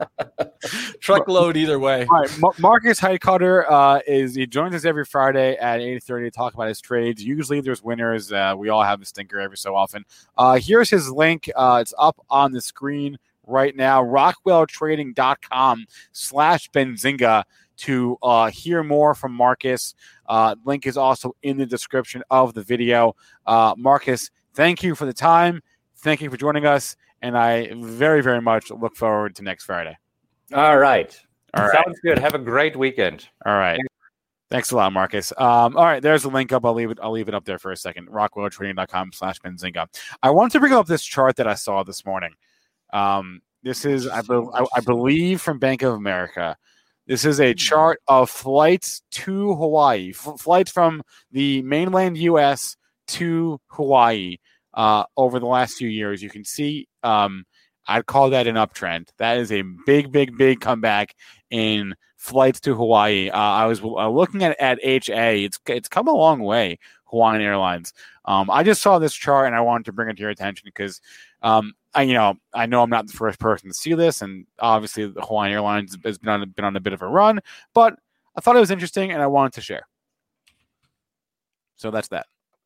Truckload 0.99 1.57
either 1.57 1.79
way. 1.79 2.05
All 2.09 2.21
right, 2.21 2.59
Markus 2.59 2.99
Heitkoetter 2.99 3.65
uh, 3.69 3.99
is 4.07 4.35
he 4.35 4.45
joins 4.45 4.75
us 4.75 4.85
every 4.85 5.05
Friday 5.05 5.55
at 5.57 5.81
eight 5.81 6.03
thirty 6.03 6.29
to 6.29 6.31
talk 6.31 6.53
about 6.53 6.67
his 6.67 6.79
trades. 6.79 7.23
Usually, 7.23 7.61
there's 7.61 7.83
winners. 7.83 8.31
Uh, 8.31 8.53
we 8.57 8.69
all 8.69 8.83
have 8.83 9.01
a 9.01 9.05
stinker 9.05 9.39
every 9.39 9.57
so 9.57 9.75
often. 9.75 10.05
Uh, 10.37 10.59
here's 10.61 10.89
his 10.89 11.09
link. 11.09 11.49
Uh, 11.55 11.79
it's 11.81 11.93
up 11.97 12.17
on 12.29 12.51
the 12.51 12.61
screen 12.61 13.17
right 13.45 13.75
now. 13.75 14.03
RockwellTrading.com 14.03 15.85
slash 16.11 16.69
Benzinga 16.71 17.43
to 17.77 18.17
uh, 18.21 18.49
hear 18.49 18.83
more 18.83 19.15
from 19.15 19.33
Markus. 19.33 19.95
Uh, 20.27 20.55
link 20.65 20.85
is 20.85 20.97
also 20.97 21.35
in 21.43 21.57
the 21.57 21.65
description 21.65 22.23
of 22.29 22.53
the 22.53 22.61
video. 22.61 23.15
Uh, 23.45 23.73
Markus, 23.77 24.29
thank 24.53 24.83
you 24.83 24.95
for 24.95 25.05
the 25.05 25.13
time. 25.13 25.61
Thank 25.97 26.21
you 26.21 26.29
for 26.29 26.37
joining 26.37 26.65
us. 26.65 26.95
And 27.21 27.37
I 27.37 27.71
very, 27.75 28.21
very 28.21 28.41
much 28.41 28.69
look 28.69 28.95
forward 28.95 29.35
to 29.37 29.43
next 29.43 29.63
Friday. 29.63 29.97
All 30.53 30.77
right. 30.77 31.17
All 31.53 31.65
right. 31.65 31.73
Sounds 31.73 31.99
good. 32.01 32.19
Have 32.19 32.35
a 32.35 32.39
great 32.39 32.75
weekend. 32.75 33.27
All 33.45 33.53
right. 33.53 33.79
Thanks 34.53 34.69
a 34.69 34.75
lot, 34.75 34.93
Markus. 34.93 35.33
Um, 35.35 35.75
all 35.75 35.85
right, 35.85 35.99
there's 35.99 36.21
the 36.21 36.29
link 36.29 36.51
up. 36.51 36.63
I'll 36.63 36.75
leave 36.75 36.91
it. 36.91 36.99
I'll 37.01 37.11
leave 37.11 37.27
it 37.27 37.33
up 37.33 37.43
there 37.43 37.57
for 37.57 37.71
a 37.71 37.75
second. 37.75 38.07
RockwellTrading.com 38.09 39.11
slash 39.11 39.39
Benzinga. 39.39 39.87
I 40.21 40.29
want 40.29 40.51
to 40.51 40.59
bring 40.59 40.73
up 40.73 40.85
this 40.85 41.03
chart 41.03 41.37
that 41.37 41.47
I 41.47 41.55
saw 41.55 41.81
this 41.81 42.05
morning. 42.05 42.35
Um, 42.93 43.41
this 43.63 43.83
is, 43.83 44.07
I, 44.07 44.21
be- 44.21 44.47
I, 44.53 44.81
believe, 44.81 45.41
from 45.41 45.57
Bank 45.57 45.81
of 45.81 45.95
America. 45.95 46.55
This 47.07 47.25
is 47.25 47.39
a 47.39 47.51
hmm. 47.51 47.57
chart 47.57 48.01
of 48.07 48.29
flights 48.29 49.01
to 49.11 49.55
Hawaii, 49.55 50.11
F- 50.11 50.39
flights 50.39 50.71
from 50.71 51.03
the 51.31 51.61
mainland 51.63 52.17
U.S. 52.17 52.77
to 53.07 53.59
Hawaii 53.67 54.37
uh, 54.73 55.03
over 55.17 55.39
the 55.39 55.47
last 55.47 55.77
few 55.77 55.89
years. 55.89 56.23
You 56.23 56.29
can 56.29 56.45
see, 56.45 56.87
um, 57.03 57.45
I'd 57.87 58.05
call 58.05 58.29
that 58.29 58.47
an 58.47 58.55
uptrend. 58.55 59.09
That 59.17 59.37
is 59.37 59.51
a 59.51 59.63
big, 59.85 60.11
big, 60.11 60.37
big 60.37 60.61
comeback 60.61 61.15
in 61.49 61.95
flights 62.15 62.61
to 62.61 62.75
Hawaii. 62.75 63.29
Uh, 63.29 63.37
I 63.37 63.65
was 63.65 63.81
uh, 63.81 64.09
looking 64.09 64.41
at 64.43 64.59
at 64.59 64.79
HA. 64.81 65.43
It's 65.43 65.59
it's 65.67 65.89
come 65.89 66.07
a 66.07 66.13
long 66.13 66.39
way. 66.39 66.79
Hawaiian 67.05 67.41
Airlines. 67.41 67.93
Um, 68.25 68.49
I 68.49 68.63
just 68.63 68.81
saw 68.81 68.97
this 68.97 69.13
chart 69.13 69.45
and 69.45 69.55
I 69.55 69.61
wanted 69.61 69.85
to 69.85 69.91
bring 69.91 70.09
it 70.09 70.15
to 70.15 70.21
your 70.21 70.31
attention 70.31 70.63
because 70.65 70.99
um, 71.43 71.73
I, 71.95 72.03
you 72.03 72.13
know, 72.13 72.35
I 72.53 72.65
know 72.65 72.81
I'm 72.81 72.89
not 72.89 73.07
the 73.07 73.13
first 73.13 73.39
person 73.39 73.69
to 73.69 73.73
see 73.73 73.93
this, 73.93 74.21
and 74.21 74.45
obviously 74.59 75.07
the 75.07 75.21
Hawaiian 75.21 75.53
Airlines 75.53 75.97
has 76.03 76.17
been 76.17 76.29
on 76.29 76.49
been 76.49 76.65
on 76.65 76.75
a 76.75 76.79
bit 76.79 76.93
of 76.93 77.01
a 77.01 77.07
run, 77.07 77.39
but 77.73 77.97
I 78.35 78.41
thought 78.41 78.55
it 78.55 78.61
was 78.61 78.71
interesting 78.71 79.11
and 79.11 79.21
I 79.21 79.27
wanted 79.27 79.53
to 79.53 79.61
share. 79.61 79.87
So 81.75 81.91
that's 81.91 82.07
that. 82.09 82.25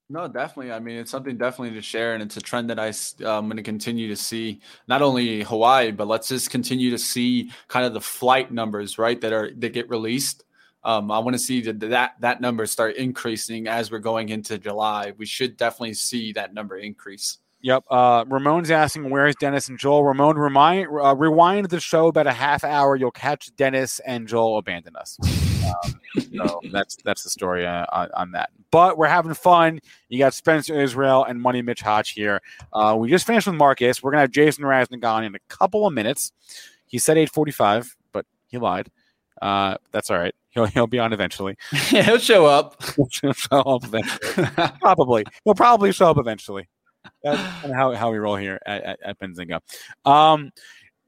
No, 0.10 0.28
definitely. 0.28 0.72
I 0.72 0.80
mean, 0.80 0.98
it's 0.98 1.12
something 1.12 1.38
definitely 1.38 1.76
to 1.76 1.82
share, 1.82 2.14
and 2.14 2.24
it's 2.24 2.38
a 2.38 2.42
trend 2.42 2.70
that 2.70 2.80
I, 2.80 2.94
I'm 3.28 3.48
going 3.48 3.58
to 3.58 3.64
continue 3.64 4.08
to 4.08 4.16
see. 4.16 4.62
Not 4.88 5.02
only 5.02 5.44
Hawaii, 5.44 5.92
but 5.92 6.08
let's 6.08 6.30
just 6.30 6.50
continue 6.50 6.92
to 6.92 6.98
see 6.98 7.52
kind 7.68 7.86
of 7.86 7.94
the 7.94 8.00
flight 8.00 8.52
numbers, 8.52 8.98
right, 8.98 9.20
that 9.20 9.34
are 9.34 9.52
that 9.58 9.74
get 9.74 9.90
released. 9.90 10.46
Um, 10.84 11.12
I 11.12 11.20
want 11.20 11.34
to 11.34 11.40
see 11.40 11.60
that 11.64 11.82
that 11.82 12.14
that 12.22 12.40
number 12.40 12.66
start 12.66 12.96
increasing 12.96 13.68
as 13.68 13.92
we're 13.92 14.00
going 14.00 14.30
into 14.30 14.58
July. 14.58 15.12
We 15.18 15.26
should 15.26 15.58
definitely 15.58 15.96
see 15.96 16.32
that 16.34 16.54
number 16.54 16.78
increase. 16.78 17.40
Yep. 17.68 17.84
Uh, 17.92 18.24
Ramon's 18.30 18.72
asking, 18.72 19.10
"Where's 19.10 19.36
Dennis 19.36 19.68
and 19.68 19.78
Joel?" 19.78 20.06
Ramon, 20.06 20.38
remind, 20.38 20.88
uh, 20.88 21.14
rewind 21.14 21.68
the 21.68 21.82
show 21.82 22.08
about 22.08 22.26
a 22.26 22.32
half 22.32 22.64
hour. 22.64 22.96
You'll 22.96 23.12
catch 23.12 23.54
Dennis 23.58 24.00
and 24.08 24.26
Joel 24.26 24.58
abandon 24.58 24.96
us. 24.96 25.20
Um, 25.68 26.00
so 26.34 26.62
that's 26.72 26.96
that's 27.04 27.24
the 27.24 27.30
story 27.30 27.68
uh, 27.68 27.86
on, 27.92 28.10
on, 28.14 28.32
that. 28.32 28.52
But 28.72 28.98
we're 28.98 29.10
having 29.10 29.34
fun. 29.34 29.82
You 30.08 30.18
got 30.18 30.34
Spencer 30.34 30.80
Israel 30.80 31.26
and 31.26 31.42
Money 31.42 31.62
Mitch 31.62 31.82
Hodge 31.82 32.12
here. 32.12 32.42
Uh, 32.72 32.96
we 32.98 33.10
just 33.10 33.28
finished 33.28 33.48
with 33.48 33.58
Markus. 33.58 34.02
We're 34.02 34.12
gonna 34.12 34.22
have 34.22 34.32
Jason 34.32 34.64
Raznick 34.64 35.04
on 35.04 35.26
in 35.26 35.36
a 35.36 35.40
couple 35.50 35.86
of 35.86 35.92
minutes. 35.92 36.32
He 36.86 37.00
said 37.00 37.18
eight 37.18 37.30
forty-five, 37.34 37.98
but 38.14 38.26
he 38.48 38.58
lied. 38.60 38.90
Uh, 39.42 39.76
that's 39.92 40.10
all 40.10 40.18
right. 40.18 40.34
He'll 40.52 40.68
he'll 40.68 40.88
be 40.88 41.00
on 41.00 41.12
eventually. 41.12 41.58
yeah, 41.92 42.02
he'll 42.04 42.18
show 42.18 42.46
up. 42.46 42.82
he'll 42.96 43.34
show 43.34 43.60
up 43.60 43.84
eventually. 43.84 44.48
probably. 44.80 45.26
He'll 45.44 45.54
probably 45.54 45.92
show 45.92 46.10
up 46.10 46.18
eventually. 46.18 46.70
That's 47.24 47.42
kind 47.62 47.72
of 47.72 47.76
how, 47.76 47.94
how 47.94 48.12
we 48.12 48.18
roll 48.18 48.36
here 48.36 48.60
at, 48.66 48.84
at, 48.84 49.00
at 49.04 49.20
Benzinga. 49.20 49.62
Um, 50.06 50.52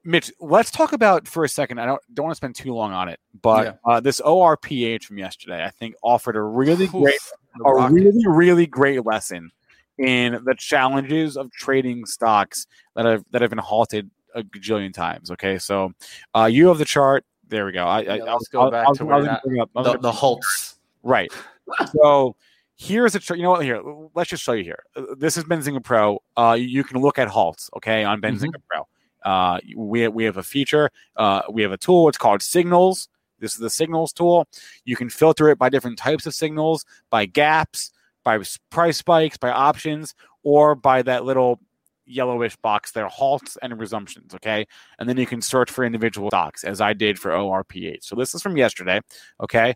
Mitch, 0.04 0.32
let's 0.40 0.72
talk 0.72 0.94
about 0.94 1.28
for 1.28 1.44
a 1.44 1.50
second. 1.50 1.80
I 1.80 1.86
don't 1.86 2.02
don't 2.14 2.26
want 2.26 2.32
to 2.32 2.38
spend 2.38 2.56
too 2.56 2.74
long 2.74 2.94
on 2.94 3.10
it, 3.10 3.20
but 3.42 3.66
yeah. 3.66 3.74
uh, 3.86 4.00
this 4.00 4.22
ORPH 4.22 5.04
from 5.04 5.18
yesterday, 5.18 5.64
I 5.64 5.70
think, 5.70 5.96
offered 6.02 6.36
a 6.36 6.42
really 6.42 6.88
great, 6.88 7.20
a 7.66 7.92
really 7.92 8.26
really 8.26 8.66
great 8.66 9.06
lesson 9.06 9.52
in 9.98 10.42
the 10.46 10.56
challenges 10.58 11.36
of 11.36 11.52
trading 11.52 12.06
stocks 12.06 12.66
that 12.96 13.06
have 13.06 13.26
that 13.32 13.42
have 13.42 13.50
been 13.50 13.60
halted 13.60 14.10
a 14.36 14.44
gajillion 14.44 14.94
times. 14.94 15.32
Okay, 15.32 15.58
so 15.58 15.92
uh, 16.34 16.50
you 16.52 16.68
have 16.68 16.78
the 16.78 16.86
chart. 16.86 17.26
There 17.50 17.66
we 17.66 17.72
go. 17.72 17.86
I, 17.86 18.02
yeah, 18.02 18.14
I, 18.14 18.34
let's 18.34 18.48
go 18.48 18.62
I'll, 18.62 18.72
back 18.72 18.88
I'll, 18.88 18.96
to 18.96 19.06
where 19.06 19.24
that, 19.24 19.42
the, 19.44 19.98
the 20.02 20.12
halts. 20.12 20.80
Right. 21.04 21.32
so 21.92 22.36
here's 22.80 23.14
a 23.14 23.20
chart. 23.20 23.38
You 23.38 23.44
know 23.44 23.52
what? 23.52 23.64
Here, 23.64 23.82
let's 24.16 24.30
just 24.30 24.42
show 24.42 24.54
you 24.54 24.64
here. 24.64 24.84
Uh, 24.96 25.14
This 25.18 25.38
is 25.38 25.44
Benzinga 25.44 25.84
Pro. 25.84 26.20
Uh, 26.36 26.58
you 26.60 26.84
can 26.84 27.00
look 27.00 27.20
at 27.20 27.28
halts, 27.28 27.70
okay, 27.76 28.04
on 28.04 28.22
Benzinga 28.22 28.56
Pro. 28.68 28.88
Uh, 29.24 29.60
we 29.76 30.08
we 30.08 30.24
have 30.24 30.38
a 30.38 30.44
feature. 30.44 30.90
Uh, 31.16 31.42
we 31.52 31.62
have 31.62 31.74
a 31.74 31.78
tool. 31.78 32.08
It's 32.08 32.18
called 32.18 32.42
Signals. 32.42 33.10
This 33.40 33.54
is 33.54 33.60
the 33.60 33.70
Signals 33.70 34.14
tool. 34.14 34.48
You 34.86 34.96
can 34.96 35.10
filter 35.10 35.50
it 35.50 35.58
by 35.60 35.70
different 35.70 35.98
types 35.98 36.26
of 36.26 36.34
signals, 36.34 36.86
by 37.10 37.26
gaps, 37.26 37.92
by 38.24 38.40
price 38.70 38.98
spikes, 38.98 39.38
by 39.38 39.52
options, 39.52 40.16
or 40.44 40.74
by 40.74 41.02
that 41.04 41.26
little 41.26 41.60
yellowish 42.06 42.56
box 42.58 42.92
there, 42.92 43.08
halts 43.08 43.58
and 43.62 43.74
resumptions. 43.74 44.34
Okay, 44.36 44.66
and 44.98 45.08
then 45.10 45.18
you 45.18 45.26
can 45.26 45.42
search 45.42 45.70
for 45.70 45.84
individual 45.84 46.30
stocks, 46.30 46.64
as 46.64 46.80
I 46.80 46.94
did 46.94 47.20
for 47.20 47.32
ORPH. 47.32 48.04
So 48.04 48.16
this 48.16 48.34
is 48.34 48.42
from 48.42 48.56
yesterday. 48.56 49.02
Okay, 49.42 49.74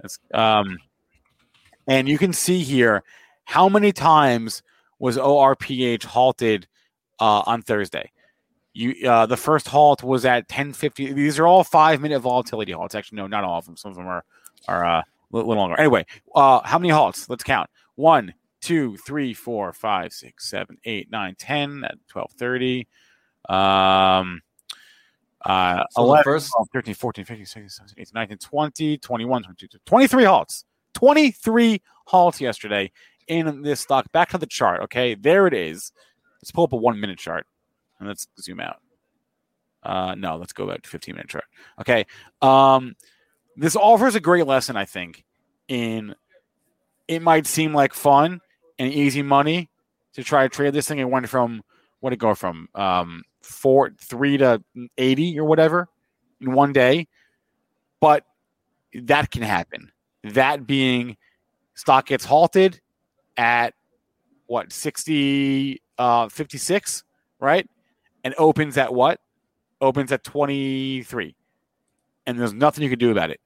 that's 0.00 0.18
um, 0.34 0.78
and 1.90 2.08
you 2.08 2.16
can 2.16 2.32
see 2.32 2.62
here 2.62 3.02
how 3.44 3.68
many 3.68 3.92
times 3.92 4.62
was 5.00 5.18
ORPH 5.18 6.04
halted 6.04 6.68
uh, 7.18 7.42
on 7.46 7.62
Thursday. 7.62 8.10
You 8.72 9.08
uh, 9.08 9.26
the 9.26 9.36
first 9.36 9.66
halt 9.66 10.04
was 10.04 10.24
at 10.24 10.44
1050. 10.44 11.12
These 11.12 11.40
are 11.40 11.46
all 11.48 11.64
five 11.64 12.00
minute 12.00 12.20
volatility 12.20 12.70
halts. 12.70 12.94
Actually, 12.94 13.16
no, 13.16 13.26
not 13.26 13.42
all 13.42 13.58
of 13.58 13.66
them. 13.66 13.76
Some 13.76 13.90
of 13.90 13.96
them 13.96 14.06
are 14.06 14.24
are 14.68 14.84
uh, 14.86 15.00
a 15.00 15.04
little, 15.32 15.52
longer. 15.52 15.78
Anyway, 15.78 16.06
uh, 16.36 16.60
how 16.64 16.78
many 16.78 16.90
halts? 16.90 17.28
Let's 17.28 17.42
count. 17.42 17.68
One, 17.96 18.32
two, 18.60 18.96
three, 18.98 19.34
four, 19.34 19.72
five, 19.72 20.12
six, 20.12 20.48
seven, 20.48 20.78
eight, 20.84 21.10
nine, 21.10 21.34
ten 21.36 21.82
at 21.84 21.98
1230. 22.12 22.86
Um 23.48 24.40
uh 25.44 25.84
So 25.90 26.02
the 26.02 26.06
11, 26.06 26.24
first- 26.24 26.52
12, 26.52 26.68
13, 26.72 26.94
14, 26.94 27.24
15, 27.24 27.46
16, 27.46 27.68
17, 27.70 28.02
18, 28.02 28.12
19, 28.14 28.38
20, 28.38 28.98
21, 28.98 29.42
22, 29.42 29.78
23 29.86 30.24
halts. 30.24 30.64
23 30.94 31.80
halts 32.06 32.40
yesterday 32.40 32.90
in 33.26 33.62
this 33.62 33.80
stock. 33.80 34.10
Back 34.12 34.30
to 34.30 34.38
the 34.38 34.46
chart. 34.46 34.82
Okay, 34.82 35.14
there 35.14 35.46
it 35.46 35.54
is. 35.54 35.92
Let's 36.40 36.50
pull 36.50 36.64
up 36.64 36.72
a 36.72 36.76
one 36.76 37.00
minute 37.00 37.18
chart 37.18 37.46
and 37.98 38.08
let's 38.08 38.26
zoom 38.38 38.60
out. 38.60 38.78
Uh, 39.82 40.14
no, 40.14 40.36
let's 40.36 40.52
go 40.52 40.66
back 40.66 40.82
to 40.82 40.90
15 40.90 41.14
minute 41.14 41.28
chart. 41.28 41.44
Okay. 41.80 42.06
Um, 42.42 42.96
this 43.56 43.76
offers 43.76 44.14
a 44.14 44.20
great 44.20 44.46
lesson, 44.46 44.76
I 44.76 44.84
think, 44.84 45.24
in 45.68 46.14
it 47.08 47.22
might 47.22 47.46
seem 47.46 47.74
like 47.74 47.92
fun 47.92 48.40
and 48.78 48.92
easy 48.92 49.22
money 49.22 49.68
to 50.14 50.22
try 50.22 50.44
to 50.44 50.48
trade 50.48 50.72
this 50.72 50.88
thing. 50.88 50.98
It 50.98 51.08
went 51.08 51.28
from 51.28 51.62
what 52.00 52.10
did 52.10 52.16
it 52.16 52.20
go 52.20 52.34
from 52.34 52.68
um 52.74 53.22
four 53.42 53.90
three 54.00 54.36
to 54.38 54.62
80 54.96 55.38
or 55.38 55.44
whatever 55.44 55.88
in 56.40 56.52
one 56.52 56.72
day. 56.72 57.08
But 58.00 58.24
that 58.94 59.30
can 59.30 59.42
happen. 59.42 59.92
That 60.24 60.66
being 60.66 61.16
stock 61.74 62.06
gets 62.06 62.24
halted 62.24 62.80
at 63.36 63.74
what 64.46 64.72
60 64.72 65.80
uh 65.98 66.28
56 66.28 67.04
right? 67.38 67.68
And 68.22 68.34
opens 68.36 68.76
at 68.76 68.92
what? 68.92 69.20
Opens 69.80 70.12
at 70.12 70.22
23 70.24 71.34
and 72.26 72.38
there's 72.38 72.52
nothing 72.52 72.84
you 72.84 72.90
can 72.90 72.98
do 72.98 73.10
about 73.10 73.30
it. 73.30 73.40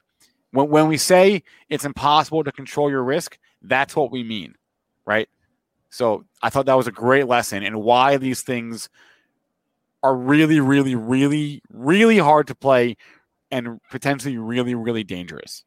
When, 0.50 0.68
when 0.68 0.88
we 0.88 0.96
say 0.96 1.44
it's 1.68 1.84
impossible 1.84 2.42
to 2.42 2.52
control 2.52 2.90
your 2.90 3.04
risk 3.04 3.38
that's 3.62 3.96
what 3.96 4.10
we 4.10 4.22
mean 4.22 4.54
right? 5.06 5.28
So 5.90 6.24
i 6.42 6.50
thought 6.50 6.66
that 6.66 6.76
was 6.76 6.88
a 6.88 6.92
great 6.92 7.28
lesson 7.28 7.62
and 7.62 7.82
why 7.82 8.16
these 8.16 8.42
things 8.42 8.88
are 10.02 10.14
really 10.14 10.60
really 10.60 10.94
really 10.94 11.62
really 11.70 12.18
hard 12.18 12.46
to 12.48 12.54
play 12.54 12.96
and 13.50 13.80
potentially 13.90 14.36
really 14.36 14.74
really 14.74 15.04
dangerous 15.04 15.64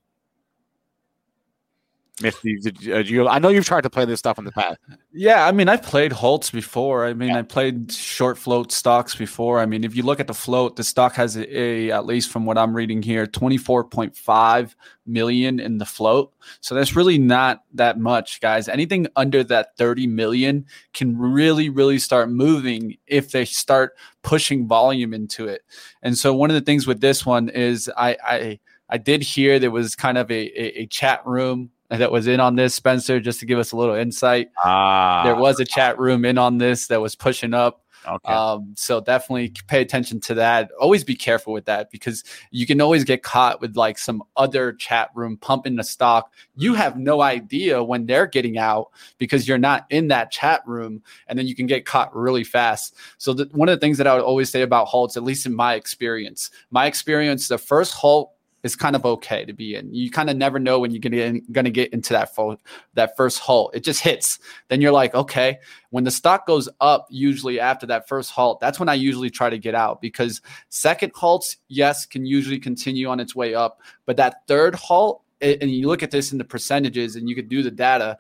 Misty, 2.20 2.58
did 2.60 2.82
you, 2.82 2.96
uh, 2.96 3.00
you, 3.00 3.28
I 3.28 3.38
know 3.38 3.50
you've 3.50 3.66
tried 3.66 3.82
to 3.82 3.92
play 3.92 4.04
this 4.04 4.18
stuff 4.18 4.40
in 4.40 4.46
the 4.46 4.52
past. 4.52 4.80
Yeah, 5.12 5.46
I 5.46 5.52
mean, 5.52 5.70
I've 5.70 5.84
played 5.84 6.12
halts 6.12 6.50
before. 6.50 7.06
I 7.06 7.14
mean, 7.14 7.32
I 7.32 7.44
played 7.44 7.92
short 7.92 8.40
float 8.40 8.72
stocks 8.72 9.14
before. 9.14 9.60
I 9.60 9.68
mean, 9.68 9.84
if 9.84 9.96
you 9.96 10.02
look 10.02 10.20
at 10.20 10.26
the 10.26 10.34
float, 10.34 10.78
the 10.78 10.84
stock 10.84 11.14
has 11.14 11.38
a, 11.38 11.60
a 11.60 11.92
at 11.92 12.08
least 12.08 12.32
from 12.32 12.46
what 12.46 12.58
I'm 12.58 12.76
reading 12.76 13.04
here, 13.04 13.28
24.5 13.28 14.76
million 15.06 15.60
in 15.60 15.78
the 15.78 15.86
float. 15.86 16.34
So 16.60 16.74
that's 16.74 16.96
really 16.96 17.20
not 17.20 17.64
that 17.76 18.00
much, 18.00 18.42
guys. 18.42 18.68
Anything 18.68 19.08
under 19.16 19.44
that 19.44 19.78
30 19.78 20.08
million 20.08 20.66
can 20.94 21.16
really, 21.18 21.70
really 21.70 22.00
start 22.00 22.32
moving 22.32 22.98
if 23.06 23.32
they 23.32 23.46
start 23.46 23.94
pushing 24.24 24.68
volume 24.68 25.14
into 25.14 25.48
it. 25.48 25.62
And 26.02 26.18
so 26.18 26.34
one 26.34 26.50
of 26.50 26.56
the 26.56 26.62
things 26.62 26.88
with 26.88 27.00
this 27.00 27.28
one 27.28 27.50
is 27.50 27.92
I 27.96 28.18
I 28.24 28.60
I 28.90 28.98
did 28.98 29.22
hear 29.22 29.60
there 29.60 29.72
was 29.72 29.96
kind 29.96 30.18
of 30.18 30.32
a, 30.32 30.34
a, 30.34 30.82
a 30.82 30.86
chat 30.88 31.26
room 31.26 31.72
that 31.90 32.12
was 32.12 32.28
in 32.28 32.40
on 32.40 32.56
this, 32.56 32.76
Spencer, 32.76 33.20
just 33.20 33.40
to 33.40 33.46
give 33.46 33.60
us 33.60 33.72
a 33.72 33.78
little 33.78 33.96
insight. 33.96 34.50
Ah, 34.64 35.24
there 35.24 35.36
was 35.36 35.60
a 35.60 35.66
chat 35.66 35.98
room 35.98 36.26
in 36.26 36.38
on 36.38 36.58
this 36.58 36.88
that 36.88 37.02
was 37.02 37.16
pushing 37.16 37.54
up. 37.54 37.84
Okay. 38.08 38.34
Um, 38.34 38.74
so 38.76 39.02
definitely 39.02 39.54
pay 39.68 39.82
attention 39.82 40.20
to 40.22 40.34
that. 40.36 40.72
Always 40.80 41.04
be 41.04 41.16
careful 41.16 41.52
with 41.52 41.66
that 41.66 41.92
because 41.92 42.24
you 42.52 42.66
can 42.66 42.80
always 42.80 43.04
get 43.04 43.22
caught 43.22 43.60
with 43.60 43.76
like 43.76 43.98
some 43.98 44.24
other 44.38 44.74
chat 44.74 45.10
room 45.14 45.38
pumping 45.38 45.76
the 45.76 45.84
stock. 45.84 46.34
You 46.56 46.74
have 46.76 46.98
no 46.98 47.22
idea 47.22 47.84
when 47.84 48.06
they're 48.06 48.28
getting 48.28 48.58
out 48.58 48.92
because 49.18 49.48
you're 49.48 49.58
not 49.58 49.86
in 49.90 50.08
that 50.08 50.32
chat 50.32 50.62
room, 50.66 51.02
and 51.28 51.38
then 51.38 51.48
you 51.48 51.56
can 51.56 51.68
get 51.68 51.86
caught 51.86 52.16
really 52.16 52.44
fast. 52.44 52.96
So 53.18 53.34
the, 53.34 53.50
one 53.52 53.68
of 53.68 53.76
the 53.78 53.82
things 53.84 53.98
that 53.98 54.08
I 54.08 54.14
would 54.14 54.24
always 54.24 54.50
say 54.50 54.62
about 54.62 54.88
halts, 54.88 55.18
at 55.18 55.24
least 55.24 55.46
in 55.46 55.54
my 55.54 55.74
experience, 55.74 56.50
my 56.72 56.86
experience, 56.86 57.48
the 57.48 57.58
first 57.58 57.94
halt 57.94 58.32
is 58.64 58.76
kind 58.76 58.96
of 58.96 59.06
okay 59.06 59.46
to 59.46 59.54
be 59.54 59.76
in. 59.76 59.94
You 59.94 60.10
kind 60.10 60.30
of 60.30 60.38
never 60.38 60.60
know 60.60 60.80
when 60.80 60.92
you're 60.92 61.00
gonna 61.00 61.40
gonna 61.52 61.70
get 61.70 61.94
into 61.94 62.14
that 62.14 62.36
fo- 62.36 62.58
that 62.96 63.16
first 63.16 63.40
halt. 63.40 63.76
It 63.76 63.84
just 63.84 64.02
hits. 64.02 64.40
Then 64.68 64.82
you're 64.82 64.92
like, 64.92 65.14
okay. 65.14 65.60
When 65.90 66.04
the 66.04 66.12
stock 66.12 66.46
goes 66.48 66.68
up, 66.82 67.08
usually 67.10 67.60
after 67.60 67.86
that 67.88 68.08
first 68.08 68.32
halt, 68.32 68.60
that's 68.60 68.80
when 68.80 68.90
I 68.90 68.96
usually 68.96 69.30
try 69.30 69.50
to 69.50 69.58
get 69.58 69.76
out 69.76 70.02
because 70.02 70.42
second 70.70 71.12
halts, 71.16 71.58
yes, 71.68 72.06
can 72.06 72.26
usually 72.26 72.60
continue 72.60 73.08
on 73.08 73.20
its 73.20 73.36
way 73.36 73.54
up, 73.54 73.82
but 74.06 74.18
that 74.18 74.48
third 74.48 74.76
halt, 74.76 75.24
and 75.40 75.70
you 75.70 75.88
look 75.88 76.02
at 76.02 76.12
this 76.12 76.32
in 76.32 76.38
the 76.38 76.44
percentages, 76.44 77.16
and 77.16 77.30
you 77.30 77.36
could 77.36 77.48
do 77.48 77.62
the 77.62 77.72
data. 77.72 78.18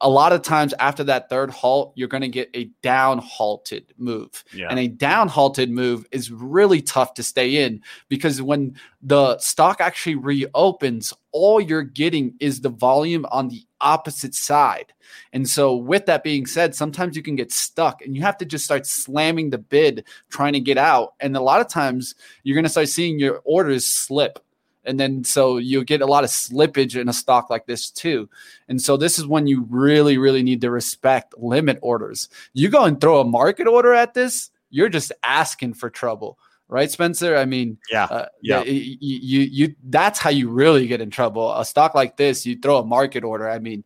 A 0.00 0.08
lot 0.08 0.32
of 0.32 0.42
times 0.42 0.74
after 0.78 1.04
that 1.04 1.30
third 1.30 1.50
halt, 1.50 1.92
you're 1.96 2.08
going 2.08 2.22
to 2.22 2.28
get 2.28 2.50
a 2.54 2.64
down 2.82 3.18
halted 3.18 3.94
move. 3.96 4.44
Yeah. 4.52 4.66
And 4.68 4.78
a 4.78 4.88
down 4.88 5.28
halted 5.28 5.70
move 5.70 6.06
is 6.10 6.30
really 6.30 6.82
tough 6.82 7.14
to 7.14 7.22
stay 7.22 7.64
in 7.64 7.82
because 8.08 8.42
when 8.42 8.76
the 9.02 9.38
stock 9.38 9.80
actually 9.80 10.16
reopens, 10.16 11.14
all 11.32 11.60
you're 11.60 11.82
getting 11.82 12.34
is 12.40 12.60
the 12.60 12.68
volume 12.68 13.26
on 13.30 13.48
the 13.48 13.66
opposite 13.80 14.34
side. 14.34 14.92
And 15.32 15.48
so, 15.48 15.76
with 15.76 16.06
that 16.06 16.24
being 16.24 16.46
said, 16.46 16.74
sometimes 16.74 17.16
you 17.16 17.22
can 17.22 17.36
get 17.36 17.52
stuck 17.52 18.02
and 18.02 18.16
you 18.16 18.22
have 18.22 18.38
to 18.38 18.44
just 18.44 18.64
start 18.64 18.86
slamming 18.86 19.50
the 19.50 19.58
bid 19.58 20.04
trying 20.30 20.54
to 20.54 20.60
get 20.60 20.78
out. 20.78 21.14
And 21.20 21.36
a 21.36 21.40
lot 21.40 21.60
of 21.60 21.68
times 21.68 22.14
you're 22.42 22.54
going 22.54 22.64
to 22.64 22.70
start 22.70 22.88
seeing 22.88 23.18
your 23.18 23.40
orders 23.44 23.86
slip. 23.86 24.38
And 24.86 24.98
then, 25.00 25.24
so 25.24 25.58
you'll 25.58 25.84
get 25.84 26.00
a 26.00 26.06
lot 26.06 26.24
of 26.24 26.30
slippage 26.30 26.98
in 27.00 27.08
a 27.08 27.12
stock 27.12 27.50
like 27.50 27.66
this 27.66 27.90
too. 27.90 28.28
And 28.68 28.80
so, 28.80 28.96
this 28.96 29.18
is 29.18 29.26
when 29.26 29.46
you 29.46 29.66
really, 29.68 30.18
really 30.18 30.42
need 30.42 30.60
to 30.62 30.70
respect 30.70 31.34
limit 31.38 31.78
orders. 31.82 32.28
You 32.54 32.68
go 32.68 32.84
and 32.84 33.00
throw 33.00 33.20
a 33.20 33.24
market 33.24 33.66
order 33.66 33.92
at 33.94 34.14
this, 34.14 34.50
you're 34.70 34.88
just 34.88 35.12
asking 35.22 35.74
for 35.74 35.90
trouble 35.90 36.38
right 36.68 36.90
spencer 36.90 37.36
i 37.36 37.44
mean 37.44 37.78
Yeah. 37.92 38.04
uh, 38.06 38.26
Yeah. 38.42 38.64
you, 38.64 38.96
you 39.00 39.40
you 39.42 39.74
that's 39.84 40.18
how 40.18 40.30
you 40.30 40.48
really 40.50 40.88
get 40.88 41.00
in 41.00 41.10
trouble 41.10 41.54
a 41.54 41.64
stock 41.64 41.94
like 41.94 42.16
this 42.16 42.44
you 42.44 42.58
throw 42.58 42.78
a 42.78 42.84
market 42.84 43.22
order 43.22 43.48
i 43.48 43.60
mean 43.60 43.84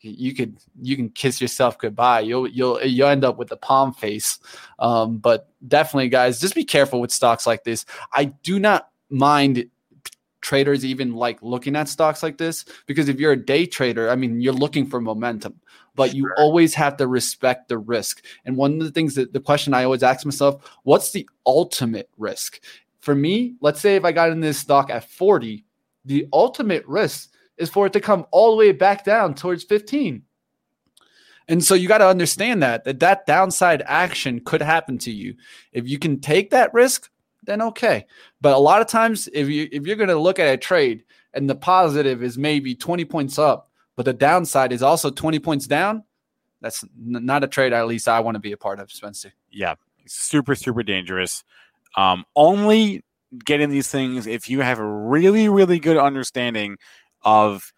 you 0.00 0.34
could 0.34 0.58
you 0.80 0.94
can 0.94 1.08
kiss 1.08 1.40
yourself 1.40 1.78
goodbye 1.78 2.20
you'll 2.20 2.46
you'll 2.46 2.82
you'll 2.84 3.08
end 3.08 3.24
up 3.24 3.38
with 3.38 3.50
a 3.50 3.56
palm 3.56 3.92
face 3.94 4.38
um, 4.78 5.16
but 5.18 5.48
definitely 5.66 6.08
guys 6.10 6.38
just 6.38 6.54
be 6.54 6.64
careful 6.64 7.00
with 7.00 7.10
stocks 7.10 7.46
like 7.46 7.64
this 7.64 7.86
i 8.12 8.26
do 8.26 8.58
not 8.58 8.90
mind 9.10 9.64
traders 10.40 10.84
even 10.84 11.14
like 11.14 11.42
looking 11.42 11.76
at 11.76 11.88
stocks 11.88 12.22
like 12.22 12.38
this? 12.38 12.64
Because 12.86 13.08
if 13.08 13.18
you're 13.20 13.32
a 13.32 13.44
day 13.44 13.66
trader 13.66 14.10
i 14.10 14.16
mean 14.16 14.40
you're 14.40 14.52
looking 14.52 14.86
for 14.86 15.00
momentum 15.00 15.60
but 15.94 16.14
you 16.14 16.30
always 16.36 16.74
have 16.74 16.96
to 16.96 17.08
respect 17.08 17.68
the 17.68 17.76
risk. 17.76 18.24
And 18.44 18.56
one 18.56 18.74
of 18.74 18.80
the 18.80 18.92
things 18.92 19.16
that 19.16 19.32
the 19.32 19.40
question 19.40 19.74
i 19.74 19.84
always 19.84 20.02
ask 20.02 20.24
myself 20.24 20.62
what's 20.84 21.12
the 21.12 21.28
ultimate 21.46 22.08
risk? 22.16 22.60
For 23.00 23.14
me 23.14 23.54
let's 23.60 23.80
say 23.80 23.96
if 23.96 24.04
i 24.04 24.12
got 24.12 24.30
in 24.30 24.40
this 24.40 24.58
stock 24.58 24.90
at 24.90 25.08
40 25.08 25.64
the 26.04 26.26
ultimate 26.32 26.86
risk 26.86 27.30
is 27.56 27.68
for 27.68 27.86
it 27.86 27.92
to 27.92 28.00
come 28.00 28.26
all 28.30 28.52
the 28.52 28.56
way 28.56 28.72
back 28.72 29.04
down 29.04 29.34
towards 29.34 29.64
15 29.64 30.22
and 31.48 31.64
so 31.64 31.74
you 31.74 31.88
got 31.88 31.98
to 31.98 32.08
understand 32.08 32.62
that 32.62 32.84
that 32.84 33.00
that 33.00 33.26
downside 33.26 33.82
action 33.86 34.40
could 34.40 34.60
happen 34.60 34.98
to 34.98 35.10
you. 35.10 35.34
If 35.72 35.88
you 35.88 35.98
can 35.98 36.20
take 36.20 36.50
that 36.50 36.72
risk 36.74 37.10
then 37.48 37.60
okay 37.60 38.06
but 38.40 38.54
a 38.54 38.58
lot 38.58 38.80
of 38.80 38.86
times 38.86 39.28
if 39.32 39.48
you 39.48 39.68
if 39.72 39.86
you're 39.86 39.96
going 39.96 40.08
to 40.08 40.18
look 40.18 40.38
at 40.38 40.52
a 40.52 40.56
trade 40.56 41.02
and 41.34 41.50
the 41.50 41.54
positive 41.56 42.22
is 42.22 42.38
maybe 42.38 42.74
20 42.74 43.04
points 43.04 43.38
up 43.38 43.68
but 43.96 44.04
the 44.04 44.12
downside 44.12 44.72
is 44.72 44.82
also 44.82 45.10
20 45.10 45.40
points 45.40 45.66
down 45.66 46.04
that's 46.60 46.84
n- 46.84 47.24
not 47.26 47.42
a 47.42 47.48
trade 47.48 47.72
at 47.72 47.86
least 47.86 48.06
i 48.08 48.20
want 48.20 48.36
to 48.36 48.40
be 48.40 48.52
a 48.52 48.56
part 48.56 48.78
of 48.78 48.92
spencer 48.92 49.32
yeah, 49.50 49.74
super, 50.06 50.54
super 50.54 50.82
dangerous. 50.82 51.44
Um, 51.96 52.24
only 52.36 53.04
get 53.44 53.60
in 53.60 53.70
these 53.70 53.88
things 53.88 54.26
if 54.26 54.48
you 54.48 54.60
have 54.60 54.78
a 54.78 54.86
really, 54.86 55.48
really 55.48 55.78
good 55.78 55.96
understanding 55.96 56.76
of, 57.22 57.72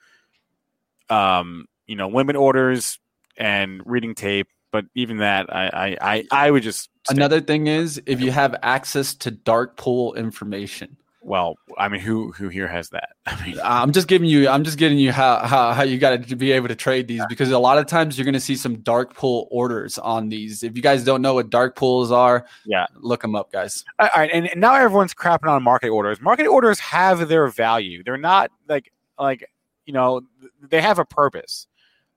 um, 1.09 1.67
you 1.87 1.97
know, 1.97 2.09
limit 2.09 2.37
orders 2.37 2.99
and 3.37 3.83
reading 3.85 4.15
tape. 4.15 4.49
But 4.73 4.87
even 4.95 5.19
that, 5.19 5.55
I 5.55 5.97
I 6.01 6.15
I, 6.15 6.25
I 6.47 6.51
would 6.51 6.63
just 6.63 6.91
Another 7.09 7.41
thing 7.41 7.67
is 7.67 8.01
if 8.07 8.21
you 8.21 8.31
have 8.31 8.55
access 8.63 9.15
to 9.15 9.31
dark 9.31 9.77
pool 9.77 10.15
information. 10.15 10.97
Well, 11.23 11.57
I 11.77 11.89
mean, 11.89 12.01
who 12.01 12.31
who 12.33 12.49
here 12.49 12.67
has 12.69 12.91
that? 12.91 13.11
I 13.27 13.45
mean, 13.47 13.59
I'm 13.63 13.93
just 13.93 14.07
giving 14.09 14.29
you 14.29 14.49
I'm 14.49 14.65
just 14.65 14.79
giving 14.79 14.99
you 14.99 15.13
how 15.13 15.39
how, 15.47 15.73
how 15.73 15.83
you 15.83 15.99
got 15.99 16.23
to 16.29 16.37
be 16.37 16.53
able 16.53 16.69
to 16.69 16.75
trade 16.75 17.09
these 17.09 17.23
because 17.29 17.51
a 17.51 17.59
lot 17.59 17.79
of 17.79 17.87
times 17.87 18.17
you're 18.17 18.25
going 18.25 18.33
to 18.35 18.41
see 18.41 18.57
some 18.57 18.77
dark 18.77 19.15
pool 19.15 19.49
orders 19.51 19.99
on 19.99 20.29
these. 20.29 20.63
If 20.63 20.77
you 20.77 20.83
guys 20.83 21.05
don't 21.05 21.21
know 21.21 21.35
what 21.35 21.51
dark 21.51 21.75
pools 21.77 22.11
are, 22.13 22.47
Yeah. 22.65 22.87
look 22.97 23.21
them 23.23 23.35
up, 23.35 23.53
guys. 23.53 23.85
all 23.99 24.09
right, 24.17 24.31
and 24.33 24.49
now 24.57 24.75
everyone's 24.75 25.15
crapping 25.15 25.49
on 25.49 25.63
market 25.63 25.89
orders. 25.89 26.21
Market 26.21 26.47
orders 26.47 26.79
have 26.81 27.29
their 27.29 27.49
value. 27.49 28.03
They're 28.03 28.17
not 28.17 28.51
like 28.69 28.93
like 29.19 29.45
you 29.85 29.93
know 29.93 30.23
they 30.69 30.81
have 30.81 30.99
a 30.99 31.05
purpose. 31.05 31.67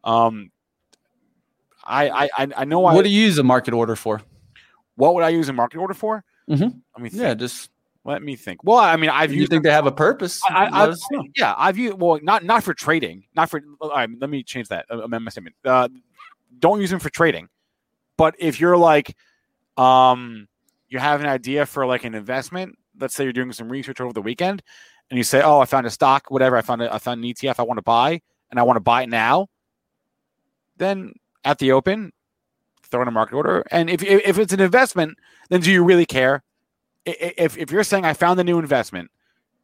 Um, 0.04 0.50
I 1.84 2.10
I 2.10 2.30
I- 2.38 2.48
I 2.58 2.66
know 2.66 2.86
I, 2.86 2.94
What 2.94 3.04
do 3.04 3.10
you 3.10 3.22
use 3.22 3.38
a 3.38 3.44
market 3.44 3.74
order 3.74 3.96
for? 3.96 4.22
what 4.96 5.16
would 5.16 5.24
I 5.24 5.30
use 5.30 5.50
a 5.50 5.54
market 5.54 5.80
order 5.80 5.94
for? 5.96 6.24
Mm-hmm. 6.50 6.64
Let 6.96 7.02
me 7.02 7.10
think. 7.10 7.22
Yeah, 7.24 7.34
just 7.34 7.72
Let 8.06 8.22
me 8.22 8.36
think. 8.36 8.64
Well, 8.64 8.78
I 8.78 8.96
mean, 8.98 9.10
I've 9.10 9.32
you 9.34 9.40
used 9.40 9.50
think 9.52 9.64
they 9.64 9.72
have 9.72 9.88
a 9.88 9.92
purpose. 9.92 10.40
I, 10.48 10.66
I, 10.66 10.86
I, 10.90 10.94
yeah, 11.36 11.56
I've 11.58 11.78
used 11.78 12.00
well, 12.00 12.20
not 12.22 12.44
not 12.44 12.64
for 12.64 12.74
trading, 12.74 13.24
not 13.36 13.50
for. 13.50 13.62
All 13.82 13.90
right, 13.90 14.10
let 14.20 14.30
me 14.30 14.44
change 14.44 14.68
that. 14.68 14.86
uh, 14.92 15.00
Amend 15.02 15.24
my 15.24 15.32
statement. 15.32 15.56
Uh, 15.66 15.88
don't 16.60 16.80
use 16.82 16.90
them 16.92 17.00
for 17.00 17.10
trading, 17.10 17.48
but 18.18 18.36
if 18.40 18.60
you're 18.60 18.78
like, 18.78 19.16
um, 19.78 20.48
you 20.90 21.00
have 21.00 21.22
an 21.22 21.28
idea 21.28 21.66
for 21.66 21.86
like 21.88 22.04
an 22.04 22.14
investment. 22.14 22.78
Let's 23.00 23.16
say 23.16 23.24
you're 23.24 23.34
doing 23.34 23.52
some 23.54 23.70
research 23.70 24.00
over 24.02 24.14
the 24.14 24.22
weekend, 24.22 24.62
and 25.10 25.18
you 25.18 25.24
say, 25.24 25.42
"Oh, 25.42 25.60
I 25.60 25.66
found 25.66 25.88
a 25.88 25.90
stock, 25.90 26.30
whatever. 26.30 26.56
I 26.58 26.62
found 26.62 26.82
a, 26.84 26.94
I 26.94 27.00
found 27.00 27.24
an 27.24 27.32
ETF 27.34 27.56
I 27.58 27.64
want 27.64 27.78
to 27.80 27.84
buy, 27.84 28.22
and 28.52 28.60
I 28.60 28.64
want 28.64 28.76
to 28.78 28.82
buy 28.82 29.02
it 29.04 29.10
now." 29.10 29.48
Then 30.78 31.14
at 31.44 31.60
the 31.60 31.72
open, 31.72 32.12
throw 32.84 33.02
in 33.02 33.08
a 33.08 33.12
market 33.12 33.36
order, 33.36 33.64
and 33.72 33.90
if 33.90 34.04
if 34.04 34.38
it's 34.38 34.54
an 34.54 34.60
investment, 34.60 35.18
then 35.50 35.62
do 35.62 35.72
you 35.72 35.84
really 35.84 36.06
care? 36.06 36.44
If 37.06 37.58
if 37.58 37.72
you're 37.72 37.84
saying 37.84 38.06
I 38.06 38.14
found 38.14 38.40
a 38.40 38.44
new 38.44 38.60
investment 38.60 39.12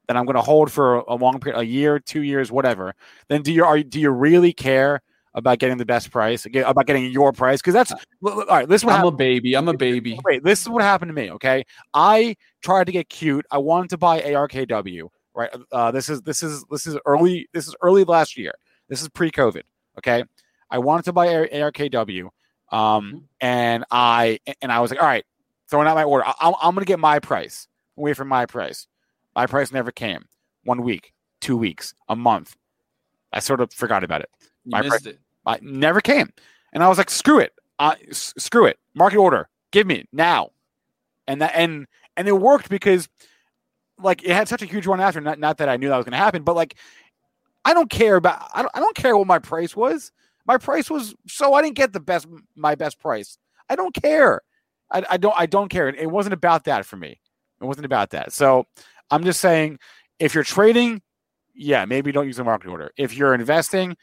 that 0.08 0.18
I'm 0.18 0.26
going 0.26 0.36
to 0.36 0.42
hold 0.42 0.72
for 0.72 0.96
a 0.96 1.16
long 1.16 1.40
period, 1.40 1.60
a 1.60 1.66
year, 1.66 2.00
two 2.00 2.24
years, 2.24 2.52
whatever, 2.52 2.96
then 3.28 3.44
do 3.44 3.54
you 3.54 3.64
are 3.64 3.82
do 3.82 4.00
you 4.00 4.10
really 4.10 4.54
care 4.54 5.02
about 5.36 5.60
getting 5.60 5.78
the 5.78 5.86
best 5.86 6.12
price, 6.12 6.46
about 6.46 6.86
getting 6.86 7.12
your 7.12 7.32
price? 7.32 7.60
Because 7.60 7.74
that's 7.74 7.94
look, 8.22 8.48
all 8.50 8.58
right. 8.58 8.68
This 8.68 8.82
is 8.82 8.86
what 8.86 8.96
I'm 8.96 9.06
a 9.06 9.12
baby. 9.12 9.56
I'm 9.56 9.68
a 9.68 9.74
baby. 9.74 10.20
Wait, 10.26 10.44
this 10.44 10.62
is 10.62 10.70
what 10.70 10.82
happened 10.82 11.10
to 11.10 11.14
me. 11.14 11.32
Okay, 11.32 11.64
I 11.94 12.36
tried 12.62 12.86
to 12.86 12.92
get 12.92 13.10
cute. 13.10 13.46
I 13.52 13.58
wanted 13.60 13.92
to 13.92 13.98
buy 13.98 14.22
ARKW. 14.22 15.10
Right. 15.36 15.50
Uh, 15.72 15.92
this 15.92 16.10
is 16.10 16.22
this 16.22 16.44
is 16.44 16.66
this 16.70 16.88
is 16.88 16.98
early. 17.06 17.48
This 17.54 17.68
is 17.68 17.76
early 17.82 18.04
last 18.04 18.38
year. 18.38 18.54
This 18.90 19.02
is 19.02 19.10
pre-COVID. 19.10 19.62
Okay. 20.00 20.24
I 20.70 20.78
wanted 20.80 21.06
to 21.06 21.14
buy 21.14 21.28
ARKW, 21.28 22.30
um, 22.72 23.28
and 23.42 23.86
I 23.92 24.40
and 24.62 24.72
I 24.72 24.80
was 24.80 24.92
like, 24.92 25.02
all 25.02 25.08
right, 25.08 25.26
throwing 25.70 25.88
out 25.88 25.96
my 25.96 26.04
order. 26.04 26.26
I, 26.26 26.34
I'm, 26.40 26.54
I'm 26.62 26.76
going 26.76 26.86
to 26.86 26.88
get 26.90 27.00
my 27.00 27.20
price. 27.20 27.68
Wait 27.96 28.16
for 28.16 28.26
my 28.26 28.46
price. 28.46 28.88
My 29.36 29.46
price 29.46 29.72
never 29.72 29.92
came. 29.92 30.26
One 30.64 30.84
week, 30.84 31.14
two 31.42 31.58
weeks, 31.58 31.94
a 32.08 32.16
month. 32.16 32.56
I 33.32 33.40
sort 33.40 33.62
of 33.62 33.72
forgot 33.74 34.04
about 34.04 34.22
it. 34.22 34.30
You 34.66 34.72
My 34.72 34.82
missed 34.82 35.08
it. 35.08 35.20
I 35.46 35.60
never 35.62 36.02
came. 36.02 36.32
And 36.74 36.84
I 36.84 36.88
was 36.88 36.98
like, 36.98 37.10
screw 37.10 37.40
it. 37.40 37.54
Uh, 37.80 37.96
s- 38.10 38.34
screw 38.38 38.66
it. 38.66 38.78
Market 38.94 39.18
order. 39.18 39.50
Give 39.72 39.88
me 39.88 40.06
now. 40.12 40.50
And 41.28 41.42
that 41.42 41.54
and 41.56 41.88
and 42.18 42.28
it 42.28 42.34
worked 42.34 42.70
because 42.70 43.08
like 44.02 44.24
it 44.24 44.32
had 44.32 44.48
such 44.48 44.62
a 44.62 44.66
huge 44.66 44.88
run 44.88 45.00
after. 45.00 45.22
Not 45.22 45.40
not 45.40 45.58
that 45.58 45.70
I 45.70 45.78
knew 45.78 45.90
that 45.90 45.98
was 45.98 46.06
gonna 46.06 46.18
happen, 46.18 46.44
but 46.44 46.56
like 46.56 46.76
I 47.66 47.74
don't 47.74 47.90
care 47.90 48.16
about 48.16 48.50
I 48.54 48.62
don't 48.62 48.72
I 48.76 48.80
don't 48.80 48.96
care 48.96 49.16
what 49.16 49.28
my 49.28 49.40
price 49.40 49.76
was. 49.76 50.12
My 50.50 50.58
price 50.58 50.90
was 50.90 51.14
so 51.28 51.54
I 51.54 51.62
didn't 51.62 51.76
get 51.76 51.94
the 51.94 52.00
best 52.00 52.26
my 52.56 52.74
best 52.74 52.98
price. 53.00 53.38
I 53.70 53.76
don't 53.76 53.94
care. 53.94 54.42
I, 54.92 55.06
I 55.08 55.18
don't 55.18 55.36
I 55.38 55.46
don't 55.46 55.70
care. 55.70 55.90
It 55.90 56.10
wasn't 56.10 56.34
about 56.34 56.64
that 56.64 56.88
for 56.88 56.98
me. 56.98 57.22
It 57.62 57.66
wasn't 57.66 57.86
about 57.86 58.10
that. 58.10 58.34
So 58.34 58.66
I'm 59.12 59.24
just 59.24 59.42
saying 59.42 59.78
if 60.18 60.34
you're 60.34 60.44
trading, 60.44 61.04
yeah, 61.54 61.86
maybe 61.86 62.12
don't 62.12 62.26
use 62.26 62.40
a 62.40 62.44
market 62.44 62.68
order. 62.70 62.90
If 62.98 63.14
you're 63.14 63.36
investing, 63.36 63.96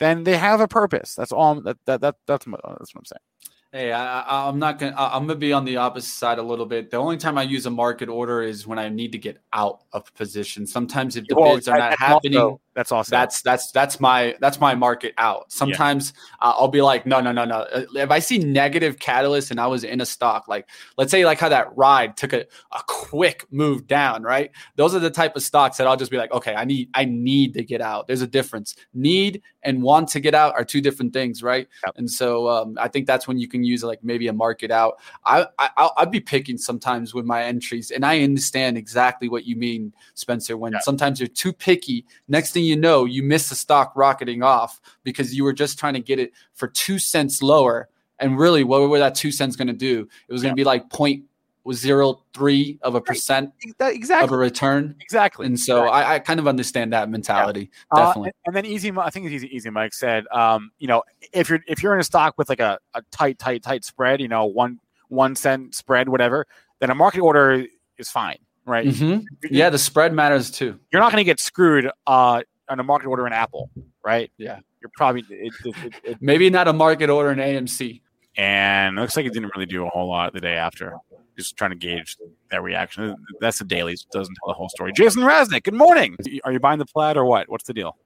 then 0.00 0.24
they 0.24 0.36
have 0.36 0.60
a 0.60 0.66
purpose. 0.66 1.14
That's 1.14 1.30
all. 1.30 1.60
That, 1.60 1.76
that 1.86 2.00
that 2.00 2.16
that's 2.26 2.46
that's 2.46 2.46
what 2.46 2.64
I'm 2.64 3.04
saying. 3.04 3.51
Hey, 3.74 3.90
I, 3.90 4.20
I, 4.20 4.48
I'm 4.50 4.58
not 4.58 4.78
gonna. 4.78 4.94
I- 4.96 5.16
I'm 5.16 5.26
gonna 5.26 5.38
be 5.38 5.54
on 5.54 5.64
the 5.64 5.78
opposite 5.78 6.10
side 6.10 6.38
a 6.38 6.42
little 6.42 6.66
bit. 6.66 6.90
The 6.90 6.98
only 6.98 7.16
time 7.16 7.38
I 7.38 7.42
use 7.42 7.64
a 7.64 7.70
market 7.70 8.10
order 8.10 8.42
is 8.42 8.66
when 8.66 8.78
I 8.78 8.90
need 8.90 9.12
to 9.12 9.18
get 9.18 9.38
out 9.54 9.84
of 9.94 10.12
position. 10.14 10.66
Sometimes 10.66 11.16
if 11.16 11.26
the 11.26 11.34
Well, 11.34 11.54
bids 11.54 11.68
are 11.68 11.78
not 11.78 11.98
happening, 11.98 12.36
also- 12.36 12.60
that's 12.74 12.92
awesome. 12.92 13.10
that's 13.12 13.40
that's 13.40 13.70
that's 13.72 13.98
my 13.98 14.36
that's 14.40 14.60
my 14.60 14.74
market 14.74 15.14
out. 15.16 15.50
Sometimes 15.50 16.12
uh, 16.42 16.52
I'll 16.54 16.68
be 16.68 16.82
like, 16.82 17.06
no, 17.06 17.20
no, 17.22 17.32
no, 17.32 17.46
no. 17.46 17.60
Uh, 17.60 17.84
If 17.94 18.10
I 18.10 18.18
see 18.18 18.36
negative 18.38 18.98
catalyst 18.98 19.50
and 19.50 19.58
I 19.58 19.66
was 19.68 19.84
in 19.84 20.02
a 20.02 20.06
stock, 20.06 20.48
like 20.48 20.68
let's 20.98 21.10
say 21.10 21.24
like 21.24 21.38
how 21.40 21.48
that 21.48 21.74
Ride 21.74 22.14
took 22.18 22.34
a, 22.34 22.40
a 22.72 22.80
quick 22.86 23.46
move 23.50 23.86
down, 23.86 24.22
right? 24.22 24.50
Those 24.76 24.94
are 24.94 24.98
the 25.00 25.10
type 25.10 25.34
of 25.34 25.42
stocks 25.42 25.78
that 25.78 25.86
I'll 25.86 25.96
just 25.96 26.10
be 26.10 26.18
like, 26.18 26.32
okay, 26.32 26.54
I 26.54 26.66
need 26.66 26.90
I 26.92 27.06
need 27.06 27.54
to 27.54 27.64
get 27.64 27.80
out. 27.80 28.06
There's 28.06 28.22
a 28.22 28.26
difference. 28.26 28.74
Need 28.92 29.40
and 29.62 29.82
want 29.82 30.08
to 30.08 30.20
get 30.20 30.34
out 30.34 30.54
are 30.54 30.64
two 30.64 30.80
different 30.80 31.12
things, 31.12 31.42
right? 31.42 31.68
Yep. 31.86 31.94
And 31.98 32.10
so 32.10 32.48
um, 32.48 32.76
I 32.80 32.88
think 32.88 33.06
that's 33.06 33.28
when 33.28 33.38
you 33.38 33.48
can 33.48 33.64
use 33.64 33.82
like 33.84 34.02
maybe 34.02 34.28
a 34.28 34.32
market 34.32 34.70
out. 34.70 35.00
I, 35.24 35.46
I 35.58 35.70
I'll, 35.76 35.94
I'd 35.96 36.10
be 36.10 36.20
picking 36.20 36.58
sometimes 36.58 37.14
with 37.14 37.24
my 37.24 37.44
entries, 37.44 37.90
and 37.90 38.04
I 38.04 38.22
understand 38.22 38.76
exactly 38.76 39.28
what 39.28 39.44
you 39.44 39.56
mean, 39.56 39.92
Spencer. 40.14 40.56
When 40.56 40.72
Yeah. 40.72 40.80
sometimes 40.80 41.20
you're 41.20 41.28
too 41.28 41.52
picky, 41.52 42.04
next 42.28 42.52
thing 42.52 42.64
you 42.64 42.76
know, 42.76 43.04
you 43.04 43.22
miss 43.22 43.48
the 43.48 43.54
stock 43.54 43.92
rocketing 43.94 44.42
off 44.42 44.80
because 45.04 45.34
you 45.34 45.44
were 45.44 45.52
just 45.52 45.78
trying 45.78 45.94
to 45.94 46.00
get 46.00 46.18
it 46.18 46.32
for 46.54 46.68
two 46.68 46.98
cents 46.98 47.42
lower. 47.42 47.88
And 48.18 48.38
really, 48.38 48.62
what 48.62 48.88
were 48.88 48.98
that 49.00 49.14
two 49.16 49.32
cents 49.32 49.56
going 49.56 49.68
to 49.68 49.72
do? 49.72 50.08
It 50.28 50.32
was 50.32 50.42
going 50.42 50.52
to 50.52 50.56
be 50.56 50.64
like 50.64 50.90
point 50.90 51.24
zero 51.72 52.22
three 52.34 52.78
of 52.82 52.94
a 52.96 53.00
percent 53.00 53.52
That- 53.78 54.22
of 54.24 54.32
a 54.32 54.36
return. 54.36 54.96
exactly. 55.00 55.46
And 55.46 55.58
so 55.58 55.86
I, 55.86 56.14
I 56.14 56.18
kind 56.18 56.40
of 56.40 56.48
understand 56.48 56.92
that 56.92 57.08
mentality. 57.08 57.70
Uh, 57.90 58.06
Definitely. 58.06 58.28
and, 58.28 58.34
and 58.46 58.56
then 58.56 58.66
easy, 58.66 58.90
I 58.96 59.10
think 59.10 59.26
it's 59.26 59.34
easy. 59.34 59.54
Easy 59.56 59.70
Mike 59.70 59.94
said, 59.94 60.24
um, 60.32 60.72
you 60.78 60.88
know, 60.88 61.02
if 61.32 61.48
you're 61.48 61.60
if 61.68 61.82
you're 61.82 61.94
in 61.94 62.00
a 62.00 62.04
stock 62.04 62.34
with 62.38 62.48
like 62.48 62.60
a, 62.60 62.78
a 62.94 63.02
tight, 63.12 63.38
tight, 63.38 63.62
tight 63.62 63.84
spread, 63.84 64.20
you 64.20 64.28
know, 64.28 64.46
one 64.46 64.80
one 65.08 65.36
cent 65.36 65.74
spread, 65.74 66.08
whatever, 66.08 66.46
then 66.80 66.90
a 66.90 66.94
market 66.94 67.20
order 67.20 67.64
is 67.98 68.08
fine, 68.10 68.38
right? 68.66 68.86
Mhm. 68.88 69.24
Yeah, 69.50 69.70
the 69.70 69.78
spread 69.78 70.12
matters 70.12 70.50
too. 70.50 70.78
You're 70.92 71.00
not 71.02 71.12
going 71.12 71.20
to 71.20 71.24
get 71.24 71.38
screwed 71.38 71.90
uh, 72.06 72.42
on 72.68 72.80
a 72.80 72.82
market 72.82 73.06
order 73.08 73.26
in 73.26 73.32
Apple, 73.32 73.70
right? 74.04 74.32
Yeah. 74.38 74.58
You're 74.80 74.90
probably 74.96 75.24
it, 75.30 75.52
it, 75.64 75.94
it, 76.02 76.16
Maybe 76.20 76.50
not 76.50 76.66
a 76.66 76.72
market 76.72 77.08
order 77.08 77.30
in 77.30 77.38
AMC. 77.38 78.00
and 78.36 78.98
it 78.98 79.00
looks 79.00 79.16
like 79.16 79.26
it 79.26 79.32
didn't 79.32 79.52
really 79.54 79.66
do 79.66 79.86
a 79.86 79.88
whole 79.90 80.08
lot 80.08 80.32
the 80.32 80.40
day 80.40 80.54
after. 80.54 80.96
Just 81.36 81.56
trying 81.56 81.70
to 81.70 81.76
gauge 81.76 82.16
their 82.50 82.62
reaction. 82.62 83.16
That's 83.40 83.58
the 83.58 83.64
dailies. 83.64 84.06
Doesn't 84.12 84.34
tell 84.34 84.48
the 84.48 84.54
whole 84.54 84.68
story. 84.68 84.92
Jason 84.92 85.22
Raznick, 85.22 85.64
good 85.64 85.74
morning. 85.74 86.16
Are 86.44 86.52
you 86.52 86.60
buying 86.60 86.78
the 86.78 86.86
plaid 86.86 87.16
or 87.16 87.24
what? 87.24 87.48
What's 87.48 87.64
the 87.64 87.74
deal? 87.74 87.96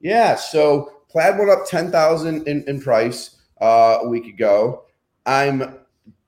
Yeah, 0.00 0.34
so 0.34 1.02
plaid 1.08 1.38
went 1.38 1.50
up 1.50 1.66
ten 1.66 1.90
thousand 1.90 2.48
in, 2.48 2.64
in 2.68 2.80
price 2.80 3.36
uh, 3.60 3.98
a 4.02 4.08
week 4.08 4.26
ago. 4.26 4.84
I'm 5.26 5.78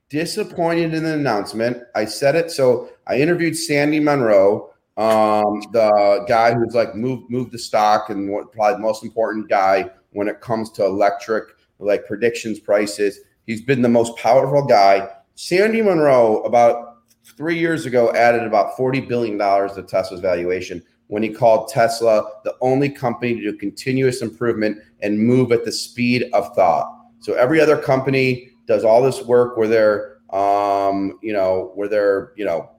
disappointed 0.09 0.95
in 0.95 1.05
the 1.05 1.14
announcement. 1.14 1.78
I 1.95 2.05
said 2.05 2.35
it. 2.35 2.51
So 2.51 2.91
I 3.07 3.20
interviewed 3.20 3.57
Sandy 3.57 4.01
Munro, 4.01 4.70
um, 4.97 5.62
the 5.72 6.24
guy 6.28 6.53
who's 6.55 6.74
like 6.74 6.95
moved 6.95 7.31
moved 7.31 7.53
the 7.53 7.59
stock 7.59 8.11
and 8.11 8.31
what 8.31 8.53
probably 8.53 8.74
the 8.74 8.81
most 8.81 9.05
important 9.05 9.49
guy 9.49 9.91
when 10.11 10.28
it 10.28 10.41
comes 10.41 10.70
to 10.72 10.85
electric 10.85 11.45
like 11.78 12.07
predictions 12.07 12.61
prices. 12.61 13.20
He's 13.47 13.62
been 13.62 13.83
the 13.83 13.89
most 13.89 14.16
powerful 14.16 14.64
guy. 14.66 15.09
Sandy 15.43 15.80
Munro 15.80 16.43
about 16.43 16.99
three 17.24 17.59
years 17.59 17.86
ago 17.86 18.12
added 18.12 18.43
about 18.43 18.76
forty 18.76 19.01
billion 19.01 19.38
dollars 19.38 19.72
to 19.72 19.82
Tesla's 19.82 20.20
valuation 20.20 20.82
when 21.07 21.22
he 21.22 21.30
called 21.30 21.68
Tesla 21.68 22.30
the 22.45 22.55
only 22.61 22.91
company 22.91 23.34
to 23.36 23.41
do 23.41 23.57
continuous 23.57 24.20
improvement 24.20 24.76
and 25.01 25.18
move 25.18 25.51
at 25.51 25.64
the 25.64 25.72
speed 25.72 26.28
of 26.34 26.55
thought. 26.55 26.95
So 27.20 27.32
every 27.32 27.59
other 27.59 27.78
company 27.78 28.51
does 28.66 28.84
all 28.84 29.03
this 29.03 29.22
work 29.22 29.57
where 29.57 29.66
they're, 29.66 30.18
um, 30.28 31.18
you 31.22 31.32
know, 31.32 31.72
where 31.74 31.88
they're, 31.88 32.34
you 32.36 32.45
know, 32.45 32.70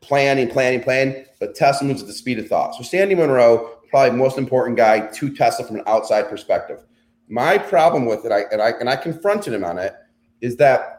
planning, 0.00 0.50
planning, 0.50 0.82
planning, 0.82 1.24
but 1.38 1.54
Tesla 1.54 1.86
moves 1.86 2.00
at 2.00 2.08
the 2.08 2.12
speed 2.12 2.40
of 2.40 2.48
thought. 2.48 2.74
So 2.74 2.82
Sandy 2.82 3.14
Munro, 3.14 3.78
probably 3.90 4.18
most 4.18 4.38
important 4.38 4.76
guy 4.76 5.06
to 5.06 5.32
Tesla 5.32 5.64
from 5.64 5.76
an 5.76 5.84
outside 5.86 6.28
perspective. 6.28 6.84
My 7.28 7.58
problem 7.58 8.06
with 8.06 8.24
it, 8.24 8.32
I 8.32 8.40
and 8.50 8.60
I 8.60 8.70
and 8.70 8.90
I 8.90 8.96
confronted 8.96 9.52
him 9.52 9.62
on 9.62 9.78
it, 9.78 9.94
is 10.40 10.56
that 10.56 10.96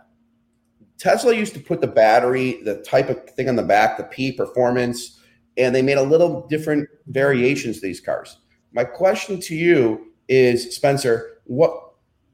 Tesla 1.01 1.33
used 1.33 1.55
to 1.55 1.59
put 1.59 1.81
the 1.81 1.87
battery, 1.87 2.61
the 2.61 2.75
type 2.83 3.09
of 3.09 3.27
thing 3.31 3.49
on 3.49 3.55
the 3.55 3.63
back, 3.63 3.97
the 3.97 4.03
P 4.03 4.31
performance, 4.31 5.19
and 5.57 5.73
they 5.73 5.81
made 5.81 5.97
a 5.97 6.03
little 6.03 6.45
different 6.47 6.87
variations 7.07 7.77
to 7.77 7.81
these 7.81 7.99
cars. 7.99 8.37
My 8.71 8.83
question 8.83 9.39
to 9.41 9.55
you 9.55 10.13
is, 10.29 10.75
Spencer, 10.75 11.39
what 11.45 11.73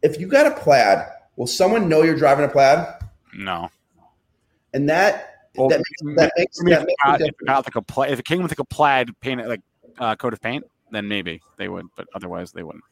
if 0.02 0.20
you 0.20 0.28
got 0.28 0.48
a 0.48 0.52
plaid? 0.52 1.08
Will 1.38 1.48
someone 1.48 1.88
know 1.88 2.04
you're 2.04 2.18
driving 2.18 2.44
a 2.44 2.50
plaid? 2.50 2.86
No. 3.34 3.70
And 4.74 4.90
that 4.90 5.48
Well, 5.56 5.70
that 5.70 5.78
makes, 5.78 6.18
that 6.18 6.32
makes, 6.36 6.60
I 6.60 6.64
mean, 6.64 6.74
that 6.74 6.82
if, 6.82 6.88
makes 6.88 6.92
it 6.92 7.08
a 7.08 7.12
got, 7.12 7.22
if, 7.22 7.28
difference. 7.28 7.60
it 7.60 7.74
like 7.74 7.76
a 7.76 7.82
pla- 7.82 8.04
if 8.04 8.20
it 8.20 8.26
came 8.26 8.42
with 8.42 8.52
like 8.52 8.60
a 8.60 8.66
plaid 8.66 9.18
paint, 9.22 9.48
like 9.48 9.62
uh, 9.98 10.18
coat 10.18 10.34
of 10.34 10.42
paint, 10.42 10.66
then 10.92 11.08
maybe 11.08 11.42
they 11.58 11.70
would, 11.70 11.86
but 11.96 12.06
otherwise 12.14 12.52
they 12.52 12.64
wouldn't. 12.64 12.84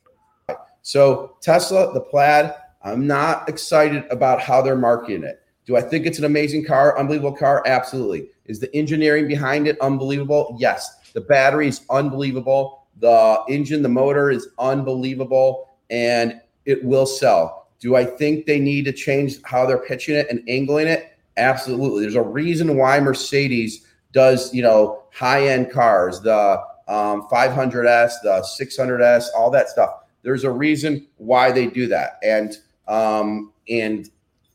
So 0.84 1.36
Tesla, 1.42 1.94
the 1.94 2.00
Plaid, 2.00 2.54
I'm 2.82 3.06
not 3.08 3.50
excited 3.50 4.06
about 4.10 4.40
how 4.40 4.62
they're 4.62 4.78
marketing 4.78 5.24
it. 5.24 5.42
Do 5.66 5.76
I 5.76 5.82
think 5.82 6.06
it's 6.06 6.20
an 6.20 6.26
amazing 6.26 6.66
car, 6.66 6.98
unbelievable 6.98 7.36
car? 7.36 7.64
Absolutely. 7.66 8.30
Is 8.46 8.60
the 8.60 8.74
engineering 8.76 9.28
behind 9.28 9.68
it 9.68 9.80
unbelievable? 9.82 10.56
Yes. 10.60 10.98
The 11.14 11.22
battery 11.22 11.68
is 11.68 11.82
unbelievable. 11.90 12.84
The 13.00 13.44
engine, 13.50 13.82
the 13.82 13.90
motor 13.90 14.30
is 14.30 14.48
unbelievable, 14.60 15.70
and 15.90 16.40
it 16.66 16.84
will 16.84 17.06
sell. 17.06 17.68
Do 17.80 17.96
I 17.96 18.06
think 18.06 18.46
they 18.46 18.60
need 18.60 18.86
to 18.86 18.94
change 18.94 19.42
how 19.44 19.66
they're 19.66 19.78
pitching 19.80 20.16
it 20.16 20.30
and 20.30 20.44
angling 20.48 20.88
it? 20.88 21.18
Absolutely. 21.38 22.04
There's 22.04 22.16
a 22.16 22.22
reason 22.22 22.78
why 22.78 23.00
Mercedes 23.00 23.86
does, 24.12 24.54
you 24.54 24.62
know, 24.62 25.04
high-end 25.14 25.72
cars, 25.72 26.22
the 26.22 26.62
um, 26.88 27.28
500s, 27.30 28.14
the 28.24 28.46
600s, 28.60 29.26
all 29.36 29.50
that 29.52 29.70
stuff. 29.70 29.90
There's 30.22 30.44
a 30.44 30.52
reason 30.52 31.06
why 31.18 31.52
they 31.52 31.68
do 31.68 31.88
that, 31.88 32.18
and 32.24 32.58
um, 32.88 33.52
and 33.70 34.10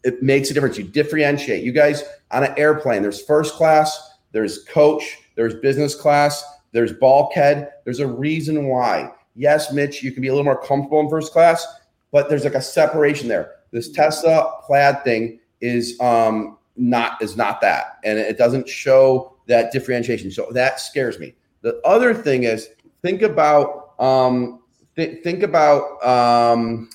it 0.05 0.23
makes 0.23 0.51
a 0.51 0.55
difference. 0.55 0.79
You 0.79 0.85
differentiate. 0.85 1.63
You 1.63 1.73
guys 1.73 2.05
on 2.31 2.45
an 2.45 2.55
airplane, 2.57 3.03
there's 3.03 3.23
first 3.23 3.55
class, 3.55 4.15
there's 4.33 4.65
coach, 4.65 5.19
there's 5.35 5.55
business 5.55 5.95
class, 5.95 6.45
there's 6.73 6.93
bulkhead. 6.93 7.73
There's 7.85 8.01
a 8.01 8.07
reason 8.07 8.67
why. 8.67 9.11
Yes, 9.35 9.73
Mitch, 9.73 10.03
you 10.03 10.13
can 10.13 10.23
be 10.23 10.29
a 10.29 10.33
little 10.33 10.45
more 10.45 10.61
comfortable 10.61 11.01
in 11.01 11.09
first 11.09 11.33
class, 11.33 11.67
but 12.13 12.29
there's 12.29 12.45
like 12.45 12.55
a 12.55 12.63
separation 12.63 13.29
there. 13.29 13.57
This 13.73 13.91
Tesla 13.91 14.61
plaid 14.67 15.03
thing 15.05 15.41
is 15.61 15.99
um 16.01 16.59
not 16.77 17.21
is 17.23 17.37
not 17.37 17.61
that, 17.61 17.99
and 18.05 18.19
it 18.19 18.39
doesn't 18.39 18.69
show 18.69 19.37
that 19.47 19.73
differentiation. 19.73 20.31
So 20.31 20.49
that 20.53 20.81
scares 20.81 21.19
me. 21.19 21.35
The 21.63 21.81
other 21.85 22.15
thing 22.15 22.45
is 22.45 22.71
think 23.03 23.23
about 23.23 23.95
um 24.01 24.61
th- 24.97 25.23
think 25.23 25.43
about 25.43 26.05
um 26.05 26.91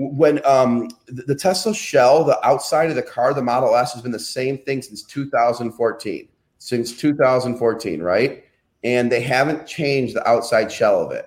when 0.00 0.40
um, 0.46 0.88
the, 1.08 1.34
Tesla 1.34 1.74
shell, 1.74 2.22
the 2.22 2.38
outside 2.46 2.88
of 2.88 2.94
the 2.94 3.02
car, 3.02 3.34
the 3.34 3.42
Model 3.42 3.74
S 3.74 3.92
has 3.94 4.00
been 4.00 4.12
the 4.12 4.18
same 4.18 4.58
thing 4.58 4.80
since 4.80 5.02
2014. 5.02 6.28
Since 6.58 6.96
2014, 6.98 8.00
right? 8.00 8.44
And 8.84 9.10
they 9.10 9.20
haven't 9.20 9.66
changed 9.66 10.14
the 10.14 10.26
outside 10.28 10.70
shell 10.70 11.00
of 11.00 11.10
it. 11.10 11.26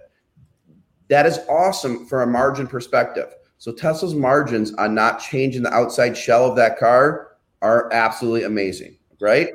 That 1.10 1.26
is 1.26 1.40
awesome 1.50 2.06
for 2.06 2.22
a 2.22 2.28
margin 2.28 2.66
perspective. 2.66 3.34
So 3.58 3.74
Tesla's 3.74 4.16
margins 4.16 4.74
on 4.76 4.96
not 4.96 5.20
changing 5.20 5.64
the 5.64 5.74
outside 5.74 6.18
shell 6.18 6.46
of 6.46 6.56
that 6.56 6.80
car 6.80 7.36
are 7.62 7.92
absolutely 7.92 8.44
amazing, 8.44 8.96
right? 9.20 9.50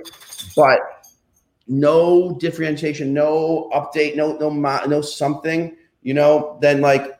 But 0.54 0.78
no 1.66 2.36
differentiation, 2.38 3.14
no 3.14 3.70
update, 3.74 4.14
no 4.14 4.36
no 4.36 4.50
no 4.50 5.00
something, 5.00 5.74
you 6.02 6.12
know, 6.12 6.58
then 6.60 6.82
like 6.82 7.18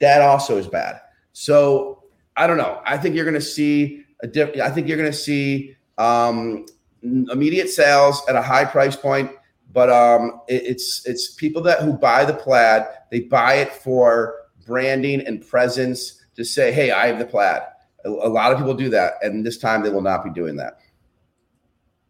that 0.00 0.22
also 0.22 0.56
is 0.56 0.66
bad. 0.66 1.00
So 1.38 2.02
I 2.34 2.46
don't 2.46 2.56
know. 2.56 2.80
I 2.86 2.96
think 2.96 3.14
you're 3.14 3.26
going 3.26 3.34
to 3.34 3.42
see 3.42 4.06
a 4.22 4.26
diff- 4.26 4.58
I 4.58 4.70
think 4.70 4.88
you're 4.88 4.96
going 4.96 5.12
to 5.12 5.16
see 5.16 5.76
um, 5.98 6.64
immediate 7.02 7.68
sales 7.68 8.22
at 8.26 8.36
a 8.36 8.40
high 8.40 8.64
price 8.64 8.96
point, 8.96 9.30
but 9.70 9.90
um, 9.90 10.40
it, 10.48 10.62
it's 10.64 11.04
it's 11.04 11.34
people 11.34 11.60
that 11.64 11.80
who 11.80 11.92
buy 11.92 12.24
the 12.24 12.32
plaid. 12.32 12.86
They 13.10 13.20
buy 13.20 13.56
it 13.56 13.70
for 13.70 14.46
branding 14.66 15.26
and 15.26 15.46
presence 15.46 16.24
to 16.36 16.42
say, 16.42 16.72
"Hey, 16.72 16.90
I 16.90 17.06
have 17.08 17.18
the 17.18 17.26
plaid." 17.26 17.60
A, 18.06 18.08
a 18.08 18.30
lot 18.30 18.50
of 18.52 18.56
people 18.56 18.72
do 18.72 18.88
that, 18.88 19.16
and 19.20 19.44
this 19.44 19.58
time 19.58 19.82
they 19.82 19.90
will 19.90 20.00
not 20.00 20.24
be 20.24 20.30
doing 20.30 20.56
that. 20.56 20.78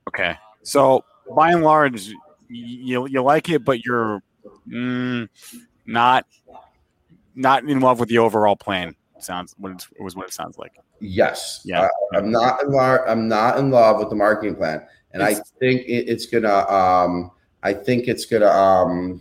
Okay, 0.07 0.37
so 0.63 1.05
by 1.35 1.51
and 1.51 1.65
large, 1.65 2.13
you 2.49 3.09
you 3.09 3.23
like 3.23 3.49
it, 3.49 3.65
but 3.65 3.85
you're 3.85 4.23
mm, 4.69 5.29
not 5.85 6.27
not 7.35 7.65
in 7.65 7.81
love 7.81 7.99
with 7.99 8.09
the 8.09 8.19
overall 8.19 8.55
plan 8.55 8.95
sounds 9.23 9.55
what 9.59 9.73
it 9.73 10.03
was 10.03 10.17
what 10.17 10.27
it 10.27 10.33
sounds 10.33 10.59
like. 10.59 10.79
Yes. 11.01 11.61
Yeah. 11.65 11.89
I, 12.15 12.19
am 12.19 12.31
not 12.31 12.63
in 12.63 12.71
love. 12.71 13.01
I'm 13.07 13.29
not 13.29 13.59
in 13.59 13.71
love 13.71 13.99
with 13.99 14.11
the 14.11 14.17
marketing 14.17 14.57
plan, 14.57 14.87
and 15.13 15.23
it's, 15.23 15.41
I 15.41 15.43
think 15.59 15.83
it, 15.83 16.09
it's 16.09 16.27
gonna. 16.27 16.69
Um, 16.69 17.31
I 17.63 17.73
think 17.73 18.09
it's 18.09 18.25
gonna. 18.27 18.49
Um, 18.49 19.21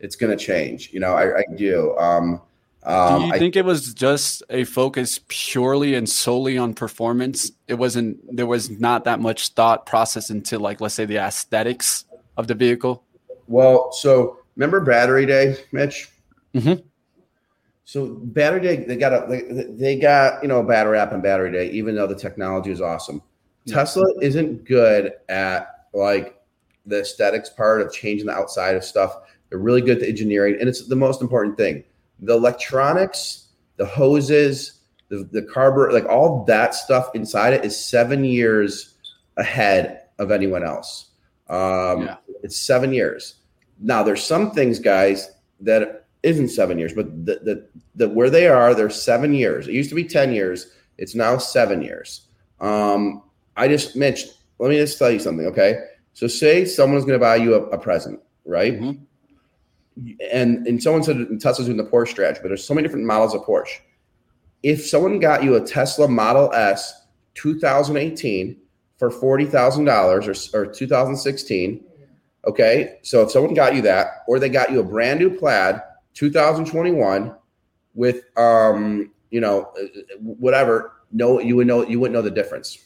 it's 0.00 0.16
gonna 0.16 0.36
change. 0.36 0.92
You 0.92 1.00
know, 1.00 1.14
I, 1.14 1.38
I 1.38 1.44
do. 1.56 1.96
Um, 1.98 2.40
um, 2.84 3.20
do 3.20 3.26
you 3.28 3.32
I, 3.34 3.38
think 3.38 3.56
it 3.56 3.64
was 3.64 3.94
just 3.94 4.42
a 4.50 4.64
focus 4.64 5.20
purely 5.28 5.94
and 5.94 6.08
solely 6.08 6.58
on 6.58 6.74
performance? 6.74 7.52
It 7.68 7.74
wasn't. 7.74 8.36
There 8.36 8.46
was 8.46 8.70
not 8.70 9.04
that 9.04 9.20
much 9.20 9.50
thought 9.50 9.86
process 9.86 10.30
into 10.30 10.58
like, 10.58 10.80
let's 10.80 10.94
say, 10.94 11.04
the 11.04 11.18
aesthetics 11.18 12.04
of 12.36 12.48
the 12.48 12.54
vehicle. 12.54 13.04
Well, 13.46 13.92
so 13.92 14.38
remember 14.56 14.80
Battery 14.80 15.26
Day, 15.26 15.56
Mitch? 15.72 16.08
Mm-hmm. 16.54 16.82
So 17.84 18.06
battery 18.06 18.60
day, 18.60 18.76
they 18.84 18.96
got 18.96 19.12
a 19.12 19.26
they, 19.28 19.64
they 19.68 19.96
got 19.96 20.42
you 20.42 20.48
know 20.48 20.60
a 20.60 20.64
battery 20.64 20.98
app 20.98 21.12
on 21.12 21.20
battery 21.20 21.50
day, 21.50 21.70
even 21.70 21.94
though 21.94 22.06
the 22.06 22.14
technology 22.14 22.70
is 22.70 22.80
awesome. 22.80 23.22
Yeah. 23.64 23.76
Tesla 23.76 24.04
isn't 24.20 24.64
good 24.64 25.12
at 25.28 25.86
like 25.92 26.40
the 26.86 27.00
aesthetics 27.00 27.50
part 27.50 27.80
of 27.80 27.92
changing 27.92 28.26
the 28.26 28.32
outside 28.32 28.76
of 28.76 28.84
stuff. 28.84 29.16
They're 29.48 29.58
really 29.58 29.82
good 29.82 30.02
at 30.02 30.08
engineering, 30.08 30.56
and 30.60 30.68
it's 30.68 30.86
the 30.86 30.96
most 30.96 31.20
important 31.20 31.56
thing. 31.56 31.84
The 32.20 32.34
electronics, 32.34 33.48
the 33.76 33.86
hoses, 33.86 34.80
the, 35.08 35.28
the 35.30 35.42
carburetor, 35.42 35.92
like 35.92 36.08
all 36.08 36.44
that 36.44 36.74
stuff 36.74 37.10
inside 37.14 37.52
it 37.52 37.64
is 37.64 37.76
seven 37.84 38.24
years 38.24 38.94
ahead 39.36 40.04
of 40.18 40.30
anyone 40.30 40.64
else. 40.64 41.10
Um, 41.50 42.02
yeah. 42.02 42.16
It's 42.42 42.56
seven 42.56 42.92
years. 42.92 43.36
Now, 43.78 44.02
there's 44.02 44.22
some 44.22 44.52
things, 44.52 44.78
guys, 44.78 45.32
that 45.60 46.01
isn't 46.22 46.48
seven 46.48 46.78
years, 46.78 46.92
but 46.92 47.26
the, 47.26 47.40
the, 47.42 47.68
the 47.96 48.08
where 48.08 48.30
they 48.30 48.46
are, 48.46 48.74
they're 48.74 48.90
seven 48.90 49.34
years. 49.34 49.66
It 49.68 49.74
used 49.74 49.88
to 49.90 49.94
be 49.94 50.04
10 50.04 50.32
years. 50.32 50.72
It's 50.98 51.14
now 51.14 51.38
seven 51.38 51.82
years. 51.82 52.28
Um, 52.60 53.22
I 53.56 53.68
just 53.68 53.96
mentioned, 53.96 54.32
let 54.58 54.70
me 54.70 54.76
just 54.76 54.98
tell 54.98 55.10
you 55.10 55.18
something. 55.18 55.46
Okay. 55.46 55.84
So 56.14 56.26
say 56.26 56.64
someone's 56.64 57.04
going 57.04 57.18
to 57.18 57.24
buy 57.24 57.36
you 57.36 57.54
a, 57.54 57.62
a 57.70 57.78
present, 57.78 58.20
right? 58.44 58.74
Mm-hmm. 58.74 60.12
And, 60.32 60.66
and 60.66 60.82
someone 60.82 61.02
said 61.02 61.16
Tesla's 61.40 61.66
doing 61.66 61.76
the 61.76 61.84
Porsche 61.84 62.08
strategy, 62.08 62.40
but 62.42 62.48
there's 62.48 62.64
so 62.64 62.74
many 62.74 62.86
different 62.86 63.06
models 63.06 63.34
of 63.34 63.42
Porsche. 63.42 63.80
If 64.62 64.86
someone 64.86 65.18
got 65.18 65.42
you 65.42 65.56
a 65.56 65.60
Tesla 65.60 66.08
Model 66.08 66.52
S 66.54 67.06
2018 67.34 68.56
for 68.96 69.10
$40,000 69.10 70.54
or, 70.54 70.60
or 70.60 70.66
2016, 70.66 71.84
okay. 72.46 72.98
So 73.02 73.22
if 73.22 73.32
someone 73.32 73.54
got 73.54 73.74
you 73.74 73.82
that, 73.82 74.22
or 74.28 74.38
they 74.38 74.48
got 74.48 74.70
you 74.70 74.80
a 74.80 74.84
brand 74.84 75.18
new 75.18 75.36
plaid 75.36 75.80
2021 76.14 77.34
with 77.94 78.24
um 78.36 79.10
you 79.30 79.40
know 79.40 79.72
whatever 80.20 80.92
no 81.12 81.40
you 81.40 81.56
would 81.56 81.66
know 81.66 81.86
you 81.86 82.00
wouldn't 82.00 82.14
know 82.14 82.22
the 82.22 82.30
difference. 82.30 82.78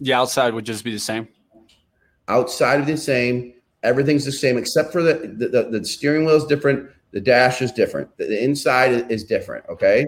The 0.00 0.12
outside 0.12 0.54
would 0.54 0.64
just 0.64 0.84
be 0.84 0.92
the 0.92 0.98
same? 0.98 1.28
Outside 2.28 2.80
of 2.80 2.86
the 2.86 2.96
same 2.96 3.54
everything's 3.82 4.24
the 4.24 4.32
same 4.32 4.58
except 4.58 4.92
for 4.92 5.02
the 5.02 5.14
the, 5.36 5.48
the, 5.48 5.78
the 5.78 5.84
steering 5.84 6.24
wheel 6.24 6.36
is 6.36 6.44
different 6.44 6.90
the 7.12 7.20
dash 7.20 7.62
is 7.62 7.72
different 7.72 8.14
the, 8.16 8.24
the 8.24 8.42
inside 8.42 9.10
is 9.10 9.24
different 9.24 9.64
okay? 9.68 10.06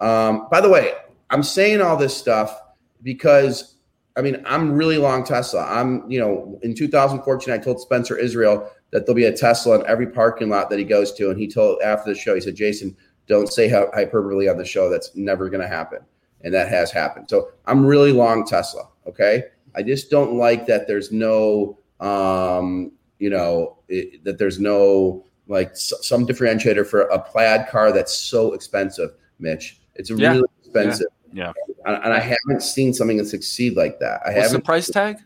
Um 0.00 0.48
by 0.50 0.60
the 0.60 0.68
way 0.68 0.92
i'm 1.30 1.42
saying 1.42 1.80
all 1.80 1.96
this 1.96 2.16
stuff 2.16 2.60
because 3.02 3.71
i 4.16 4.20
mean 4.22 4.42
i'm 4.46 4.72
really 4.72 4.98
long 4.98 5.24
tesla 5.24 5.64
i'm 5.68 6.10
you 6.10 6.20
know 6.20 6.58
in 6.62 6.74
2014 6.74 7.52
i 7.52 7.58
told 7.58 7.80
spencer 7.80 8.16
israel 8.16 8.70
that 8.92 9.06
there'll 9.06 9.16
be 9.16 9.24
a 9.24 9.36
Tesla 9.36 9.80
in 9.80 9.86
every 9.86 10.06
parking 10.06 10.48
lot 10.48 10.70
that 10.70 10.78
he 10.78 10.84
goes 10.84 11.12
to. 11.14 11.30
And 11.30 11.40
he 11.40 11.48
told 11.48 11.82
after 11.82 12.12
the 12.12 12.18
show, 12.18 12.34
he 12.34 12.40
said, 12.40 12.54
Jason, 12.54 12.96
don't 13.26 13.50
say 13.50 13.68
hyperbole 13.68 14.48
on 14.48 14.58
the 14.58 14.64
show. 14.64 14.88
That's 14.88 15.16
never 15.16 15.48
going 15.48 15.62
to 15.62 15.68
happen. 15.68 16.00
And 16.42 16.54
that 16.54 16.68
has 16.68 16.92
happened. 16.92 17.28
So 17.28 17.48
I'm 17.66 17.84
really 17.84 18.12
long 18.12 18.46
Tesla. 18.46 18.88
Okay. 19.06 19.44
I 19.74 19.82
just 19.82 20.10
don't 20.10 20.34
like 20.34 20.66
that 20.66 20.86
there's 20.86 21.10
no, 21.10 21.78
um, 22.00 22.92
you 23.18 23.30
know, 23.30 23.78
it, 23.88 24.22
that 24.24 24.38
there's 24.38 24.60
no 24.60 25.24
like 25.48 25.70
s- 25.70 25.94
some 26.02 26.26
differentiator 26.26 26.86
for 26.86 27.02
a 27.02 27.18
plaid 27.18 27.68
car 27.68 27.92
that's 27.92 28.14
so 28.14 28.52
expensive, 28.52 29.14
Mitch. 29.38 29.80
It's 29.94 30.10
yeah. 30.10 30.32
really 30.32 30.48
expensive. 30.60 31.06
Yeah. 31.10 31.21
Yeah. 31.32 31.52
And, 31.84 31.96
and, 31.96 32.12
I 32.12 32.20
haven't 32.20 32.62
seen 32.62 32.92
something 32.94 33.16
that 33.16 33.26
succeed 33.26 33.76
like 33.76 33.98
that. 34.00 34.20
I 34.24 34.30
What's 34.30 34.42
haven't. 34.42 34.60
the 34.60 34.64
price 34.64 34.88
tag? 34.88 35.18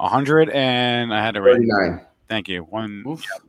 A 0.00 0.08
hundred 0.08 0.50
and 0.50 1.14
I 1.14 1.24
had 1.24 1.34
to 1.34 1.42
read 1.42 1.54
39. 1.54 2.00
Thank 2.28 2.48
you. 2.48 2.62
One 2.62 3.04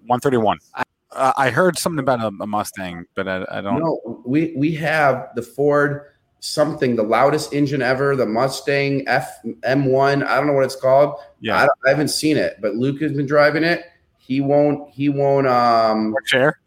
one 0.06 0.20
thirty 0.20 0.38
one. 0.38 0.60
I, 0.76 0.84
I 1.16 1.50
heard 1.50 1.78
something 1.78 2.00
about 2.00 2.20
a, 2.20 2.28
a 2.28 2.48
Mustang, 2.48 3.06
but 3.16 3.28
I, 3.28 3.46
I, 3.50 3.62
don't. 3.62 3.80
No, 3.80 4.22
we 4.26 4.54
we 4.56 4.74
have 4.76 5.30
the 5.36 5.42
Ford 5.42 6.12
something, 6.40 6.96
the 6.96 7.04
loudest 7.04 7.54
engine 7.54 7.82
ever, 7.82 8.16
the 8.16 8.26
Mustang 8.26 9.08
F 9.08 9.40
M1. 9.44 10.26
I 10.26 10.36
don't 10.36 10.48
know 10.48 10.54
what 10.54 10.66
it's 10.66 10.76
called. 10.76 11.16
Yeah, 11.40 11.64
I, 11.64 11.68
I 11.86 11.90
haven't 11.90 12.10
seen 12.10 12.38
it, 12.38 12.58
but 12.62 12.76
Luke 12.76 13.02
has 13.02 13.14
been 13.14 13.26
driving 13.26 13.64
it. 13.64 13.86
He 14.18 14.42
won't. 14.42 14.90
He 14.92 15.10
won't. 15.10 15.48
Um, 15.48 16.14
chair. 16.26 16.60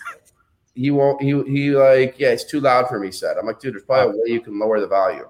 He 0.74 0.90
won't. 0.90 1.20
He 1.20 1.30
he 1.44 1.70
like 1.70 2.18
yeah, 2.18 2.30
it's 2.30 2.44
too 2.44 2.60
loud 2.60 2.88
for 2.88 2.98
me. 2.98 3.10
Said 3.10 3.36
I'm 3.36 3.46
like, 3.46 3.60
dude, 3.60 3.74
there's 3.74 3.84
probably 3.84 4.18
a 4.18 4.22
way 4.22 4.32
you 4.32 4.40
can 4.40 4.58
lower 4.58 4.80
the 4.80 4.86
volume. 4.86 5.26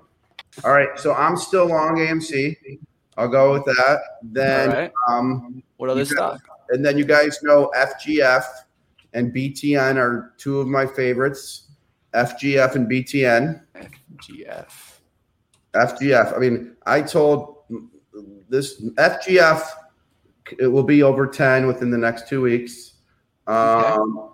All 0.65 0.73
right, 0.73 0.99
so 0.99 1.15
I'm 1.15 1.37
still 1.37 1.67
long 1.67 1.97
AMC. 1.97 2.57
I'll 3.17 3.29
go 3.29 3.53
with 3.53 3.65
that. 3.65 3.99
Then 4.23 4.71
right. 4.71 4.93
um, 5.09 5.63
what 5.77 5.91
other 5.91 6.05
stock? 6.05 6.41
and 6.71 6.85
then 6.85 6.99
you 6.99 7.05
guys 7.05 7.43
know 7.43 7.71
FGF 7.77 8.45
and 9.15 9.35
BTN 9.35 9.97
are 9.97 10.35
two 10.39 10.61
of 10.61 10.67
my 10.69 10.87
favorites. 10.87 11.71
FGF 12.15 12.75
and 12.75 12.91
BTN. 12.91 13.63
FGF. 13.75 14.99
FGF. 15.75 16.37
I 16.37 16.39
mean, 16.39 16.77
I 16.87 17.03
told 17.03 17.59
this 18.49 18.83
FGF 18.83 19.63
it 20.59 20.67
will 20.67 20.83
be 20.83 21.03
over 21.03 21.27
10 21.27 21.67
within 21.67 21.91
the 21.91 21.99
next 21.99 22.29
two 22.29 22.41
weeks. 22.41 22.95
Um, 23.47 24.33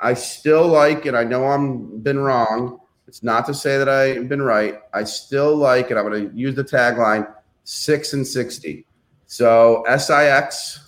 I 0.00 0.14
still 0.14 0.66
like, 0.66 1.06
and 1.06 1.16
I 1.16 1.24
know 1.24 1.46
I'm 1.46 2.00
been 2.00 2.18
wrong. 2.18 2.78
It's 3.08 3.22
not 3.22 3.46
to 3.46 3.54
say 3.54 3.78
that 3.78 3.88
I've 3.88 4.28
been 4.28 4.42
right. 4.42 4.80
I 4.92 5.02
still 5.04 5.56
like, 5.56 5.88
and 5.90 5.98
I'm 5.98 6.06
going 6.06 6.30
to 6.30 6.36
use 6.36 6.54
the 6.54 6.62
tagline 6.62 7.26
six 7.64 8.12
and 8.12 8.24
60. 8.26 8.84
So 9.26 9.82
SIX. 9.96 10.80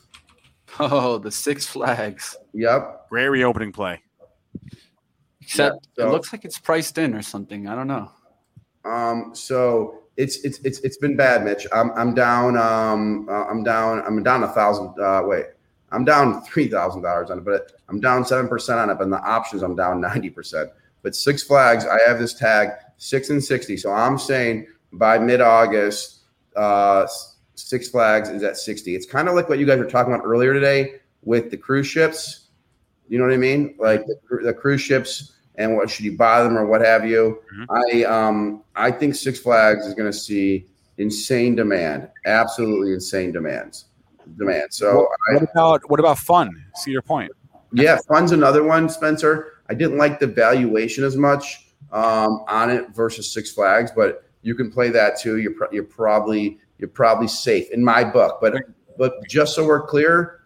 Oh, 0.78 1.18
the 1.18 1.30
Six 1.30 1.66
Flags. 1.66 2.36
Yep. 2.52 3.08
Great 3.08 3.28
reopening 3.28 3.72
play. 3.72 4.02
Except 5.40 5.88
Yeah, 5.96 6.04
so- 6.04 6.08
it 6.08 6.12
looks 6.12 6.32
like 6.32 6.44
it's 6.44 6.58
priced 6.58 6.98
in 6.98 7.14
or 7.14 7.22
something. 7.22 7.66
I 7.66 7.74
don't 7.74 7.88
know. 7.88 8.10
Um, 8.84 9.32
so 9.34 10.02
it's 10.16 10.36
it's 10.44 10.58
it's 10.60 10.80
it's 10.80 10.96
been 10.96 11.16
bad, 11.16 11.44
Mitch. 11.44 11.66
I'm 11.72 11.90
I'm 11.92 12.14
down. 12.14 12.56
Um, 12.56 13.28
uh, 13.28 13.44
I'm 13.46 13.62
down. 13.62 14.02
I'm 14.06 14.22
down 14.22 14.42
a 14.42 14.48
thousand. 14.48 14.98
Uh, 14.98 15.22
wait, 15.24 15.46
I'm 15.92 16.04
down 16.04 16.42
three 16.44 16.68
thousand 16.68 17.02
dollars 17.02 17.30
on 17.30 17.38
it, 17.38 17.44
but 17.44 17.72
I'm 17.90 18.00
down 18.00 18.24
seven 18.24 18.48
percent 18.48 18.78
on 18.78 18.88
it. 18.88 18.94
But 18.94 19.04
in 19.04 19.10
the 19.10 19.20
options, 19.20 19.62
I'm 19.62 19.76
down 19.76 20.00
ninety 20.00 20.30
percent. 20.30 20.70
But 21.02 21.14
Six 21.16 21.42
Flags, 21.42 21.86
I 21.86 21.98
have 22.06 22.18
this 22.18 22.34
tag 22.34 22.70
six 22.98 23.30
and 23.30 23.42
sixty. 23.42 23.76
So 23.76 23.90
I'm 23.92 24.18
saying 24.18 24.66
by 24.92 25.18
mid 25.18 25.40
August, 25.40 26.20
uh, 26.56 27.06
Six 27.54 27.88
Flags 27.88 28.28
is 28.28 28.42
at 28.42 28.56
sixty. 28.56 28.94
It's 28.94 29.06
kind 29.06 29.28
of 29.28 29.34
like 29.34 29.48
what 29.48 29.58
you 29.58 29.66
guys 29.66 29.78
were 29.78 29.84
talking 29.86 30.12
about 30.12 30.24
earlier 30.24 30.52
today 30.52 30.96
with 31.22 31.50
the 31.50 31.56
cruise 31.56 31.86
ships. 31.86 32.48
You 33.08 33.18
know 33.18 33.24
what 33.24 33.34
I 33.34 33.38
mean? 33.38 33.74
Like 33.78 34.04
the, 34.06 34.16
the 34.42 34.54
cruise 34.54 34.80
ships 34.80 35.32
and 35.56 35.76
what 35.76 35.90
should 35.90 36.04
you 36.04 36.16
buy 36.16 36.42
them 36.42 36.56
or 36.56 36.64
what 36.66 36.80
have 36.80 37.04
you. 37.06 37.42
I 37.68 38.04
um 38.04 38.62
I 38.76 38.90
think 38.90 39.14
Six 39.14 39.38
Flags 39.40 39.86
is 39.86 39.94
going 39.94 40.10
to 40.10 40.16
see 40.16 40.66
insane 40.98 41.56
demand, 41.56 42.08
absolutely 42.26 42.92
insane 42.92 43.32
demands, 43.32 43.86
demand. 44.36 44.72
So 44.72 45.08
I, 45.30 45.34
What 45.34 45.42
about 45.50 45.90
what 45.90 46.00
about 46.00 46.18
fun? 46.18 46.50
Cedar 46.76 47.02
Point. 47.02 47.32
yeah, 47.72 47.98
fun's 48.08 48.32
another 48.32 48.62
one, 48.64 48.88
Spencer. 48.88 49.59
I 49.70 49.74
didn't 49.74 49.98
like 49.98 50.18
the 50.18 50.26
valuation 50.26 51.04
as 51.04 51.16
much 51.16 51.68
um, 51.92 52.44
on 52.48 52.70
it 52.70 52.90
versus 52.90 53.32
Six 53.32 53.52
Flags, 53.52 53.92
but 53.94 54.24
you 54.42 54.56
can 54.56 54.70
play 54.70 54.90
that 54.90 55.18
too. 55.18 55.38
You're 55.38 55.54
pro- 55.54 55.70
you're 55.70 55.84
probably 55.84 56.58
you're 56.78 56.88
probably 56.88 57.28
safe 57.28 57.70
in 57.70 57.84
my 57.84 58.02
book. 58.02 58.38
But 58.40 58.54
but 58.98 59.14
just 59.28 59.54
so 59.54 59.64
we're 59.64 59.86
clear, 59.86 60.40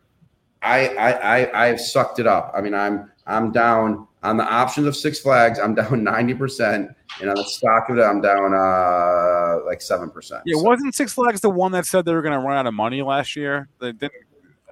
I 0.63 0.89
I 0.89 1.11
I 1.11 1.67
I've 1.69 1.81
sucked 1.81 2.19
it 2.19 2.27
up. 2.27 2.53
I 2.55 2.61
mean, 2.61 2.75
I'm 2.75 3.11
I'm 3.27 3.51
down 3.51 4.07
on 4.23 4.37
the 4.37 4.45
options 4.45 4.87
of 4.87 4.95
Six 4.95 5.21
Flags. 5.21 5.59
I'm 5.59 5.75
down 5.81 6.05
ninety 6.05 6.35
percent, 6.35 6.91
and 7.21 7.31
on 7.31 7.37
the 7.37 7.45
stock 7.45 7.89
of 7.89 7.97
it, 7.97 8.03
I'm 8.03 8.21
down 8.21 8.53
uh 8.55 9.65
like 9.65 9.81
seven 9.81 10.11
percent. 10.11 10.43
Yeah, 10.45 10.61
wasn't 10.61 10.95
Six 10.95 11.15
Flags 11.15 11.41
the 11.41 11.49
one 11.49 11.73
that 11.73 11.87
said 11.87 12.05
they 12.05 12.13
were 12.13 12.23
going 12.23 12.39
to 12.39 12.47
run 12.47 12.59
out 12.59 12.67
of 12.67 12.75
money 12.75 13.01
last 13.01 13.37
year? 13.37 13.69
They 13.81 13.93
didn't. 13.93 14.13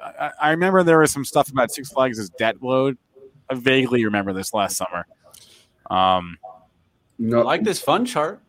I, 0.03 0.30
I 0.42 0.50
remember 0.50 0.82
there 0.82 0.98
was 0.98 1.11
some 1.11 1.24
stuff 1.24 1.50
about 1.50 1.70
Six 1.70 1.90
Flags' 1.90 2.28
debt 2.30 2.62
load. 2.62 2.98
I 3.53 3.55
vaguely 3.55 4.03
remember 4.07 4.32
this 4.32 4.55
last 4.55 4.78
summer. 4.78 5.07
Um, 5.90 6.38
no, 7.18 7.40
I 7.40 7.42
like 7.42 7.64
this 7.64 7.80
fun 7.80 8.07
chart. 8.07 8.40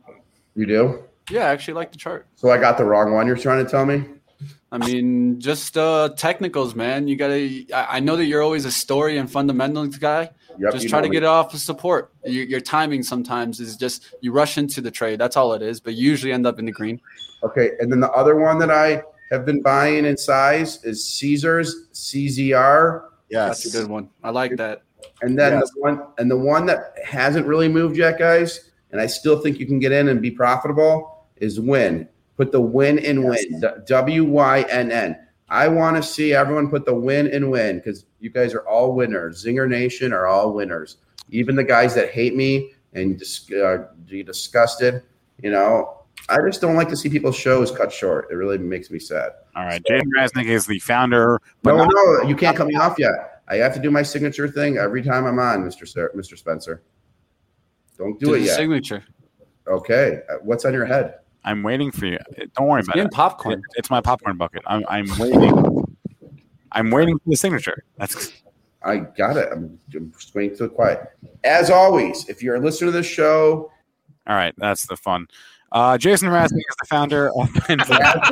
You 0.56 0.66
do? 0.66 1.04
Yeah, 1.30 1.48
I 1.48 1.52
actually 1.52 1.74
like 1.74 1.92
the 1.92 1.98
chart. 1.98 2.26
So 2.36 2.50
I 2.50 2.58
got 2.58 2.78
the 2.78 2.86
wrong 2.86 3.12
one. 3.12 3.28
You're 3.28 3.36
trying 3.36 3.66
to 3.66 3.70
tell 3.70 3.86
me? 3.86 4.06
I 4.72 4.78
mean, 4.78 5.42
just 5.42 5.78
uh 5.78 6.10
technicals, 6.16 6.74
man. 6.74 7.08
You 7.08 7.18
gotta. 7.18 7.66
I 7.74 7.98
I 7.98 8.00
know 8.00 8.16
that 8.16 8.26
you're 8.26 8.42
always 8.42 8.66
a 8.66 8.72
story 8.72 9.18
and 9.18 9.30
fundamentals 9.30 9.98
guy. 9.98 10.30
Yep, 10.58 10.72
just 10.72 10.84
you 10.84 10.90
try 10.90 11.02
to 11.02 11.10
me. 11.10 11.14
get 11.14 11.24
it 11.24 11.28
off 11.28 11.54
of 11.54 11.60
support. 11.60 12.14
Your, 12.24 12.46
your 12.46 12.60
timing 12.62 13.04
sometimes 13.04 13.60
is 13.60 13.76
just 13.76 14.16
you 14.22 14.32
rush 14.32 14.58
into 14.58 14.80
the 14.80 14.92
trade. 14.92 15.20
That's 15.20 15.36
all 15.36 15.54
it 15.54 15.62
is. 15.62 15.80
But 15.82 15.96
you 15.96 16.10
usually 16.10 16.32
end 16.32 16.48
up 16.48 16.60
in 16.60 16.66
the 16.66 16.72
green. 16.72 17.02
Okay, 17.44 17.72
and 17.80 17.92
then 17.92 18.00
the 18.00 18.12
other 18.12 18.36
one 18.36 18.58
that 18.60 18.72
I 18.72 19.04
have 19.32 19.46
been 19.46 19.62
buying 19.62 20.06
in 20.06 20.16
size 20.16 20.84
is 20.86 21.06
Caesars 21.06 21.90
CZR. 21.94 23.04
Yes, 23.30 23.64
that's 23.64 23.76
a 23.76 23.80
good 23.80 23.90
one. 23.90 24.10
I 24.24 24.30
like 24.30 24.56
that. 24.58 24.84
And 25.22 25.38
then 25.38 25.54
Yes. 25.54 25.72
the 25.74 25.82
one 25.82 26.02
and 26.18 26.30
the 26.30 26.38
one 26.38 26.66
that 26.68 26.94
hasn't 27.04 27.46
really 27.48 27.68
moved 27.68 27.98
yet, 27.98 28.18
guys, 28.20 28.72
and 28.92 29.00
I 29.02 29.06
still 29.08 29.40
think 29.40 29.60
you 29.60 29.66
can 29.66 29.80
get 29.80 29.92
in 29.92 30.08
and 30.10 30.22
be 30.22 30.32
profitable 30.32 31.26
is 31.38 31.60
Wynn. 31.60 32.08
Put 32.38 32.52
the 32.52 32.62
win 32.62 32.98
in 32.98 33.24
Wynn. 33.24 33.62
W 33.86 34.24
Y 34.24 34.66
N 34.70 34.92
N. 34.92 35.18
I 35.50 35.68
want 35.68 35.98
to 35.98 36.04
see 36.04 36.34
everyone 36.34 36.70
put 36.70 36.86
the 36.86 36.96
win 36.96 37.28
in 37.28 37.50
Wynn 37.50 37.78
because 37.78 38.06
you 38.20 38.30
guys 38.32 38.54
are 38.56 38.62
all 38.68 38.94
winners. 38.94 39.44
Zinger 39.46 39.70
Nation 39.70 40.12
are 40.14 40.26
all 40.26 40.52
winners. 40.54 40.98
Even 41.30 41.56
the 41.56 41.64
guys 41.64 41.94
that 41.96 42.10
hate 42.10 42.36
me 42.36 42.74
and 42.94 43.18
dis- 43.20 43.52
uh, 43.52 43.86
be 44.10 44.24
disgusted, 44.24 45.04
you 45.42 45.52
know, 45.52 46.00
I 46.30 46.38
just 46.46 46.62
don't 46.62 46.76
like 46.76 46.90
to 46.90 46.96
see 46.98 47.10
people's 47.10 47.36
shows 47.36 47.70
cut 47.72 47.92
short. 47.92 48.30
It 48.32 48.36
really 48.36 48.58
makes 48.58 48.90
me 48.90 48.98
sad. 49.00 49.32
all 49.56 49.66
right, 49.66 49.84
Jason 49.86 50.10
Raznick 50.18 50.46
is 50.48 50.66
the 50.66 50.80
founder. 50.80 51.40
But 51.62 51.76
No, 51.76 51.84
not- 51.86 51.94
no, 52.24 52.28
you 52.30 52.36
can't 52.36 52.58
cut 52.58 52.66
me 52.68 52.76
off 52.76 52.98
yet. 52.98 53.33
I 53.48 53.58
have 53.58 53.74
to 53.74 53.80
do 53.80 53.92
my 53.92 54.04
signature 54.04 54.48
thing 54.48 54.78
every 54.78 55.04
time 55.04 55.26
I'm 55.26 55.40
on, 55.40 55.64
Mister 55.66 55.86
Mr. 56.16 56.38
Spencer. 56.38 56.82
Don't 57.98 58.20
do 58.20 58.28
Do 58.28 58.34
it 58.36 58.40
the 58.40 58.46
yet. 58.46 58.56
signature. 58.56 59.04
Okay, 59.68 60.22
Uh, 60.30 60.36
what's 60.42 60.66
on 60.66 60.74
your 60.74 60.86
head? 60.86 61.16
I'm 61.46 61.62
waiting 61.64 61.92
for 61.92 62.06
you. 62.06 62.18
Don't 62.58 62.68
worry 62.68 62.82
about 62.82 62.96
Getting 62.96 63.08
it. 63.08 63.14
popcorn. 63.14 63.56
It- 63.60 63.66
It's 63.78 63.90
my 63.90 64.02
popcorn 64.02 64.38
bucket. 64.38 64.62
I'm, 64.66 64.84
I'm 64.88 65.06
waiting. 65.20 65.84
I'm 66.72 66.90
waiting 66.90 67.18
for 67.20 67.30
the 67.30 67.36
signature. 67.38 67.84
That's 67.98 68.32
I 68.84 68.98
got 68.98 69.38
it. 69.38 69.48
I'm, 69.52 69.80
I'm 69.96 70.12
just 70.18 70.34
waiting 70.36 70.58
to 70.58 70.68
quiet. 70.70 71.02
As 71.44 71.70
always, 71.70 72.28
if 72.28 72.42
you're 72.44 72.56
a 72.56 72.60
listener 72.60 72.88
to 72.88 72.92
this 72.92 73.06
show, 73.06 73.72
all 74.28 74.36
right. 74.36 74.54
That's 74.58 74.88
the 74.88 74.96
fun. 74.98 75.28
Uh, 75.72 75.98
Jason 75.98 76.30
Raznick 76.30 76.58
is 76.60 76.76
the 76.82 76.88
founder 76.88 77.30
of. 77.38 77.50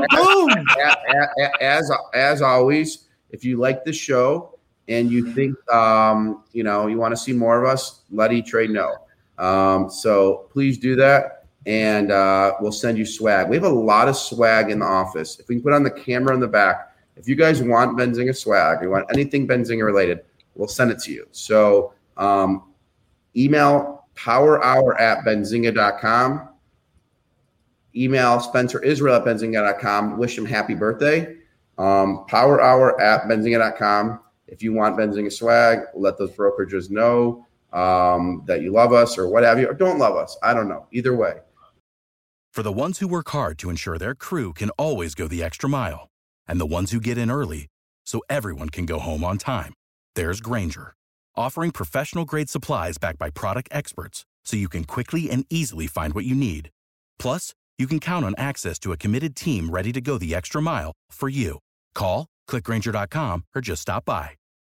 Boom! 0.09 0.65
As 1.59 1.91
as 2.13 2.41
always, 2.41 3.07
if 3.29 3.43
you 3.45 3.57
like 3.57 3.83
the 3.83 3.91
show 3.93 4.50
and 4.87 5.11
you 5.11 5.33
think 5.33 5.55
um, 5.71 6.43
you 6.51 6.63
know 6.63 6.87
you 6.87 6.97
want 6.97 7.11
to 7.11 7.17
see 7.17 7.33
more 7.33 7.61
of 7.61 7.69
us, 7.69 8.01
let 8.11 8.31
E 8.31 8.41
Trade 8.41 8.71
know. 8.71 8.95
Um, 9.37 9.89
so 9.89 10.47
please 10.51 10.77
do 10.77 10.95
that, 10.97 11.45
and 11.65 12.11
uh, 12.11 12.53
we'll 12.59 12.71
send 12.71 12.97
you 12.97 13.05
swag. 13.05 13.49
We 13.49 13.55
have 13.55 13.65
a 13.65 13.69
lot 13.69 14.07
of 14.07 14.15
swag 14.15 14.69
in 14.69 14.79
the 14.79 14.85
office. 14.85 15.39
If 15.39 15.47
we 15.47 15.55
can 15.55 15.63
put 15.63 15.73
on 15.73 15.83
the 15.83 15.91
camera 15.91 16.33
in 16.33 16.39
the 16.39 16.47
back, 16.47 16.95
if 17.15 17.27
you 17.27 17.35
guys 17.35 17.61
want 17.61 17.97
Benzinga 17.97 18.35
swag, 18.35 18.81
you 18.81 18.89
want 18.89 19.05
anything 19.11 19.47
Benzinga 19.47 19.85
related, 19.85 20.21
we'll 20.55 20.67
send 20.67 20.91
it 20.91 20.99
to 20.99 21.11
you. 21.11 21.27
So 21.31 21.93
um, 22.17 22.71
email 23.35 24.05
powerhour 24.15 24.99
at 24.99 25.25
benzinga.com 25.25 26.49
email 27.95 28.39
Spencer 28.39 28.81
Israel 28.83 29.15
at 29.15 29.25
benzinga.com. 29.25 30.17
Wish 30.17 30.37
him 30.37 30.45
happy 30.45 30.73
birthday. 30.73 31.35
Um, 31.77 32.25
power 32.27 32.61
hour 32.61 32.99
at 33.01 33.23
benzinga.com. 33.23 34.19
If 34.51 34.61
you 34.61 34.73
want 34.73 34.97
Benzinga 34.97 35.31
swag, 35.31 35.79
let 35.95 36.17
those 36.17 36.31
brokerages 36.31 36.91
know 36.91 37.47
um, 37.71 38.43
that 38.45 38.61
you 38.61 38.71
love 38.71 38.91
us 38.91 39.17
or 39.17 39.29
what 39.29 39.43
have 39.43 39.57
you, 39.57 39.67
or 39.67 39.73
don't 39.73 39.97
love 39.97 40.15
us. 40.15 40.37
I 40.43 40.53
don't 40.53 40.67
know. 40.67 40.85
Either 40.91 41.15
way. 41.15 41.39
For 42.53 42.63
the 42.63 42.71
ones 42.71 42.99
who 42.99 43.07
work 43.07 43.29
hard 43.29 43.57
to 43.59 43.69
ensure 43.69 43.97
their 43.97 44.13
crew 44.13 44.51
can 44.51 44.69
always 44.71 45.15
go 45.15 45.29
the 45.29 45.41
extra 45.41 45.69
mile, 45.69 46.09
and 46.47 46.59
the 46.59 46.65
ones 46.65 46.91
who 46.91 46.99
get 46.99 47.17
in 47.17 47.31
early 47.31 47.67
so 48.05 48.21
everyone 48.29 48.69
can 48.69 48.85
go 48.85 48.99
home 48.99 49.23
on 49.23 49.37
time, 49.37 49.73
there's 50.15 50.41
Grainger, 50.41 50.93
offering 51.35 51.71
professional 51.71 52.25
grade 52.25 52.49
supplies 52.49 52.97
backed 52.97 53.19
by 53.19 53.29
product 53.29 53.69
experts 53.71 54.25
so 54.43 54.57
you 54.57 54.67
can 54.67 54.83
quickly 54.83 55.29
and 55.29 55.45
easily 55.49 55.87
find 55.87 56.13
what 56.13 56.25
you 56.25 56.35
need. 56.35 56.71
Plus, 57.19 57.53
you 57.77 57.87
can 57.87 58.01
count 58.01 58.25
on 58.25 58.35
access 58.37 58.77
to 58.79 58.91
a 58.91 58.97
committed 58.97 59.33
team 59.33 59.69
ready 59.69 59.93
to 59.93 60.01
go 60.01 60.17
the 60.17 60.35
extra 60.35 60.61
mile 60.61 60.91
for 61.09 61.29
you. 61.29 61.59
Call, 61.95 62.27
clickgrainger.com, 62.49 63.45
or 63.55 63.61
just 63.61 63.83
stop 63.83 64.03
by. 64.03 64.31